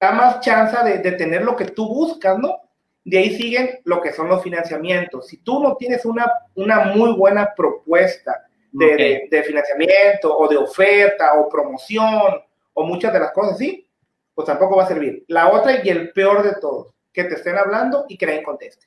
más 0.00 0.40
chance 0.40 0.76
de, 0.84 1.12
tener 1.12 1.42
lo 1.42 1.56
que 1.56 1.64
tú 1.64 1.88
buscas, 1.88 2.38
¿no? 2.38 2.60
De 3.04 3.18
ahí 3.18 3.36
siguen 3.36 3.80
lo 3.84 4.00
que 4.00 4.12
son 4.12 4.28
los 4.28 4.42
financiamientos. 4.42 5.26
Si 5.26 5.38
tú 5.38 5.60
no 5.60 5.76
tienes 5.76 6.04
una, 6.04 6.30
una 6.54 6.84
muy 6.84 7.12
buena 7.14 7.52
propuesta 7.56 8.46
de, 8.70 9.26
de 9.30 9.42
financiamiento 9.42 10.36
o 10.36 10.46
de 10.46 10.56
oferta 10.56 11.32
o 11.34 11.48
promoción 11.48 12.40
o 12.74 12.84
muchas 12.84 13.12
de 13.12 13.20
las 13.20 13.32
cosas, 13.32 13.58
¿sí? 13.58 13.88
pues 14.38 14.46
tampoco 14.46 14.76
va 14.76 14.84
a 14.84 14.86
servir. 14.86 15.24
La 15.26 15.48
otra 15.48 15.84
y 15.84 15.88
el 15.88 16.12
peor 16.12 16.44
de 16.44 16.54
todos, 16.60 16.94
que 17.12 17.24
te 17.24 17.34
estén 17.34 17.58
hablando 17.58 18.04
y 18.08 18.16
que 18.16 18.24
nadie 18.24 18.44
conteste. 18.44 18.86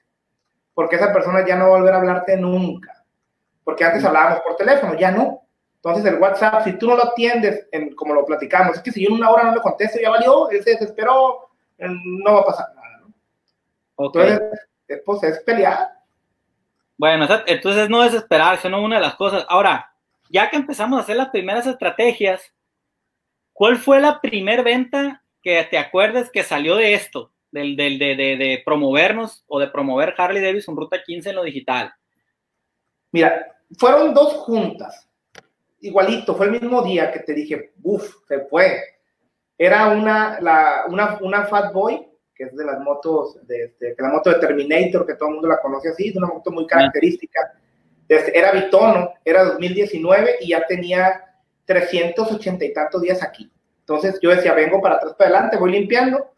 Porque 0.74 0.96
esa 0.96 1.12
persona 1.12 1.46
ya 1.46 1.58
no 1.58 1.66
va 1.66 1.76
a 1.76 1.80
volver 1.80 1.94
a 1.94 1.98
hablarte 1.98 2.38
nunca. 2.38 3.04
Porque 3.66 3.84
antes 3.84 4.06
hablábamos 4.06 4.40
por 4.40 4.56
teléfono, 4.56 4.98
ya 4.98 5.12
no. 5.12 5.42
Entonces 5.84 6.14
el 6.14 6.20
WhatsApp, 6.20 6.64
si 6.64 6.74
tú 6.74 6.88
no 6.88 6.96
lo 6.96 7.06
atiendes, 7.06 7.68
en, 7.72 7.96
como 7.96 8.14
lo 8.14 8.24
platicamos, 8.24 8.78
es 8.78 8.84
que 8.84 8.92
si 8.92 9.02
yo 9.02 9.10
en 9.10 9.16
una 9.16 9.32
hora 9.32 9.44
no 9.46 9.56
le 9.56 9.62
contesto, 9.62 10.00
ya 10.00 10.12
valió, 10.12 10.50
él 10.52 10.64
se 10.64 10.72
desesperó, 10.72 11.50
no 11.80 12.34
va 12.34 12.42
a 12.42 12.46
pasar 12.46 12.68
nada. 12.76 13.00
¿no? 13.00 14.06
Entonces, 14.06 14.40
pues 15.06 15.24
es 15.24 15.40
pelear. 15.40 15.90
Bueno, 16.98 17.28
entonces 17.48 17.90
no 17.90 18.04
desesperarse, 18.04 18.70
no 18.70 18.84
una 18.84 18.98
de 18.98 19.02
las 19.02 19.16
cosas. 19.16 19.44
Ahora, 19.50 19.92
ya 20.30 20.52
que 20.52 20.56
empezamos 20.56 21.00
a 21.00 21.02
hacer 21.02 21.16
las 21.16 21.30
primeras 21.30 21.66
estrategias, 21.66 22.54
¿cuál 23.54 23.78
fue 23.78 24.00
la 24.00 24.22
primera 24.22 24.62
venta 24.62 25.24
que 25.42 25.64
te 25.64 25.80
acuerdes 25.80 26.30
que 26.30 26.44
salió 26.44 26.76
de 26.76 26.94
esto, 26.94 27.32
del, 27.52 27.76
del 27.76 27.98
de, 27.98 28.16
de, 28.16 28.62
promovernos 28.64 29.44
o 29.48 29.60
de 29.60 29.68
promover 29.68 30.14
Harley 30.16 30.44
Davidson 30.44 30.78
Ruta 30.78 31.04
15 31.04 31.32
en 31.32 31.36
lo 31.36 31.44
digital? 31.44 31.92
Mira, 33.12 33.58
fueron 33.78 34.14
dos 34.14 34.34
juntas, 34.34 35.10
igualito, 35.82 36.36
fue 36.36 36.48
el 36.48 36.54
mismo 36.54 36.82
día 36.82 37.12
que 37.12 37.20
te 37.20 37.34
dije, 37.34 37.74
uff, 37.84 38.26
se 38.28 38.40
fue. 38.42 38.82
Era 39.58 39.90
una, 39.90 40.40
la, 40.40 40.86
una, 40.88 41.20
una 41.22 41.46
Fat 41.46 41.74
Boy, 41.74 42.08
que 42.34 42.46
es 42.46 42.56
de 42.56 42.66
las 42.66 42.80
motos, 42.80 43.46
de, 43.46 43.76
de, 43.80 43.96
la 43.98 44.10
moto 44.10 44.30
de 44.30 44.40
Terminator, 44.40 45.06
que 45.06 45.16
todo 45.16 45.30
el 45.30 45.36
mundo 45.36 45.50
la 45.50 45.60
conoce 45.60 45.90
así, 45.90 46.10
es 46.10 46.16
una 46.16 46.28
moto 46.28 46.52
muy 46.52 46.66
característica. 46.66 47.54
Este, 48.08 48.38
era 48.38 48.52
Bitono, 48.52 49.14
era 49.24 49.44
2019 49.44 50.38
y 50.42 50.50
ya 50.50 50.66
tenía 50.66 51.24
380 51.66 52.66
y 52.66 52.74
tantos 52.74 53.02
días 53.02 53.24
aquí. 53.24 53.52
Entonces 53.80 54.20
yo 54.22 54.30
decía, 54.30 54.54
vengo 54.54 54.82
para 54.82 54.96
atrás, 54.96 55.14
para 55.18 55.30
adelante, 55.30 55.58
voy 55.58 55.72
limpiando. 55.72 56.32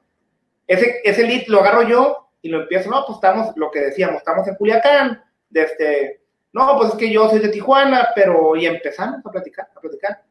Ese, 0.67 1.01
ese 1.03 1.23
lead 1.23 1.47
lo 1.47 1.59
agarro 1.59 1.83
yo 1.83 2.29
y 2.41 2.49
lo 2.49 2.61
empiezo, 2.61 2.89
no, 2.89 3.03
pues 3.05 3.17
estamos, 3.17 3.55
lo 3.55 3.71
que 3.71 3.79
decíamos, 3.79 4.17
estamos 4.17 4.47
en 4.47 4.55
Culiacán, 4.55 5.23
desde, 5.49 5.71
este, 5.71 6.22
no, 6.53 6.77
pues 6.77 6.91
es 6.91 6.95
que 6.95 7.11
yo 7.11 7.27
soy 7.29 7.39
de 7.39 7.49
Tijuana, 7.49 8.09
pero, 8.15 8.55
y 8.55 8.67
empezamos 8.67 9.25
a 9.25 9.31
platicar, 9.31 9.67
a 9.75 9.79
platicar. 9.79 10.21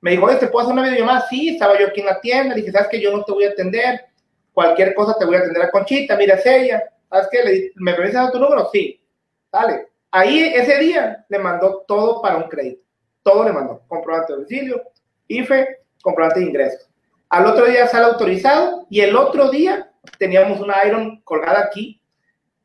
Me 0.00 0.12
dijo, 0.12 0.26
oye, 0.26 0.36
¿te 0.36 0.46
puedo 0.46 0.64
hacer 0.64 0.72
una 0.72 0.82
videollamada? 0.82 1.26
Sí, 1.28 1.48
estaba 1.50 1.78
yo 1.78 1.88
aquí 1.88 2.00
en 2.00 2.06
la 2.06 2.20
tienda, 2.20 2.54
le 2.54 2.60
dije, 2.60 2.72
¿sabes 2.72 2.88
que 2.88 3.00
yo 3.00 3.10
no 3.10 3.24
te 3.24 3.32
voy 3.32 3.44
a 3.44 3.50
atender? 3.50 4.06
Cualquier 4.52 4.94
cosa 4.94 5.16
te 5.18 5.24
voy 5.24 5.36
a 5.36 5.40
atender 5.40 5.62
a 5.62 5.70
Conchita, 5.70 6.16
mira, 6.16 6.36
es 6.36 6.46
ella. 6.46 6.84
¿Sabes 7.10 7.28
qué? 7.30 7.42
Le, 7.42 7.72
¿Me 7.76 7.94
permites 7.94 8.30
tu 8.30 8.38
número? 8.38 8.68
Sí. 8.72 9.02
Dale. 9.50 9.88
Ahí, 10.12 10.52
ese 10.54 10.78
día, 10.78 11.24
le 11.28 11.38
mandó 11.40 11.84
todo 11.88 12.22
para 12.22 12.36
un 12.36 12.44
crédito. 12.44 12.82
Todo 13.24 13.44
le 13.44 13.52
mandó. 13.52 13.82
Comprobante 13.88 14.32
de 14.32 14.36
domicilio, 14.36 14.82
IFE, 15.26 15.78
comprobante 16.02 16.38
de 16.38 16.46
ingresos. 16.46 16.88
Al 17.30 17.46
otro 17.46 17.66
día 17.66 17.88
sale 17.88 18.04
autorizado 18.04 18.86
y 18.90 19.00
el 19.00 19.16
otro 19.16 19.50
día 19.50 19.90
teníamos 20.18 20.60
una 20.60 20.84
Iron 20.86 21.20
colgada 21.22 21.60
aquí, 21.60 22.00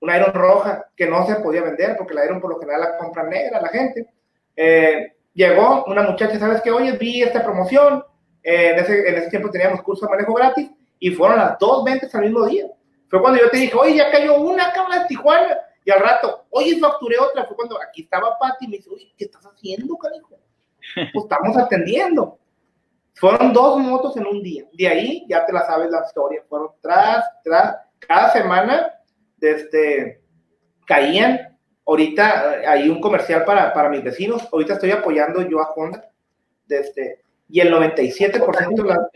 una 0.01 0.17
Iron 0.17 0.33
roja 0.33 0.85
que 0.95 1.07
no 1.07 1.25
se 1.25 1.35
podía 1.35 1.61
vender 1.61 1.95
porque 1.97 2.13
la 2.13 2.25
Iron 2.25 2.39
por 2.39 2.51
lo 2.51 2.59
general 2.59 2.81
la 2.81 2.97
compra 2.97 3.23
negra 3.23 3.61
la 3.61 3.69
gente. 3.69 4.07
Eh, 4.55 5.13
llegó 5.33 5.85
una 5.85 6.03
muchacha, 6.03 6.39
¿sabes 6.39 6.61
qué? 6.61 6.71
Oye, 6.71 6.93
vi 6.93 7.21
esta 7.21 7.43
promoción, 7.43 8.03
eh, 8.43 8.71
en, 8.71 8.79
ese, 8.79 9.09
en, 9.09 9.15
ese, 9.15 9.29
tiempo 9.29 9.51
teníamos 9.51 9.81
curso 9.81 10.05
de 10.05 10.11
manejo 10.11 10.33
gratis 10.33 10.69
y 10.99 11.11
fueron 11.11 11.37
las 11.37 11.57
dos 11.59 11.83
ventas 11.83 12.13
al 12.15 12.23
mismo 12.23 12.45
día. 12.45 12.67
Fue 13.09 13.21
cuando 13.21 13.39
yo 13.39 13.49
te 13.49 13.57
dije, 13.57 13.75
oye, 13.75 13.95
ya 13.95 14.11
cayó 14.11 14.39
una 14.39 14.71
cámara 14.71 15.01
de 15.01 15.07
Tijuana 15.07 15.57
y 15.83 15.91
al 15.91 15.99
rato, 15.99 16.45
oye, 16.51 16.77
facturé 16.79 17.17
otra. 17.17 17.45
Fue 17.45 17.55
cuando 17.55 17.81
aquí 17.81 18.03
estaba 18.03 18.37
Pati 18.37 18.65
y 18.65 18.67
me 18.67 18.77
dice, 18.77 18.89
oye, 18.91 19.11
¿qué 19.17 19.25
estás 19.25 19.45
haciendo, 19.45 19.97
canijo? 19.97 20.37
Pues 21.13 21.25
estamos 21.25 21.55
atendiendo. 21.57 22.39
Fueron 23.15 23.51
dos 23.51 23.77
motos 23.79 24.15
en 24.17 24.25
un 24.25 24.41
día. 24.41 24.63
De 24.73 24.87
ahí 24.87 25.25
ya 25.27 25.45
te 25.45 25.51
la 25.51 25.65
sabes 25.65 25.91
la 25.91 26.03
historia. 26.05 26.43
Fueron 26.47 26.69
tras, 26.81 27.25
tras, 27.43 27.75
cada 27.99 28.31
semana, 28.31 28.93
desde, 29.39 30.21
caían. 30.85 31.57
Ahorita 31.85 32.61
eh, 32.61 32.67
hay 32.67 32.89
un 32.89 33.01
comercial 33.01 33.45
para, 33.45 33.73
para 33.73 33.89
mis 33.89 34.03
vecinos. 34.03 34.47
Ahorita 34.51 34.73
estoy 34.73 34.91
apoyando 34.91 35.41
yo 35.41 35.59
a 35.59 35.71
Honda. 35.71 36.09
Desde, 36.67 37.21
y 37.47 37.59
el 37.59 37.73
97% 37.73 38.75
de 38.75 38.83
la 38.83 39.09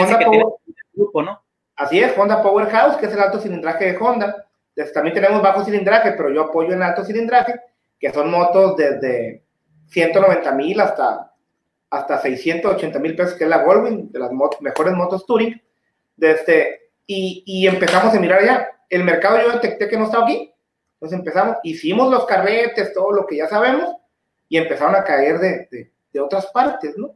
Honda 0.00 0.18
Power, 0.18 0.46
grupo, 0.92 1.22
¿no? 1.22 1.40
Así 1.76 2.00
es, 2.00 2.16
Honda 2.18 2.42
Powerhouse, 2.42 2.96
que 2.96 3.06
es 3.06 3.12
el 3.12 3.20
alto 3.20 3.40
cilindraje 3.40 3.92
de 3.92 3.98
Honda. 3.98 4.46
También 4.92 5.14
tenemos 5.14 5.42
bajo 5.42 5.64
cilindraje, 5.64 6.12
pero 6.12 6.30
yo 6.30 6.42
apoyo 6.42 6.72
en 6.72 6.82
alto 6.82 7.04
cilindraje, 7.04 7.60
que 7.98 8.12
son 8.12 8.30
motos 8.30 8.76
desde 8.76 9.42
190 9.88 10.52
mil 10.52 10.80
hasta 10.80 11.32
hasta 11.90 12.20
680 12.20 12.98
mil 12.98 13.16
pesos, 13.16 13.34
que 13.34 13.44
es 13.44 13.50
la 13.50 13.62
Goldwing, 13.62 14.12
de 14.12 14.18
las 14.18 14.30
mejores 14.60 14.94
motos 14.94 15.24
Touring. 15.24 15.60
Desde, 16.16 16.40
este, 16.40 16.80
y, 17.06 17.42
y, 17.46 17.66
empezamos 17.66 18.14
a 18.14 18.20
mirar 18.20 18.44
ya. 18.44 18.68
El 18.88 19.04
mercado 19.04 19.40
yo 19.40 19.52
detecté 19.52 19.88
que 19.88 19.96
no 19.96 20.04
estaba 20.04 20.24
aquí. 20.24 20.52
Entonces 20.94 21.18
empezamos, 21.18 21.56
hicimos 21.62 22.10
los 22.10 22.24
carretes, 22.26 22.92
todo 22.92 23.12
lo 23.12 23.26
que 23.26 23.36
ya 23.36 23.48
sabemos, 23.48 23.96
y 24.48 24.56
empezaron 24.56 24.96
a 24.96 25.04
caer 25.04 25.38
de, 25.38 25.90
de, 26.12 26.20
otras 26.20 26.46
partes, 26.46 26.98
¿no? 26.98 27.14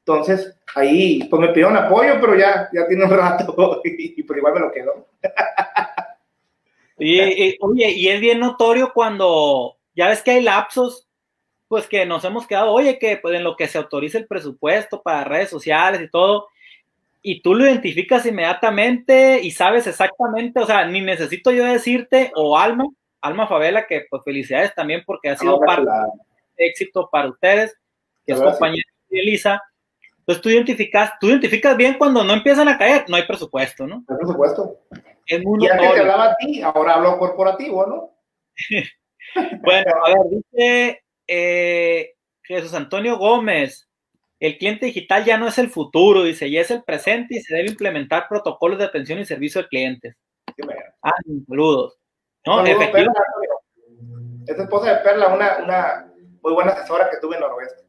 Entonces, 0.00 0.56
ahí, 0.76 1.24
pues 1.28 1.40
me 1.40 1.48
pidieron 1.48 1.76
apoyo, 1.76 2.20
pero 2.20 2.36
ya, 2.36 2.68
ya 2.72 2.86
tiene 2.86 3.04
un 3.04 3.10
rato, 3.10 3.80
y, 3.84 4.22
por 4.22 4.38
igual 4.38 4.54
me 4.54 4.60
lo 4.60 4.70
quedo. 4.70 5.08
y, 6.98 7.20
y, 7.20 7.56
oye, 7.60 7.90
y 7.90 8.08
es 8.08 8.20
bien 8.20 8.38
notorio 8.38 8.92
cuando, 8.94 9.76
ya 9.96 10.08
ves 10.08 10.22
que 10.22 10.32
hay 10.32 10.42
lapsos 10.42 11.06
pues 11.68 11.86
que 11.88 12.06
nos 12.06 12.24
hemos 12.24 12.46
quedado, 12.46 12.72
oye, 12.72 12.98
que 12.98 13.16
pues 13.16 13.34
en 13.34 13.44
lo 13.44 13.56
que 13.56 13.66
se 13.66 13.78
autoriza 13.78 14.18
el 14.18 14.26
presupuesto 14.26 15.02
para 15.02 15.24
redes 15.24 15.50
sociales 15.50 16.00
y 16.00 16.10
todo, 16.10 16.48
y 17.28 17.40
tú 17.40 17.56
lo 17.56 17.64
identificas 17.64 18.24
inmediatamente 18.24 19.40
y 19.42 19.50
sabes 19.50 19.88
exactamente, 19.88 20.60
o 20.60 20.64
sea, 20.64 20.86
ni 20.86 21.00
necesito 21.00 21.50
yo 21.50 21.64
decirte, 21.64 22.30
o 22.36 22.56
Alma, 22.56 22.84
Alma 23.20 23.48
Favela, 23.48 23.88
que 23.88 24.06
pues 24.08 24.22
felicidades 24.24 24.72
también 24.76 25.02
porque 25.04 25.30
ha 25.30 25.36
sido 25.36 25.58
parte 25.58 25.90
de 26.56 26.66
éxito 26.66 27.08
para 27.10 27.28
ustedes, 27.28 27.76
que 28.24 28.32
es 28.32 28.40
compañera 28.40 28.88
de 29.08 29.18
Elisa. 29.18 29.60
Entonces 30.20 30.40
tú 30.40 30.50
identificas, 30.50 31.14
tú 31.18 31.26
identificas 31.26 31.76
bien 31.76 31.94
cuando 31.98 32.22
no 32.22 32.32
empiezan 32.32 32.68
a 32.68 32.78
caer, 32.78 33.06
no 33.08 33.16
hay 33.16 33.26
presupuesto, 33.26 33.88
¿no? 33.88 34.04
No 34.06 34.14
hay 34.14 34.18
presupuesto. 34.18 34.78
Es 35.26 35.42
muy 35.42 35.64
y 35.64 35.68
antes 35.68 35.94
te 35.94 36.00
hablaba 36.02 36.26
a 36.26 36.36
ti, 36.36 36.62
ahora 36.62 36.94
hablo 36.94 37.18
corporativo, 37.18 37.86
¿no? 37.86 38.10
bueno, 39.62 39.92
a 40.04 40.08
ver, 40.10 40.18
dice 40.52 41.02
eh, 41.26 42.14
Jesús 42.44 42.72
Antonio 42.72 43.18
Gómez, 43.18 43.85
el 44.38 44.58
cliente 44.58 44.86
digital 44.86 45.24
ya 45.24 45.38
no 45.38 45.48
es 45.48 45.58
el 45.58 45.70
futuro, 45.70 46.22
dice, 46.22 46.50
ya 46.50 46.60
es 46.60 46.70
el 46.70 46.82
presente 46.82 47.36
y 47.36 47.40
se 47.40 47.54
debe 47.54 47.70
implementar 47.70 48.28
protocolos 48.28 48.78
de 48.78 48.84
atención 48.84 49.18
y 49.18 49.24
servicio 49.24 49.60
al 49.60 49.68
cliente. 49.68 50.16
Ah, 51.02 51.12
saludos. 51.48 51.98
No, 52.44 52.64
efectivamente. 52.64 53.20
Es 54.46 54.58
esposa 54.58 54.94
de 54.94 55.02
Perla, 55.02 55.34
una, 55.34 55.58
una 55.64 56.12
muy 56.42 56.52
buena 56.52 56.72
asesora 56.72 57.10
que 57.10 57.16
tuve 57.20 57.34
en 57.34 57.40
Noroeste. 57.40 57.82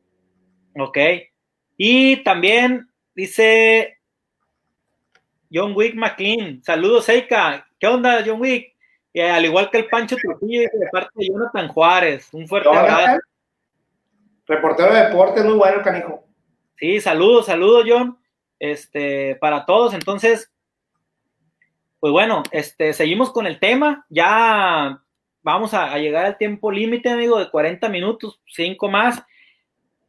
Ok. 0.80 0.98
Y 1.78 2.24
también 2.24 2.90
dice 3.14 4.00
John 5.52 5.74
Wick 5.76 5.96
McLean. 5.96 6.64
Saludos, 6.64 7.08
Eika. 7.10 7.68
¿Qué 7.80 7.88
onda, 7.88 8.24
John 8.26 8.42
Wick? 8.42 8.76
al 9.20 9.46
igual 9.46 9.72
que 9.72 9.80
el 9.80 9.88
Pancho 9.88 10.16
Trujillo, 10.16 10.70
de 10.72 10.88
parte 10.92 11.10
de 11.16 11.28
Jonathan 11.28 11.68
Juárez. 11.70 12.30
Un 12.34 12.48
fuerte 12.48 12.70
abrazo. 12.70 13.20
Reportero 14.46 14.94
de 14.94 15.06
deportes, 15.06 15.44
muy 15.44 15.56
bueno 15.56 15.78
el 15.78 15.84
canijo. 15.84 16.27
Sí, 16.78 17.02
saludos, 17.02 17.48
saludos, 17.48 17.86
John. 17.88 18.18
Este, 18.60 19.36
para 19.36 19.66
todos. 19.66 19.94
Entonces, 19.94 20.52
pues 22.00 22.12
bueno, 22.12 22.44
este, 22.52 22.94
seguimos 22.94 23.32
con 23.32 23.48
el 23.48 23.60
tema. 23.60 24.06
Ya 24.10 25.02
vamos 25.42 25.74
a, 25.74 25.92
a 25.92 25.98
llegar 25.98 26.26
al 26.26 26.38
tiempo 26.38 26.72
límite, 26.72 27.10
amigo, 27.10 27.40
de 27.40 27.50
40 27.50 27.90
minutos, 27.90 28.42
5 28.48 28.90
más. 28.90 29.24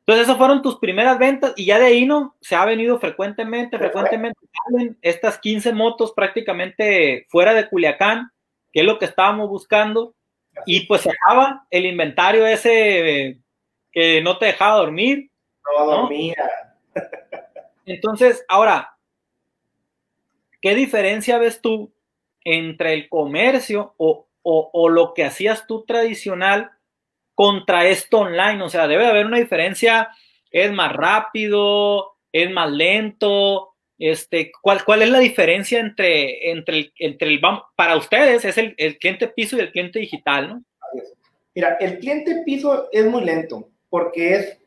Entonces, 0.00 0.24
esas 0.24 0.38
fueron 0.38 0.62
tus 0.62 0.78
primeras 0.78 1.18
ventas 1.18 1.52
y 1.56 1.66
ya 1.66 1.78
de 1.78 1.86
ahí 1.86 2.06
no 2.06 2.36
se 2.40 2.56
ha 2.56 2.64
venido 2.64 2.98
frecuentemente, 2.98 3.76
frecuentemente 3.76 4.40
salen 4.64 4.98
estas 5.02 5.38
15 5.38 5.72
motos 5.74 6.12
prácticamente 6.12 7.26
fuera 7.28 7.52
de 7.52 7.68
Culiacán 7.68 8.32
que 8.72 8.80
es 8.80 8.86
lo 8.86 8.98
que 8.98 9.06
estábamos 9.06 9.48
buscando, 9.48 10.14
y 10.66 10.80
pues 10.86 11.02
se 11.02 11.10
acaba 11.10 11.66
el 11.70 11.86
inventario 11.86 12.46
ese 12.46 13.38
que 13.92 14.20
no 14.22 14.38
te 14.38 14.46
dejaba 14.46 14.78
dormir. 14.78 15.30
No, 15.76 15.86
dormía. 15.86 16.36
Entonces, 17.86 18.44
ahora, 18.48 18.96
¿qué 20.60 20.74
diferencia 20.74 21.38
ves 21.38 21.60
tú 21.60 21.92
entre 22.44 22.94
el 22.94 23.08
comercio 23.08 23.94
o, 23.96 24.26
o, 24.42 24.70
o, 24.72 24.88
lo 24.88 25.14
que 25.14 25.24
hacías 25.24 25.66
tú 25.66 25.84
tradicional 25.84 26.70
contra 27.34 27.86
esto 27.86 28.20
online? 28.20 28.62
O 28.62 28.68
sea, 28.68 28.86
debe 28.86 29.06
haber 29.06 29.26
una 29.26 29.38
diferencia, 29.38 30.10
es 30.50 30.72
más 30.72 30.92
rápido, 30.92 32.16
es 32.32 32.50
más 32.50 32.70
lento, 32.70 33.74
este, 33.98 34.52
¿cuál, 34.62 34.84
¿Cuál 34.84 35.02
es 35.02 35.10
la 35.10 35.18
diferencia 35.18 35.80
entre, 35.80 36.50
entre, 36.50 36.78
el, 36.78 36.92
entre 36.98 37.28
el, 37.28 37.40
para 37.74 37.96
ustedes, 37.96 38.44
es 38.44 38.56
el, 38.56 38.74
el 38.78 38.96
cliente 38.98 39.28
piso 39.28 39.56
y 39.56 39.60
el 39.60 39.72
cliente 39.72 39.98
digital, 39.98 40.48
¿no? 40.48 40.64
Mira, 41.54 41.76
el 41.80 41.98
cliente 41.98 42.42
piso 42.44 42.88
es 42.92 43.04
muy 43.06 43.24
lento, 43.24 43.68
porque 43.90 44.34
es, 44.34 44.58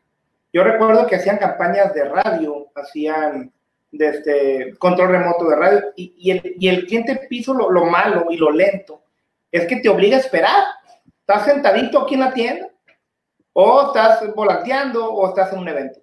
yo 0.53 0.63
recuerdo 0.63 1.07
que 1.07 1.15
hacían 1.15 1.37
campañas 1.37 1.93
de 1.93 2.05
radio, 2.05 2.67
hacían 2.75 3.51
desde 3.91 4.17
este, 4.57 4.77
control 4.77 5.09
remoto 5.09 5.49
de 5.49 5.55
radio, 5.55 5.81
y, 5.95 6.31
el, 6.31 6.55
y 6.59 6.67
el, 6.69 6.85
cliente 6.85 7.27
piso, 7.29 7.53
lo, 7.53 7.69
lo, 7.69 7.85
malo 7.85 8.27
y 8.29 8.37
lo 8.37 8.51
lento, 8.51 9.03
es 9.51 9.65
que 9.67 9.77
te 9.77 9.89
obliga 9.89 10.17
a 10.17 10.21
esperar. 10.21 10.63
Estás 11.19 11.45
sentadito 11.45 12.01
aquí 12.01 12.15
en 12.15 12.19
la 12.21 12.33
tienda, 12.33 12.69
o 13.53 13.87
estás 13.87 14.33
volanteando, 14.33 15.13
o 15.13 15.27
estás 15.27 15.51
en 15.53 15.59
un 15.59 15.67
evento. 15.67 15.99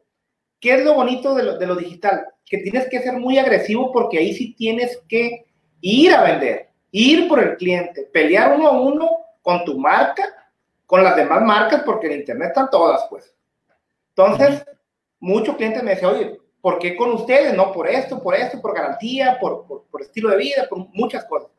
¿Qué 0.61 0.74
es 0.74 0.84
lo 0.84 0.94
bonito 0.94 1.34
de 1.34 1.42
lo, 1.42 1.59
de 1.59 1.66
lo 1.66 1.76
digital? 1.76 2.26
que 2.49 2.59
tienes 2.59 2.88
que 2.88 3.01
ser 3.01 3.14
muy 3.14 3.38
agresivo 3.38 3.92
porque 3.92 4.18
ahí 4.18 4.32
sí 4.32 4.55
tienes 4.55 5.03
que 5.09 5.46
ir 5.80 6.14
a 6.14 6.22
vender, 6.22 6.70
ir 6.90 7.28
por 7.28 7.40
el 7.40 7.57
cliente, 7.57 8.09
pelear 8.12 8.57
uno 8.57 8.68
a 8.68 8.80
uno 8.80 9.09
con 9.42 9.64
tu 9.64 9.78
marca, 9.78 10.24
con 10.86 11.05
las 11.05 11.16
demás 11.16 11.42
marcas, 11.42 11.82
porque 11.84 12.07
en 12.07 12.20
Internet 12.20 12.49
están 12.49 12.70
todas, 12.70 13.07
pues. 13.11 13.34
Entonces, 14.19 14.66
muchos 15.21 15.55
clientes 15.55 15.81
me 15.81 15.93
dicen, 15.93 16.09
oye, 16.09 16.41
¿por 16.61 16.81
qué 16.81 16.97
con 16.97 17.12
ustedes? 17.12 17.55
No, 17.55 17.73
por 17.73 17.89
esto, 17.89 18.21
por 18.21 18.35
esto, 18.35 18.61
por 18.61 18.75
garantía, 18.75 19.39
por, 19.41 19.64
por, 19.89 20.03
estilo 20.03 20.31
de 20.31 20.39
vida, 20.39 20.66
por 20.69 20.89
muchas 20.93 21.25
cosas. 21.27 21.51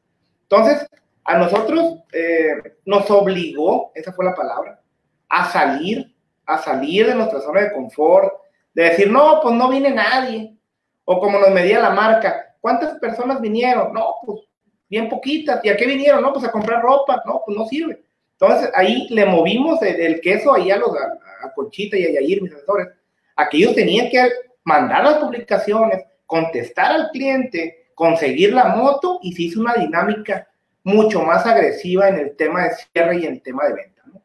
Entonces, 0.42 0.86
a 1.24 1.38
nosotros 1.38 2.00
eh, 2.12 2.78
nos 2.86 3.10
obligó, 3.12 3.94
esa 3.96 4.12
fue 4.12 4.26
la 4.26 4.36
palabra, 4.36 4.82
a 5.30 5.50
salir, 5.50 6.14
a 6.46 6.58
salir 6.58 7.08
de 7.08 7.16
nuestra 7.16 7.40
zona 7.40 7.62
de 7.62 7.72
confort, 7.72 8.34
de 8.74 8.84
decir, 8.84 9.10
no, 9.10 9.40
pues 9.42 9.56
no 9.56 9.70
viene 9.70 9.92
nadie, 9.92 10.58
o 11.06 11.18
como 11.18 11.40
nos 11.40 11.52
medía 11.52 11.80
la 11.80 11.92
marca, 11.92 12.58
¿cuántas 12.60 13.00
personas 13.00 13.40
vinieron? 13.40 13.94
No, 13.94 14.16
pues 14.26 14.42
bien 14.90 15.08
poquitas. 15.08 15.64
¿Y 15.64 15.70
a 15.70 15.78
qué 15.78 15.86
vinieron? 15.86 16.22
No, 16.22 16.34
pues 16.34 16.44
a 16.44 16.52
comprar 16.52 16.82
ropa. 16.82 17.24
No, 17.26 17.42
pues 17.46 17.58
no 17.58 17.66
sirve. 17.68 18.04
Entonces 18.40 18.72
ahí 18.74 19.08
le 19.10 19.26
movimos 19.26 19.82
el, 19.82 20.22
queso 20.22 20.54
ahí 20.54 20.72
a, 20.72 20.78
los, 20.78 20.92
a, 20.92 21.54
Conchita 21.54 21.98
y 21.98 22.06
a 22.06 22.12
Yair, 22.14 22.42
mis 22.42 22.54
asesores, 22.54 22.88
a 23.36 23.50
que 23.50 23.58
ellos 23.58 23.76
tenían 23.76 24.10
que 24.10 24.30
mandar 24.64 25.04
las 25.04 25.16
publicaciones, 25.16 26.06
contestar 26.26 26.92
al 26.92 27.10
cliente, 27.12 27.90
conseguir 27.96 28.54
la 28.54 28.76
moto 28.76 29.20
y 29.22 29.34
se 29.34 29.44
hizo 29.44 29.60
una 29.60 29.74
dinámica 29.74 30.48
mucho 30.84 31.22
más 31.22 31.46
agresiva 31.46 32.08
en 32.08 32.16
el 32.16 32.36
tema 32.38 32.64
de 32.64 32.76
cierre 32.76 33.18
y 33.18 33.26
en 33.26 33.34
el 33.34 33.42
tema 33.42 33.66
de 33.68 33.74
venta. 33.74 34.04
¿no? 34.06 34.22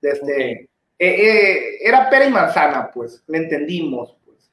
Desde, 0.00 0.50
eh, 0.52 0.68
eh, 0.98 1.78
era 1.80 2.10
pera 2.10 2.26
y 2.26 2.30
manzana, 2.30 2.90
pues, 2.92 3.22
le 3.28 3.38
entendimos. 3.38 4.16
Pues. 4.24 4.50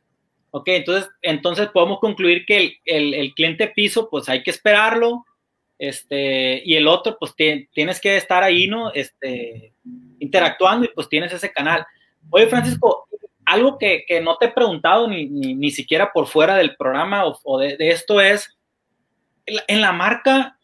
Ok, 0.51 0.67
entonces, 0.67 1.09
entonces 1.23 1.69
podemos 1.69 1.99
concluir 1.99 2.45
que 2.45 2.77
el, 2.85 3.13
el, 3.15 3.33
cliente 3.33 3.67
piso, 3.67 4.09
pues 4.11 4.29
hay 4.29 4.43
que 4.43 4.51
esperarlo, 4.51 5.25
este, 5.81 6.61
y 6.63 6.75
el 6.75 6.87
otro, 6.87 7.17
pues 7.19 7.33
tienes 7.35 7.99
que 7.99 8.15
estar 8.15 8.43
ahí, 8.43 8.67
¿no? 8.67 8.93
Este, 8.93 9.73
interactuando 10.19 10.85
y 10.85 10.89
pues 10.89 11.09
tienes 11.09 11.33
ese 11.33 11.51
canal. 11.51 11.83
Oye, 12.29 12.45
Francisco, 12.45 13.07
algo 13.45 13.79
que, 13.79 14.05
que 14.07 14.21
no 14.21 14.37
te 14.37 14.45
he 14.45 14.51
preguntado 14.51 15.07
ni, 15.07 15.25
ni, 15.25 15.55
ni, 15.55 15.71
siquiera 15.71 16.13
por 16.13 16.27
fuera 16.27 16.55
del 16.55 16.75
programa 16.75 17.23
o, 17.25 17.57
de, 17.57 17.77
de, 17.77 17.89
esto 17.89 18.21
es, 18.21 18.55
en 19.47 19.81
la 19.81 19.91
marca, 19.91 20.59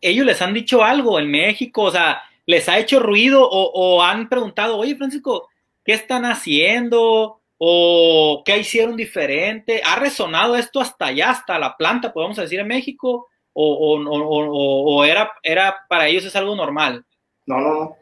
ellos 0.00 0.24
les 0.24 0.40
han 0.40 0.54
dicho 0.54 0.82
algo 0.82 1.18
en 1.18 1.30
México, 1.30 1.82
o 1.82 1.90
sea, 1.90 2.22
les 2.46 2.66
ha 2.70 2.78
hecho 2.78 2.98
ruido 2.98 3.46
o, 3.46 3.72
o, 3.74 4.02
han 4.02 4.30
preguntado, 4.30 4.78
oye 4.78 4.96
Francisco, 4.96 5.50
¿qué 5.84 5.92
están 5.92 6.24
haciendo? 6.24 7.42
¿O 7.58 8.42
qué 8.42 8.56
hicieron 8.56 8.96
diferente? 8.96 9.82
¿Ha 9.84 9.96
resonado 9.96 10.56
esto 10.56 10.80
hasta 10.80 11.08
allá, 11.08 11.28
hasta 11.28 11.58
la 11.58 11.76
planta, 11.76 12.14
podemos 12.14 12.38
decir, 12.38 12.58
en 12.58 12.68
México? 12.68 13.28
¿O, 13.54 13.96
o, 13.96 14.96
o 14.96 15.04
era, 15.04 15.30
era 15.42 15.76
para 15.88 16.06
ellos 16.06 16.24
es 16.24 16.34
algo 16.36 16.56
normal? 16.56 17.04
No, 17.46 17.60
no, 17.60 17.74
no. 17.74 17.96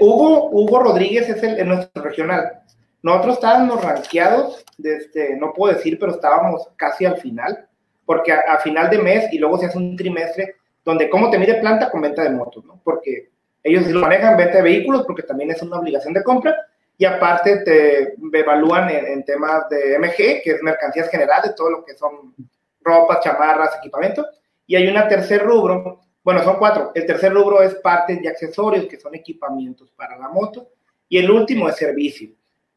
Hugo, 0.00 0.50
Hugo 0.50 0.78
Rodríguez 0.80 1.28
es 1.28 1.42
el, 1.42 1.68
nuestro 1.68 2.02
regional. 2.02 2.62
Nosotros 3.02 3.34
estábamos 3.34 3.84
rankeados, 3.84 4.64
desde, 4.78 5.36
no 5.36 5.52
puedo 5.52 5.74
decir, 5.74 5.98
pero 5.98 6.12
estábamos 6.12 6.68
casi 6.76 7.04
al 7.04 7.18
final, 7.18 7.68
porque 8.04 8.32
a, 8.32 8.58
final 8.58 8.90
de 8.90 8.98
mes 8.98 9.32
y 9.32 9.38
luego 9.38 9.58
se 9.58 9.66
hace 9.66 9.78
un 9.78 9.96
trimestre 9.96 10.56
donde 10.84 11.10
cómo 11.10 11.30
te 11.30 11.38
mide 11.38 11.60
planta 11.60 11.90
con 11.90 12.00
venta 12.00 12.22
de 12.22 12.30
motos, 12.30 12.64
¿no? 12.64 12.80
Porque 12.82 13.30
ellos 13.62 13.86
lo 13.88 14.00
manejan 14.00 14.36
venta 14.36 14.58
de 14.58 14.62
vehículos 14.62 15.04
porque 15.04 15.24
también 15.24 15.50
es 15.50 15.60
una 15.60 15.78
obligación 15.78 16.14
de 16.14 16.22
compra 16.22 16.56
y 16.96 17.04
aparte 17.04 17.58
te 17.58 18.14
evalúan 18.32 18.88
en, 18.88 19.06
en, 19.06 19.24
temas 19.24 19.68
de 19.68 19.98
MG, 19.98 20.42
que 20.42 20.52
es 20.52 20.62
mercancías 20.62 21.10
generales, 21.10 21.54
todo 21.54 21.70
lo 21.70 21.84
que 21.84 21.94
son 21.94 22.34
ropas, 22.80 23.20
chamarras, 23.20 23.76
equipamiento. 23.76 24.24
Y 24.66 24.76
hay 24.76 24.88
una 24.88 25.08
tercer 25.08 25.42
rubro, 25.42 26.00
bueno, 26.26 26.42
son 26.42 26.56
cuatro. 26.56 26.90
El 26.92 27.06
tercer 27.06 27.32
rubro 27.32 27.62
es 27.62 27.76
partes 27.76 28.20
y 28.20 28.26
accesorios, 28.26 28.86
que 28.86 28.98
son 28.98 29.14
equipamientos 29.14 29.92
para 29.92 30.18
la 30.18 30.28
moto. 30.28 30.70
Y 31.08 31.18
el 31.18 31.30
último 31.30 31.68
es 31.68 31.76
servicio. 31.76 32.30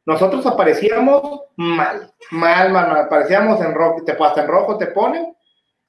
Nosotros 0.06 0.46
aparecíamos 0.46 1.42
mal, 1.56 2.14
mal, 2.30 2.72
mal, 2.72 2.90
mal. 2.90 3.06
Aparecíamos 3.06 3.60
en 3.62 3.74
rojo, 3.74 4.04
te, 4.04 4.12
hasta 4.12 4.42
en 4.44 4.48
rojo 4.48 4.78
te 4.78 4.86
ponen. 4.88 5.36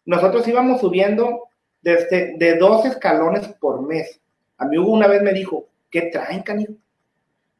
Nosotros 0.06 0.48
íbamos 0.48 0.80
subiendo 0.80 1.48
desde 1.82 2.34
de 2.38 2.56
dos 2.56 2.86
escalones 2.86 3.46
por 3.60 3.86
mes. 3.86 4.22
A 4.56 4.64
mí 4.64 4.78
una 4.78 5.06
vez 5.06 5.20
me 5.20 5.34
dijo, 5.34 5.68
¿qué 5.90 6.02
traen, 6.02 6.42
canijo? 6.42 6.72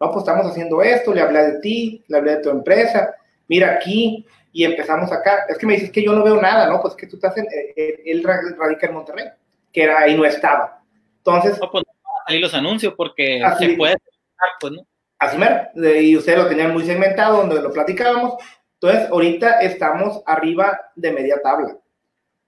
No, 0.01 0.11
pues 0.11 0.23
estamos 0.23 0.47
haciendo 0.47 0.81
esto, 0.81 1.13
le 1.13 1.21
hablé 1.21 1.45
de 1.45 1.61
ti, 1.61 2.05
le 2.09 2.17
hablé 2.17 2.37
de 2.37 2.43
tu 2.43 2.49
empresa, 2.49 3.15
mira 3.49 3.73
aquí, 3.73 4.27
y 4.53 4.65
empezamos 4.65 5.13
acá. 5.13 5.47
Es 5.49 5.59
que 5.59 5.67
me 5.67 5.75
dices 5.75 5.91
que 5.91 6.03
yo 6.03 6.13
no 6.13 6.23
veo 6.23 6.41
nada, 6.41 6.69
¿no? 6.69 6.81
Pues 6.81 6.95
que 6.95 7.07
tú 7.07 7.17
estás 7.17 7.37
en, 7.37 7.47
eh, 7.47 8.03
él 8.05 8.23
radica 8.23 8.87
en 8.87 8.95
Monterrey, 8.95 9.27
que 9.73 9.83
era 9.83 10.01
ahí 10.01 10.17
no 10.17 10.25
estaba. 10.25 10.83
Entonces... 11.19 11.59
No, 11.61 11.71
pues 11.71 11.85
ahí 12.27 12.39
los 12.39 12.55
anuncios 12.55 12.95
porque 12.97 13.43
así, 13.43 13.71
se 13.71 13.77
puede, 13.77 13.97
pues, 14.61 14.73
¿no? 14.73 14.87
Así 15.19 15.37
y 15.75 16.17
ustedes 16.17 16.39
lo 16.39 16.49
tenían 16.49 16.73
muy 16.73 16.85
segmentado, 16.85 17.39
donde 17.39 17.61
lo 17.61 17.73
platicábamos. 17.73 18.35
Entonces, 18.81 19.11
ahorita 19.11 19.61
estamos 19.61 20.23
arriba 20.25 20.81
de 20.97 21.13
media 21.13 21.41
tabla. 21.43 21.77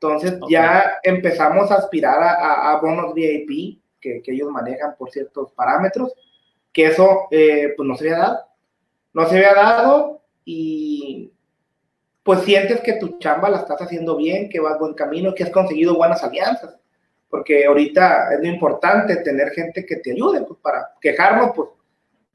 Entonces, 0.00 0.38
okay. 0.40 0.54
ya 0.54 0.94
empezamos 1.02 1.70
a 1.70 1.74
aspirar 1.74 2.22
a, 2.22 2.32
a, 2.32 2.72
a 2.72 2.80
bonos 2.80 3.12
VIP, 3.12 3.82
que, 4.00 4.22
que, 4.22 4.32
ellos 4.32 4.48
manejan 4.50 4.96
por 4.96 5.10
ciertos 5.10 5.52
parámetros, 5.52 6.14
que 6.72 6.86
eso 6.86 7.28
eh, 7.30 7.74
pues 7.76 7.86
no 7.86 7.94
se 7.94 8.04
había 8.04 8.18
dado. 8.18 8.38
No 9.12 9.26
se 9.26 9.36
había 9.36 9.54
dado 9.54 10.22
y 10.44 11.30
pues 12.22 12.42
sientes 12.42 12.80
que 12.80 12.94
tu 12.94 13.18
chamba 13.18 13.50
la 13.50 13.58
estás 13.58 13.80
haciendo 13.82 14.16
bien, 14.16 14.48
que 14.48 14.60
vas 14.60 14.78
buen 14.78 14.94
camino, 14.94 15.34
que 15.34 15.44
has 15.44 15.50
conseguido 15.50 15.96
buenas 15.96 16.22
alianzas. 16.22 16.76
Porque 17.28 17.64
ahorita 17.64 18.34
es 18.34 18.40
lo 18.40 18.46
importante 18.46 19.16
tener 19.16 19.50
gente 19.50 19.86
que 19.86 19.96
te 19.96 20.12
ayude, 20.12 20.42
pues 20.42 20.60
para 20.60 20.94
quejarnos, 21.00 21.52
pues 21.54 21.68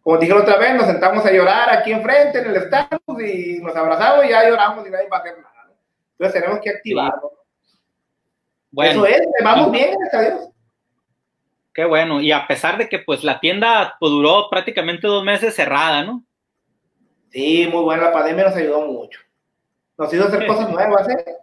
como 0.02 0.18
dije 0.18 0.34
la 0.34 0.40
otra 0.40 0.58
vez, 0.58 0.74
nos 0.74 0.86
sentamos 0.86 1.26
a 1.26 1.32
llorar 1.32 1.70
aquí 1.70 1.92
enfrente 1.92 2.40
en 2.40 2.48
el 2.48 2.56
estadio 2.56 3.00
y 3.20 3.60
nos 3.62 3.76
abrazamos 3.76 4.26
y 4.26 4.30
ya 4.30 4.48
lloramos 4.48 4.88
y 4.88 4.90
nadie 4.90 5.10
va 5.10 5.18
a 5.18 5.20
hacer 5.20 5.38
nada. 5.38 5.66
¿no? 5.68 5.76
Entonces 6.14 6.42
tenemos 6.42 6.62
que 6.64 6.70
activarlo. 6.70 7.34
Bueno, 8.72 9.06
Eso 9.06 9.06
es, 9.06 9.22
vamos 9.44 9.70
bien, 9.72 9.96
gracias 10.00 10.14
a 10.14 10.22
Dios. 10.22 10.50
Qué 11.74 11.84
bueno. 11.84 12.22
Y 12.22 12.32
a 12.32 12.48
pesar 12.48 12.78
de 12.78 12.88
que 12.88 13.00
pues 13.00 13.24
la 13.24 13.40
tienda 13.40 13.98
pues, 14.00 14.10
duró 14.10 14.50
prácticamente 14.50 15.08
dos 15.08 15.26
meses 15.26 15.54
cerrada, 15.54 16.04
¿no? 16.04 16.24
Sí, 17.30 17.68
muy 17.72 17.84
buena. 17.84 18.06
La 18.06 18.14
pandemia 18.14 18.46
nos 18.46 18.56
ayudó 18.56 18.88
mucho. 18.88 19.20
Nos 19.98 20.14
hizo 20.14 20.26
hacer 20.26 20.46
cosas 20.46 20.70
nuevas, 20.70 21.10
¿eh? 21.10 21.38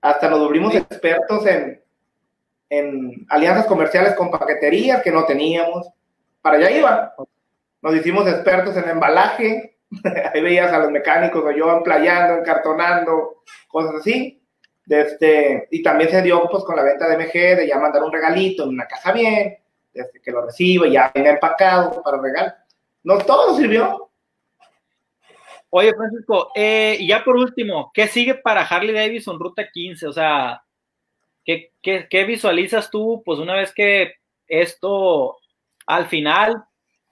Hasta 0.00 0.30
nos 0.30 0.40
volvimos 0.40 0.74
expertos 0.74 1.46
en, 1.46 1.82
en 2.70 3.26
alianzas 3.28 3.66
comerciales 3.66 4.14
con 4.14 4.30
paqueterías 4.30 5.02
que 5.02 5.10
no 5.10 5.24
teníamos. 5.24 5.90
Para 6.40 6.56
allá 6.56 6.70
iba. 6.70 7.14
Nos 7.82 7.94
hicimos 7.94 8.26
expertos 8.28 8.76
en 8.76 8.88
embalaje. 8.88 9.78
Ahí 10.32 10.40
veías 10.40 10.72
a 10.72 10.78
los 10.78 10.90
mecánicos 10.90 11.44
o 11.44 11.50
yo 11.50 11.70
emplayando, 11.70 12.38
encartonando, 12.38 13.42
cosas 13.68 13.96
así. 13.96 14.40
Este, 14.88 15.68
y 15.70 15.82
también 15.82 16.10
se 16.10 16.22
dio 16.22 16.48
pues 16.50 16.64
con 16.64 16.76
la 16.76 16.82
venta 16.82 17.08
de 17.08 17.16
MG, 17.16 17.58
de 17.58 17.68
ya 17.68 17.78
mandar 17.78 18.02
un 18.02 18.12
regalito 18.12 18.64
en 18.64 18.70
una 18.70 18.86
casa 18.86 19.12
bien, 19.12 19.56
desde 19.92 20.20
que 20.20 20.30
lo 20.30 20.46
reciba, 20.46 20.88
ya 20.88 21.10
venga 21.14 21.30
empacado 21.30 22.02
para 22.02 22.20
regalar. 22.20 22.64
No 23.02 23.18
todo 23.18 23.56
sirvió. 23.56 24.09
Oye, 25.70 25.94
Francisco, 25.94 26.50
eh, 26.54 26.96
y 26.98 27.06
ya 27.08 27.24
por 27.24 27.36
último, 27.36 27.90
¿qué 27.94 28.08
sigue 28.08 28.34
para 28.34 28.62
Harley 28.62 28.92
Davidson 28.92 29.38
Ruta 29.38 29.70
15? 29.70 30.06
O 30.08 30.12
sea, 30.12 30.62
¿qué, 31.44 32.24
visualizas 32.26 32.90
tú? 32.90 33.22
Pues 33.24 33.38
una 33.38 33.54
vez 33.54 33.72
que 33.72 34.14
esto 34.48 35.36
al 35.86 36.06
final, 36.06 36.64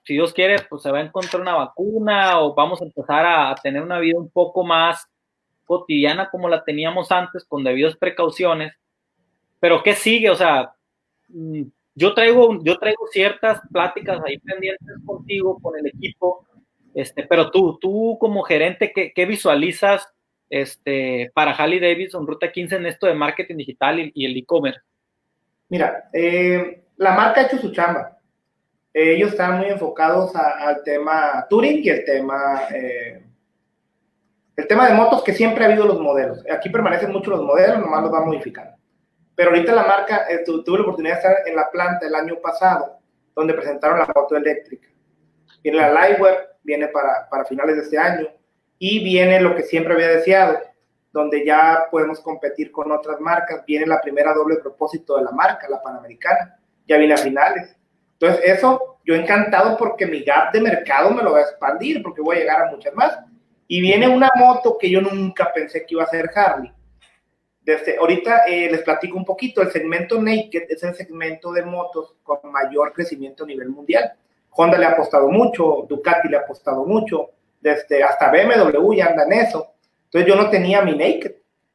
si 0.04 0.14
Dios 0.14 0.32
quiere, 0.32 0.56
pues 0.68 0.82
se 0.82 0.90
va 0.90 0.98
a 0.98 1.02
encontrar 1.02 1.40
una 1.40 1.54
vacuna 1.54 2.40
o 2.40 2.54
vamos 2.54 2.82
a 2.82 2.84
empezar 2.84 3.24
a, 3.26 3.50
a 3.50 3.54
tener 3.54 3.82
una 3.82 4.00
vida 4.00 4.18
un 4.18 4.30
poco 4.30 4.64
más 4.64 5.08
cotidiana 5.64 6.30
como 6.30 6.48
la 6.48 6.64
teníamos 6.64 7.12
antes, 7.12 7.44
con 7.44 7.62
debidas 7.62 7.96
precauciones. 7.96 8.74
Pero 9.60 9.82
¿qué 9.82 9.94
sigue? 9.94 10.30
O 10.30 10.36
sea, 10.36 10.72
mm, 11.28 11.62
yo 11.94 12.14
traigo, 12.14 12.58
yo 12.64 12.78
traigo 12.78 13.06
ciertas 13.12 13.60
pláticas 13.72 14.20
ahí 14.24 14.38
pendientes 14.38 14.96
contigo, 15.04 15.58
con 15.60 15.76
el 15.78 15.86
equipo, 15.86 16.46
este, 16.98 17.22
pero 17.22 17.52
tú, 17.52 17.78
tú 17.80 18.16
como 18.18 18.42
gerente, 18.42 18.92
¿qué, 18.92 19.12
qué 19.14 19.24
visualizas 19.24 20.08
este, 20.50 21.30
para 21.32 21.52
Harley 21.52 21.78
Davidson 21.78 22.26
Ruta 22.26 22.50
15 22.50 22.74
en 22.74 22.86
esto 22.86 23.06
de 23.06 23.14
marketing 23.14 23.56
digital 23.56 24.00
y, 24.00 24.10
y 24.16 24.26
el 24.26 24.36
e-commerce? 24.36 24.80
Mira, 25.68 26.10
eh, 26.12 26.86
la 26.96 27.12
marca 27.12 27.40
ha 27.40 27.44
hecho 27.44 27.58
su 27.58 27.70
chamba. 27.70 28.18
Ellos 28.92 29.30
están 29.30 29.58
muy 29.58 29.68
enfocados 29.68 30.34
a, 30.34 30.66
al 30.66 30.82
tema 30.82 31.46
Touring 31.48 31.84
y 31.84 31.88
el 31.88 32.04
tema 32.04 32.62
eh, 32.74 33.22
el 34.56 34.66
tema 34.66 34.88
de 34.88 34.94
motos 34.94 35.22
que 35.22 35.34
siempre 35.34 35.62
ha 35.62 35.68
habido 35.68 35.86
los 35.86 36.00
modelos. 36.00 36.44
Aquí 36.50 36.68
permanecen 36.68 37.12
mucho 37.12 37.30
los 37.30 37.44
modelos, 37.44 37.78
nomás 37.78 38.02
los 38.02 38.12
va 38.12 38.24
modificando. 38.24 38.76
Pero 39.36 39.50
ahorita 39.50 39.72
la 39.72 39.84
marca, 39.84 40.26
eh, 40.28 40.42
tu, 40.44 40.64
tuve 40.64 40.78
la 40.78 40.82
oportunidad 40.82 41.14
de 41.14 41.20
estar 41.20 41.36
en 41.46 41.54
la 41.54 41.70
planta 41.70 42.08
el 42.08 42.14
año 42.16 42.40
pasado, 42.42 42.98
donde 43.36 43.54
presentaron 43.54 44.00
la 44.00 44.10
moto 44.12 44.34
eléctrica. 44.34 44.88
Viene 45.62 45.78
la 45.78 45.90
Lightwear, 45.90 46.57
viene 46.68 46.88
para, 46.88 47.28
para 47.28 47.46
finales 47.46 47.76
de 47.76 47.82
este 47.82 47.98
año, 47.98 48.28
y 48.78 49.02
viene 49.02 49.40
lo 49.40 49.56
que 49.56 49.62
siempre 49.62 49.94
había 49.94 50.08
deseado, 50.08 50.60
donde 51.12 51.44
ya 51.44 51.86
podemos 51.90 52.20
competir 52.20 52.70
con 52.70 52.92
otras 52.92 53.18
marcas. 53.20 53.64
Viene 53.66 53.86
la 53.86 54.00
primera 54.00 54.32
doble 54.34 54.56
propósito 54.56 55.16
de 55.16 55.24
la 55.24 55.32
marca, 55.32 55.68
la 55.68 55.82
Panamericana, 55.82 56.60
ya 56.86 56.98
viene 56.98 57.14
a 57.14 57.16
finales. 57.16 57.74
Entonces, 58.12 58.40
eso 58.44 58.98
yo 59.04 59.14
encantado 59.14 59.76
porque 59.76 60.06
mi 60.06 60.22
gap 60.22 60.52
de 60.52 60.60
mercado 60.60 61.10
me 61.10 61.22
lo 61.22 61.32
va 61.32 61.38
a 61.38 61.42
expandir, 61.42 62.02
porque 62.02 62.20
voy 62.20 62.36
a 62.36 62.40
llegar 62.40 62.62
a 62.62 62.70
muchas 62.70 62.94
más 62.94 63.18
y 63.66 63.80
viene 63.80 64.08
una 64.08 64.30
moto 64.34 64.76
que 64.78 64.90
yo 64.90 65.00
nunca 65.00 65.52
pensé 65.52 65.84
que 65.84 65.94
iba 65.94 66.02
a 66.02 66.08
ser 66.08 66.30
Harley. 66.34 66.72
Desde, 67.60 67.98
ahorita 67.98 68.46
eh, 68.46 68.70
les 68.70 68.82
platico 68.82 69.18
un 69.18 69.26
poquito, 69.26 69.60
el 69.60 69.70
segmento 69.70 70.20
Naked 70.20 70.64
es 70.70 70.82
el 70.82 70.94
segmento 70.94 71.52
de 71.52 71.62
motos 71.64 72.14
con 72.22 72.38
mayor 72.50 72.94
crecimiento 72.94 73.44
a 73.44 73.46
nivel 73.46 73.68
mundial. 73.68 74.14
Honda 74.50 74.78
le 74.78 74.86
ha 74.86 74.90
apostado 74.90 75.28
mucho, 75.28 75.86
Ducati 75.88 76.28
le 76.28 76.36
ha 76.36 76.40
apostado 76.40 76.84
mucho, 76.84 77.30
desde, 77.60 78.02
hasta 78.02 78.30
BMW 78.30 78.94
ya 78.94 79.06
anda 79.06 79.24
en 79.24 79.32
eso. 79.32 79.74
Entonces 80.04 80.28
yo 80.28 80.36
no 80.36 80.50
tenía 80.50 80.82
mi 80.82 80.92
Naked. 80.92 81.32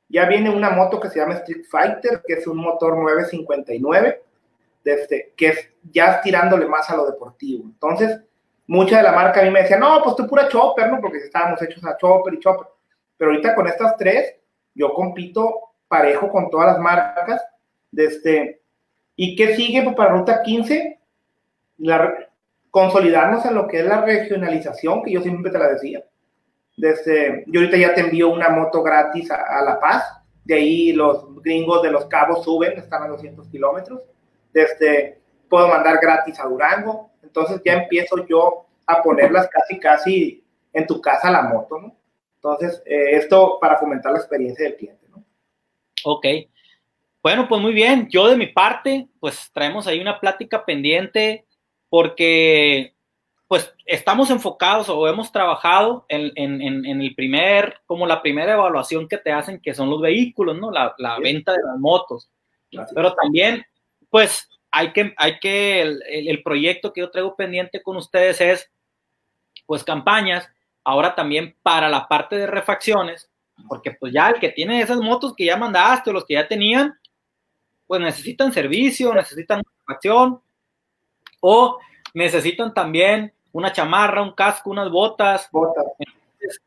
Ya 0.09 0.25
viene 0.25 0.49
una 0.49 0.69
moto 0.69 0.99
que 0.99 1.09
se 1.09 1.19
llama 1.19 1.35
Street 1.35 1.65
Fighter, 1.69 2.21
que 2.25 2.33
es 2.33 2.47
un 2.47 2.57
motor 2.57 2.97
959, 2.97 4.21
desde, 4.83 5.33
que 5.35 5.47
es 5.47 5.69
ya 5.91 6.21
tirándole 6.21 6.65
más 6.65 6.89
a 6.89 6.95
lo 6.95 7.05
deportivo. 7.05 7.63
Entonces, 7.65 8.19
mucha 8.67 8.97
de 8.97 9.03
la 9.03 9.11
marca 9.11 9.41
a 9.41 9.43
mí 9.43 9.49
me 9.49 9.61
decía, 9.61 9.77
no, 9.77 10.01
pues 10.03 10.15
tú 10.15 10.27
pura 10.27 10.47
chopper, 10.47 10.91
¿no? 10.91 11.01
Porque 11.01 11.17
estábamos 11.17 11.61
hechos 11.61 11.83
a 11.85 11.97
chopper 11.97 12.33
y 12.33 12.39
chopper. 12.39 12.67
Pero 13.17 13.31
ahorita 13.31 13.55
con 13.55 13.67
estas 13.67 13.97
tres, 13.97 14.35
yo 14.75 14.93
compito 14.93 15.73
parejo 15.87 16.29
con 16.29 16.49
todas 16.49 16.73
las 16.73 16.79
marcas. 16.79 17.41
Desde, 17.91 18.61
¿Y 19.15 19.35
qué 19.35 19.55
sigue 19.55 19.83
pues, 19.83 19.95
para 19.95 20.13
Ruta 20.13 20.41
15? 20.41 20.99
Consolidarnos 22.73 23.45
en 23.45 23.53
lo 23.53 23.67
que 23.67 23.81
es 23.81 23.85
la 23.85 24.01
regionalización, 24.01 25.03
que 25.03 25.11
yo 25.11 25.21
siempre 25.21 25.51
te 25.51 25.59
la 25.59 25.67
decía. 25.67 26.03
Desde, 26.75 27.43
yo 27.45 27.59
ahorita 27.59 27.77
ya 27.77 27.93
te 27.93 28.01
envío 28.01 28.33
una 28.33 28.49
moto 28.49 28.81
gratis 28.81 29.29
a, 29.29 29.61
La 29.63 29.79
Paz, 29.79 30.03
de 30.43 30.55
ahí 30.55 30.91
los 30.91 31.39
gringos 31.43 31.83
de 31.83 31.91
los 31.91 32.07
cabos 32.07 32.43
suben, 32.43 32.75
están 32.75 33.03
a 33.03 33.09
200 33.09 33.47
kilómetros. 33.49 34.01
Desde, 34.51 35.21
puedo 35.47 35.67
mandar 35.67 35.99
gratis 36.01 36.39
a 36.39 36.47
Durango, 36.47 37.11
entonces 37.21 37.61
ya 37.63 37.73
empiezo 37.73 38.25
yo 38.25 38.65
a 38.87 39.03
ponerlas 39.03 39.47
casi, 39.49 39.79
casi 39.79 40.43
en 40.73 40.87
tu 40.87 40.99
casa 40.99 41.29
la 41.29 41.43
moto. 41.43 41.79
Entonces, 42.37 42.81
eh, 42.87 43.17
esto 43.17 43.59
para 43.61 43.77
fomentar 43.77 44.13
la 44.13 44.17
experiencia 44.17 44.65
del 44.65 44.77
cliente, 44.77 45.05
¿no? 45.11 45.23
Ok. 46.05 46.25
Bueno, 47.21 47.47
pues 47.47 47.61
muy 47.61 47.73
bien. 47.73 48.09
Yo 48.09 48.27
de 48.27 48.35
mi 48.35 48.47
parte, 48.47 49.09
pues 49.19 49.51
traemos 49.53 49.85
ahí 49.85 49.99
una 49.99 50.19
plática 50.19 50.65
pendiente 50.65 51.45
porque 51.93 52.95
pues 53.47 53.71
estamos 53.85 54.31
enfocados 54.31 54.89
o 54.89 55.07
hemos 55.07 55.31
trabajado 55.31 56.07
en, 56.09 56.31
el 56.35 57.13
primer, 57.13 57.81
como 57.85 58.07
la 58.07 58.23
primera 58.23 58.53
evaluación 58.53 59.07
que 59.07 59.19
te 59.19 59.31
hacen, 59.31 59.61
que 59.61 59.75
son 59.75 59.91
los 59.91 60.01
vehículos, 60.01 60.57
¿no? 60.57 60.71
La, 60.71 61.19
venta 61.19 61.51
de 61.51 61.59
las 61.63 61.77
motos. 61.77 62.31
Pero 62.95 63.13
también, 63.13 63.63
pues, 64.09 64.49
hay 64.71 64.91
que, 64.91 65.13
hay 65.17 65.37
que, 65.37 65.83
el, 65.83 66.01
el, 66.09 66.41
proyecto 66.41 66.91
que 66.91 67.01
yo 67.01 67.11
traigo 67.11 67.35
pendiente 67.35 67.83
con 67.83 67.95
ustedes 67.97 68.41
es, 68.41 68.71
pues, 69.67 69.83
campañas, 69.83 70.49
ahora 70.83 71.13
también 71.13 71.55
para 71.61 71.89
la 71.89 72.07
parte 72.07 72.37
de 72.37 72.47
refacciones, 72.47 73.29
porque 73.69 73.91
pues 73.91 74.11
ya 74.11 74.31
el 74.31 74.39
que 74.39 74.49
tiene 74.49 74.81
esas 74.81 74.97
motos 74.97 75.35
que 75.35 75.45
ya 75.45 75.57
mandaste, 75.57 76.11
los 76.11 76.25
que 76.25 76.33
ya 76.33 76.47
tenían, 76.47 76.97
pues 77.85 78.01
necesitan 78.01 78.51
servicio, 78.51 79.13
necesitan 79.13 79.61
acción 79.85 80.41
o 81.45 81.77
necesitan 82.13 82.73
también 82.73 83.33
una 83.51 83.73
chamarra, 83.73 84.21
un 84.21 84.31
casco, 84.31 84.69
unas 84.69 84.89
botas. 84.89 85.49
botas. 85.51 85.83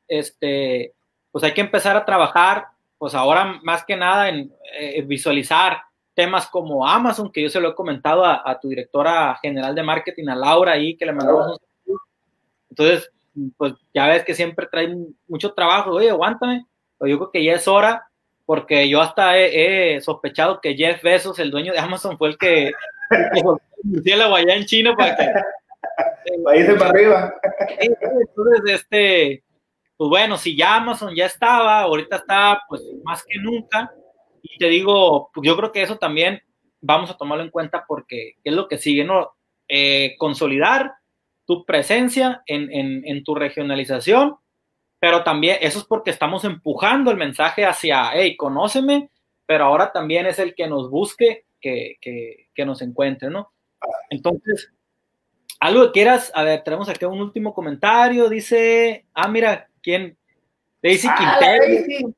este, 0.06 0.92
pues 1.32 1.42
hay 1.44 1.54
que 1.54 1.62
empezar 1.62 1.96
a 1.96 2.04
trabajar, 2.04 2.66
pues 2.98 3.14
ahora 3.14 3.58
más 3.62 3.84
que 3.86 3.96
nada 3.96 4.28
en 4.28 4.52
eh, 4.78 5.00
visualizar 5.00 5.80
temas 6.12 6.46
como 6.46 6.86
Amazon, 6.86 7.32
que 7.32 7.42
yo 7.42 7.48
se 7.48 7.60
lo 7.60 7.70
he 7.70 7.74
comentado 7.74 8.24
a, 8.24 8.58
tu 8.60 8.68
directora 8.68 9.38
general 9.40 9.74
de 9.74 9.82
marketing, 9.82 10.28
a 10.28 10.34
Laura, 10.34 10.72
ahí, 10.72 10.96
que 10.96 11.06
le 11.06 11.12
mandamos 11.12 11.58
un... 11.86 11.98
Entonces, 12.68 13.10
pues 13.56 13.74
ya 13.94 14.08
ves 14.08 14.24
que 14.24 14.34
siempre 14.34 14.66
trae 14.70 14.94
mucho 15.26 15.54
trabajo, 15.54 15.90
oye, 15.90 16.10
aguántame, 16.10 16.66
pero 16.98 17.10
yo 17.10 17.18
creo 17.18 17.30
que 17.30 17.44
ya 17.44 17.54
es 17.54 17.66
hora 17.66 18.08
porque 18.44 18.88
yo 18.88 19.00
hasta 19.00 19.38
he, 19.38 20.00
sospechado 20.02 20.60
que 20.60 20.74
Jeff 20.74 21.02
Bezos, 21.02 21.38
el 21.38 21.50
dueño 21.50 21.72
de 21.72 21.78
Amazon, 21.78 22.16
fue 22.18 22.28
el 22.28 22.38
que 22.38 22.72
la 24.16 24.36
allá 24.36 24.54
en 24.54 24.64
China 24.64 24.96
para 24.96 25.16
que... 25.16 25.32
Países 26.44 26.74
para 26.74 26.90
arriba. 26.90 27.34
Entonces, 27.78 28.74
este, 28.74 29.44
pues 29.96 30.10
bueno, 30.10 30.36
si 30.36 30.56
ya 30.56 30.76
Amazon 30.76 31.14
ya 31.14 31.26
estaba, 31.26 31.80
ahorita 31.82 32.16
está 32.16 32.62
pues 32.68 32.82
más 33.04 33.24
que 33.24 33.38
nunca, 33.38 33.90
y 34.42 34.58
te 34.58 34.66
digo, 34.66 35.30
pues 35.32 35.46
yo 35.46 35.56
creo 35.56 35.72
que 35.72 35.82
eso 35.82 35.96
también 35.98 36.42
vamos 36.80 37.10
a 37.10 37.16
tomarlo 37.16 37.44
en 37.44 37.50
cuenta 37.50 37.84
porque 37.86 38.34
es 38.44 38.52
lo 38.52 38.68
que 38.68 38.78
sigue, 38.78 39.04
¿no? 39.04 39.36
Eh, 39.68 40.14
consolidar 40.18 40.92
tu 41.46 41.64
presencia 41.64 42.42
en, 42.46 42.72
en, 42.72 43.02
en 43.06 43.24
tu 43.24 43.34
regionalización 43.34 44.36
pero 44.98 45.22
también 45.22 45.58
eso 45.60 45.78
es 45.78 45.84
porque 45.84 46.10
estamos 46.10 46.44
empujando 46.44 47.10
el 47.10 47.16
mensaje 47.16 47.64
hacia, 47.64 48.10
hey, 48.12 48.36
conóceme, 48.36 49.10
pero 49.46 49.64
ahora 49.64 49.92
también 49.92 50.26
es 50.26 50.38
el 50.38 50.54
que 50.54 50.66
nos 50.66 50.90
busque, 50.90 51.44
que, 51.60 51.96
que, 52.00 52.48
que 52.54 52.64
nos 52.64 52.82
encuentre, 52.82 53.30
¿no? 53.30 53.52
Entonces, 54.10 54.70
algo 55.60 55.86
que 55.86 55.92
quieras, 55.92 56.30
a 56.34 56.42
ver, 56.42 56.62
tenemos 56.62 56.88
aquí 56.88 57.04
un 57.04 57.20
último 57.20 57.54
comentario, 57.54 58.28
dice, 58.28 59.06
ah, 59.14 59.28
mira, 59.28 59.68
¿quién? 59.82 60.16
Daisy 60.82 61.08
ah, 61.10 61.38
Quintero. 61.40 62.14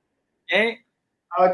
¿eh? 0.48 0.84
Ah, 1.30 1.52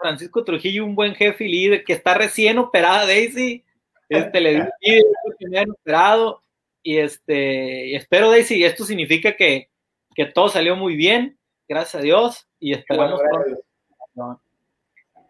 Francisco 0.00 0.44
Trujillo, 0.44 0.84
un 0.84 0.94
buen 0.94 1.14
jefe 1.14 1.44
y 1.44 1.48
líder, 1.48 1.84
que 1.84 1.92
está 1.92 2.14
recién 2.14 2.58
operada, 2.58 3.06
Daisy. 3.06 3.64
Este, 4.08 4.40
le 4.40 4.54
di 4.54 4.60
que 5.38 5.64
operado. 5.70 6.42
Y 6.82 6.96
este, 6.96 7.94
espero, 7.94 8.30
Daisy, 8.30 8.64
esto 8.64 8.84
significa 8.84 9.36
que, 9.36 9.68
que 10.14 10.26
todo 10.26 10.48
salió 10.48 10.76
muy 10.76 10.96
bien, 10.96 11.38
gracias 11.68 11.96
a 11.96 12.04
Dios, 12.04 12.48
y 12.58 12.72
esperamos 12.72 13.20
pronto. 13.20 14.40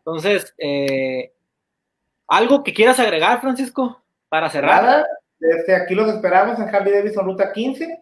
Entonces, 0.05 0.55
eh, 0.59 1.33
¿algo 2.29 2.63
que 2.63 2.75
quieras 2.75 2.99
agregar, 2.99 3.41
Francisco, 3.41 4.03
para 4.29 4.51
cerrar? 4.51 4.83
Nada, 4.83 5.07
desde 5.39 5.75
aquí 5.75 5.95
los 5.95 6.09
esperamos 6.09 6.59
en 6.59 6.75
Harley 6.75 6.93
Davidson 6.93 7.25
Ruta 7.25 7.53
15. 7.53 8.01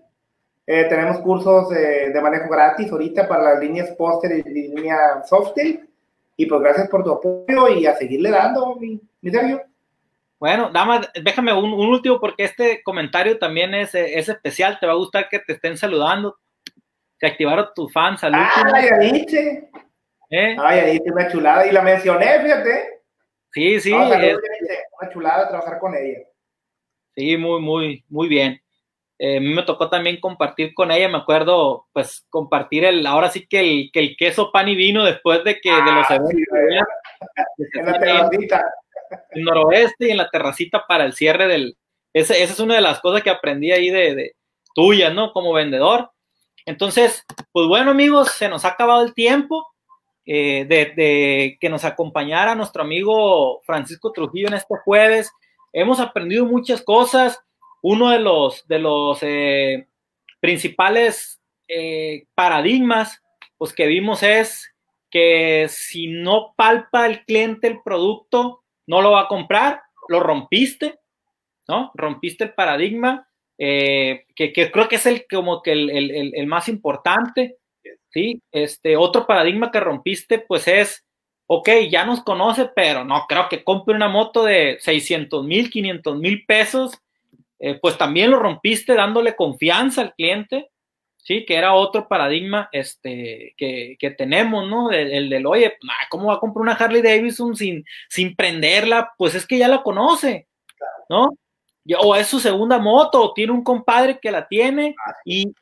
Eh, 0.66 0.84
tenemos 0.88 1.18
cursos 1.20 1.70
de 1.70 2.20
manejo 2.20 2.48
gratis 2.50 2.90
ahorita 2.90 3.26
para 3.26 3.54
las 3.54 3.60
líneas 3.60 3.90
Poster 3.96 4.32
y 4.32 4.42
línea 4.42 5.22
Softail. 5.24 5.88
Y 6.36 6.46
pues 6.46 6.60
gracias 6.60 6.88
por 6.88 7.02
tu 7.02 7.12
apoyo 7.12 7.68
y 7.68 7.86
a 7.86 7.96
seguirle 7.96 8.30
dando, 8.30 8.76
mi, 8.76 9.00
mi 9.20 9.30
Sergio. 9.30 9.62
Bueno, 10.38 10.70
dama, 10.70 11.00
déjame 11.20 11.52
un, 11.52 11.72
último 11.72 12.20
porque 12.20 12.44
este 12.44 12.82
comentario 12.84 13.38
también 13.38 13.74
es, 13.74 13.94
es, 13.94 14.28
especial. 14.28 14.78
Te 14.78 14.86
va 14.86 14.92
a 14.92 14.96
gustar 14.96 15.28
que 15.28 15.40
te 15.40 15.54
estén 15.54 15.76
saludando 15.76 16.36
se 17.18 17.26
activaron 17.26 17.68
tus 17.74 17.92
fans 17.92 18.22
al 18.24 18.34
último. 18.34 18.72
Ay, 18.74 18.88
ahí 19.00 19.26
¿Eh? 20.30 20.56
Ay, 20.58 20.80
ahí 20.80 21.00
una 21.06 21.30
chulada. 21.30 21.66
Y 21.66 21.72
la 21.72 21.82
mencioné, 21.82 22.40
fíjate. 22.40 23.02
Sí, 23.52 23.80
sí. 23.80 23.92
Una 23.92 25.10
chulada 25.12 25.48
trabajar 25.48 25.78
con 25.78 25.94
ella. 25.94 26.18
Sí, 27.14 27.36
muy, 27.36 27.60
muy, 27.60 28.04
muy 28.08 28.28
bien. 28.28 28.60
Eh, 29.18 29.38
a 29.38 29.40
mí 29.40 29.52
me 29.52 29.64
tocó 29.64 29.90
también 29.90 30.20
compartir 30.20 30.72
con 30.74 30.92
ella, 30.92 31.08
me 31.08 31.18
acuerdo, 31.18 31.88
pues 31.92 32.24
compartir 32.30 32.84
el, 32.84 33.04
ahora 33.04 33.30
sí 33.30 33.48
que 33.48 33.58
el, 33.58 33.90
que 33.92 33.98
el 33.98 34.16
queso 34.16 34.52
pan 34.52 34.68
y 34.68 34.76
vino 34.76 35.04
después 35.04 35.42
de 35.42 35.60
que 35.60 35.72
de 35.72 35.92
los 35.92 36.08
ah, 36.08 36.14
eventos. 36.14 36.36
en 37.74 37.86
la 37.86 37.98
terracita. 37.98 38.64
En 39.32 39.42
noroeste 39.42 40.06
y 40.06 40.10
en 40.12 40.18
la 40.18 40.30
terracita 40.30 40.84
para 40.86 41.04
el 41.04 41.14
cierre 41.14 41.48
del. 41.48 41.76
esa 42.12 42.34
es 42.34 42.60
una 42.60 42.76
de 42.76 42.80
las 42.80 43.00
cosas 43.00 43.22
que 43.22 43.30
aprendí 43.30 43.72
ahí 43.72 43.90
de, 43.90 44.14
de 44.14 44.36
tuya, 44.72 45.10
¿no? 45.10 45.32
Como 45.32 45.52
vendedor 45.52 46.10
entonces, 46.68 47.24
pues 47.50 47.66
bueno 47.66 47.92
amigos, 47.92 48.32
se 48.32 48.46
nos 48.46 48.66
ha 48.66 48.68
acabado 48.68 49.02
el 49.02 49.14
tiempo 49.14 49.66
eh, 50.30 50.66
de, 50.66 51.56
que 51.58 51.70
nos 51.70 51.86
acompañara 51.86 52.54
nuestro 52.54 52.82
amigo 52.82 53.62
Francisco 53.62 54.12
Trujillo 54.12 54.48
en 54.48 54.54
este 54.54 54.76
jueves. 54.84 55.32
Hemos 55.72 56.00
aprendido 56.00 56.44
muchas 56.44 56.82
cosas. 56.82 57.42
Uno 57.80 58.10
de 58.10 58.18
los, 58.18 58.68
de 58.68 58.78
los 58.78 59.18
eh, 59.22 59.88
principales 60.38 61.40
eh, 61.66 62.26
paradigmas 62.34 63.22
pues, 63.56 63.72
que 63.72 63.86
vimos 63.86 64.22
es 64.22 64.70
que 65.10 65.66
si 65.70 66.08
no 66.08 66.52
palpa 66.56 67.06
el 67.06 67.24
cliente 67.24 67.66
el 67.66 67.80
producto, 67.82 68.64
no 68.86 69.00
lo 69.00 69.12
va 69.12 69.22
a 69.22 69.28
comprar, 69.28 69.80
lo 70.08 70.20
rompiste, 70.20 70.98
¿no? 71.66 71.90
Rompiste 71.94 72.44
el 72.44 72.52
paradigma 72.52 73.28
eh, 73.58 74.26
que, 74.36 74.52
creo 74.52 74.88
que 74.88 74.96
es 74.96 75.06
el 75.06 75.26
como 75.28 75.62
que 75.62 75.72
el, 75.72 76.46
más 76.46 76.68
importante, 76.68 77.57
¿sí? 78.18 78.42
Este, 78.50 78.96
otro 78.96 79.26
paradigma 79.26 79.70
que 79.70 79.80
rompiste, 79.80 80.40
pues 80.40 80.66
es, 80.66 81.04
ok, 81.46 81.68
ya 81.88 82.04
nos 82.04 82.22
conoce, 82.22 82.68
pero 82.74 83.04
no 83.04 83.26
creo 83.28 83.48
que 83.48 83.62
compre 83.62 83.94
una 83.94 84.08
moto 84.08 84.44
de 84.44 84.78
600 84.80 85.44
mil, 85.44 85.70
500 85.70 86.18
mil 86.18 86.44
pesos, 86.44 86.98
eh, 87.60 87.78
pues 87.80 87.96
también 87.96 88.30
lo 88.32 88.40
rompiste 88.40 88.94
dándole 88.94 89.36
confianza 89.36 90.00
al 90.02 90.14
cliente, 90.14 90.68
¿sí? 91.18 91.44
Que 91.44 91.54
era 91.54 91.74
otro 91.74 92.08
paradigma 92.08 92.68
este, 92.72 93.54
que, 93.56 94.14
tenemos, 94.18 94.68
¿no? 94.68 94.90
El, 94.90 95.30
del, 95.30 95.46
oye, 95.46 95.76
¿cómo 96.10 96.28
va 96.28 96.34
a 96.34 96.40
comprar 96.40 96.62
una 96.62 96.72
Harley 96.72 97.02
Davidson 97.02 97.54
sin, 97.56 97.84
sin 98.08 98.34
prenderla? 98.34 99.12
Pues 99.16 99.34
es 99.36 99.46
que 99.46 99.58
ya 99.58 99.68
la 99.68 99.82
conoce, 99.82 100.48
¿no? 101.08 101.30
O 102.00 102.14
es 102.14 102.26
su 102.26 102.40
segunda 102.40 102.78
moto, 102.78 103.22
o 103.22 103.32
tiene 103.32 103.52
un 103.52 103.64
compadre 103.64 104.18
que 104.20 104.30
la 104.30 104.46
tiene, 104.46 104.94
y, 105.24 105.52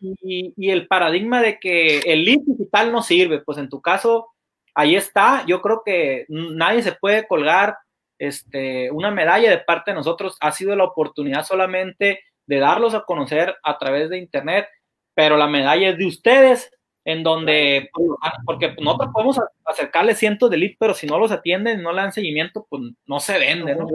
el 0.56 0.86
paradigma 0.86 1.40
de 1.40 1.58
que 1.58 1.98
el 2.00 2.24
lead 2.24 2.40
digital 2.46 2.92
no 2.92 3.02
sirve, 3.02 3.40
pues 3.40 3.58
en 3.58 3.68
tu 3.68 3.80
caso, 3.80 4.28
ahí 4.74 4.96
está, 4.96 5.44
yo 5.46 5.62
creo 5.62 5.82
que 5.84 6.26
nadie 6.28 6.82
se 6.82 6.92
puede 6.92 7.26
colgar 7.26 7.76
este, 8.18 8.90
una 8.90 9.10
medalla 9.10 9.50
de 9.50 9.58
parte 9.58 9.90
de 9.90 9.96
nosotros, 9.96 10.36
ha 10.40 10.52
sido 10.52 10.74
la 10.74 10.84
oportunidad 10.84 11.44
solamente 11.44 12.20
de 12.46 12.58
darlos 12.58 12.94
a 12.94 13.04
conocer 13.04 13.54
a 13.62 13.78
través 13.78 14.10
de 14.10 14.18
internet, 14.18 14.66
pero 15.14 15.36
la 15.36 15.46
medalla 15.46 15.90
es 15.90 15.98
de 15.98 16.06
ustedes, 16.06 16.70
en 17.04 17.22
donde, 17.22 17.88
pues, 17.92 18.08
ah, 18.22 18.32
porque 18.44 18.74
nosotros 18.80 19.10
podemos 19.12 19.40
acercarle 19.64 20.14
cientos 20.14 20.50
de 20.50 20.56
leads, 20.56 20.76
pero 20.78 20.92
si 20.92 21.06
no 21.06 21.18
los 21.18 21.30
atienden, 21.30 21.82
no 21.82 21.92
le 21.92 22.02
dan 22.02 22.12
seguimiento, 22.12 22.66
pues 22.68 22.82
no 23.06 23.20
se 23.20 23.38
vende, 23.38 23.76
¿no? 23.76 23.86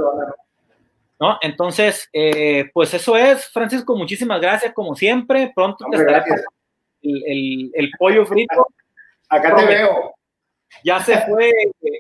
¿No? 1.21 1.37
Entonces, 1.39 2.09
eh, 2.11 2.71
pues 2.73 2.91
eso 2.95 3.15
es, 3.15 3.47
Francisco, 3.49 3.95
muchísimas 3.95 4.41
gracias 4.41 4.73
como 4.73 4.95
siempre. 4.95 5.51
Pronto 5.55 5.85
te 5.91 5.97
estaré 5.97 6.23
el, 7.03 7.71
el, 7.75 7.91
pollo 7.99 8.25
frito. 8.25 8.67
Acá 9.29 9.55
te 9.55 9.65
veo. 9.67 10.15
Ya 10.83 10.99
se 10.99 11.21
fue 11.21 11.51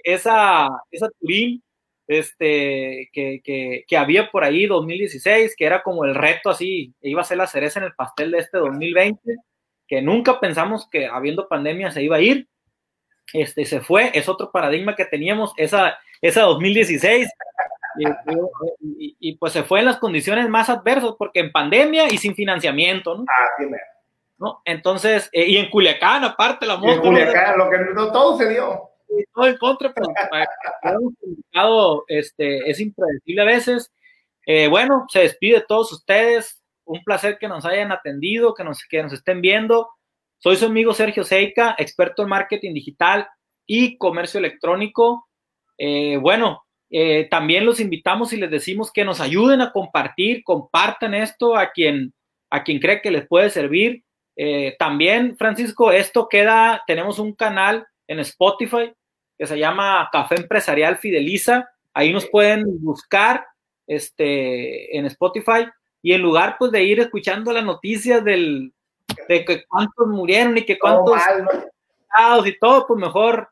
esa, 0.03 0.69
esa 0.89 1.07
turín. 1.19 1.61
este, 2.07 3.11
que, 3.13 3.41
que, 3.43 3.85
que, 3.87 3.97
había 3.97 4.31
por 4.31 4.43
ahí 4.43 4.65
2016, 4.65 5.55
que 5.55 5.65
era 5.65 5.83
como 5.83 6.03
el 6.03 6.15
reto 6.15 6.49
así, 6.49 6.91
iba 7.03 7.21
a 7.21 7.25
ser 7.25 7.37
la 7.37 7.45
cereza 7.45 7.79
en 7.79 7.85
el 7.85 7.93
pastel 7.93 8.31
de 8.31 8.39
este 8.39 8.57
2020, 8.57 9.35
que 9.87 10.01
nunca 10.01 10.39
pensamos 10.39 10.89
que 10.89 11.05
habiendo 11.05 11.47
pandemia 11.47 11.91
se 11.91 12.01
iba 12.01 12.15
a 12.15 12.21
ir, 12.21 12.47
este, 13.33 13.65
se 13.65 13.81
fue, 13.81 14.09
es 14.15 14.27
otro 14.27 14.51
paradigma 14.51 14.95
que 14.95 15.05
teníamos, 15.05 15.53
esa, 15.57 15.99
esa 16.21 16.41
2016, 16.41 17.29
y, 17.97 19.15
y, 19.19 19.37
pues 19.37 19.53
se 19.53 19.63
fue 19.63 19.79
en 19.79 19.85
las 19.85 19.97
condiciones 19.97 20.47
más 20.49 20.69
adversas, 20.69 21.13
porque 21.17 21.39
en 21.39 21.51
pandemia 21.51 22.11
y 22.11 22.17
sin 22.17 22.35
financiamiento, 22.35 23.17
¿no? 23.17 23.25
Ah, 23.27 23.49
sí, 23.57 23.65
¿no? 24.41 24.61
Entonces, 24.65 25.29
eh, 25.31 25.45
y 25.47 25.57
en 25.57 25.69
Culiacán, 25.69 26.23
aparte, 26.23 26.65
la 26.65 26.77
moto. 26.77 26.93
En 26.93 27.01
Culiacán, 27.01 27.57
lo 27.57 27.69
que 27.69 27.77
no, 27.93 28.11
todo 28.11 28.37
se 28.37 28.49
dio. 28.49 28.89
Todo 29.33 29.47
en 29.47 29.57
contra, 29.57 29.93
pero 29.93 30.07
este, 32.07 32.69
es 32.69 32.79
impredecible 32.79 33.41
a 33.41 33.45
veces. 33.45 33.91
Eh, 34.45 34.67
bueno, 34.67 35.05
se 35.09 35.19
despide 35.19 35.63
todos 35.67 35.93
ustedes. 35.93 36.59
Un 36.85 37.03
placer 37.03 37.37
que 37.37 37.47
nos 37.47 37.65
hayan 37.65 37.91
atendido, 37.91 38.55
que 38.55 38.63
nos, 38.63 38.83
que 38.89 39.03
nos 39.03 39.13
estén 39.13 39.41
viendo. 39.41 39.89
Soy 40.39 40.55
su 40.55 40.65
amigo 40.65 40.93
Sergio 40.93 41.23
Seica, 41.23 41.75
experto 41.77 42.23
en 42.23 42.29
marketing 42.29 42.73
digital 42.73 43.29
y 43.67 43.97
comercio 43.97 44.39
electrónico. 44.39 45.27
Eh, 45.77 46.17
bueno, 46.17 46.63
eh, 46.91 47.27
también 47.31 47.65
los 47.65 47.79
invitamos 47.79 48.33
y 48.33 48.37
les 48.37 48.51
decimos 48.51 48.91
que 48.91 49.05
nos 49.05 49.21
ayuden 49.21 49.61
a 49.61 49.71
compartir, 49.71 50.43
compartan 50.43 51.13
esto 51.13 51.55
a 51.55 51.71
quien, 51.71 52.13
a 52.49 52.63
quien 52.63 52.79
cree 52.79 53.01
que 53.01 53.11
les 53.11 53.25
puede 53.27 53.49
servir. 53.49 54.03
Eh, 54.35 54.75
también, 54.77 55.37
Francisco, 55.37 55.91
esto 55.91 56.27
queda, 56.27 56.83
tenemos 56.85 57.17
un 57.17 57.33
canal 57.33 57.87
en 58.07 58.19
Spotify 58.19 58.91
que 59.37 59.47
se 59.47 59.57
llama 59.57 60.09
Café 60.11 60.35
Empresarial 60.35 60.97
Fideliza. 60.97 61.69
Ahí 61.93 62.11
nos 62.11 62.27
pueden 62.27 62.63
buscar 62.81 63.45
este, 63.87 64.97
en 64.97 65.05
Spotify 65.05 65.67
y 66.01 66.13
en 66.13 66.21
lugar 66.21 66.57
pues 66.59 66.71
de 66.71 66.83
ir 66.83 66.99
escuchando 66.99 67.53
las 67.53 67.63
noticias 67.63 68.23
del, 68.23 68.73
de 69.29 69.45
que 69.45 69.63
cuántos 69.65 70.07
murieron 70.07 70.57
y 70.57 70.65
que 70.65 70.77
cuántos 70.77 71.21
y 72.45 72.59
todo, 72.59 72.85
pues 72.85 72.99
mejor 72.99 73.49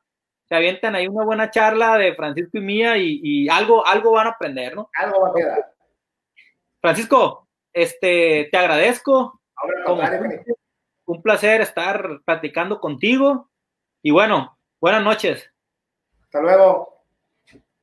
se 0.50 0.56
avientan 0.56 0.95
ahí 0.95 1.08
una 1.08 1.24
buena 1.24 1.52
charla 1.52 1.95
de 1.97 2.16
Francisco 2.16 2.58
y 2.58 2.62
mía 2.62 2.97
y, 2.97 3.47
algo, 3.50 3.86
algo 3.86 4.14
van 4.14 4.28
a 4.28 4.32
aprender, 4.32 4.76
¿no? 4.76 4.89
Algo 4.95 5.22
va 5.22 5.30
a 5.30 5.34
quedar. 5.34 5.74
Francisco, 6.82 7.47
este, 7.72 8.50
te 8.52 8.58
agradezco. 8.58 9.39
un 11.06 11.22
placer 11.22 11.62
estar 11.62 12.22
platicando 12.26 12.80
contigo. 12.80 13.50
Y 14.02 14.10
bueno, 14.10 14.58
buenas 14.82 15.04
noches. 15.04 15.52
Hasta 16.24 16.41
luego. 16.41 17.04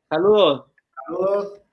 Saludos. 0.08 0.66
Saludos. 1.06 1.65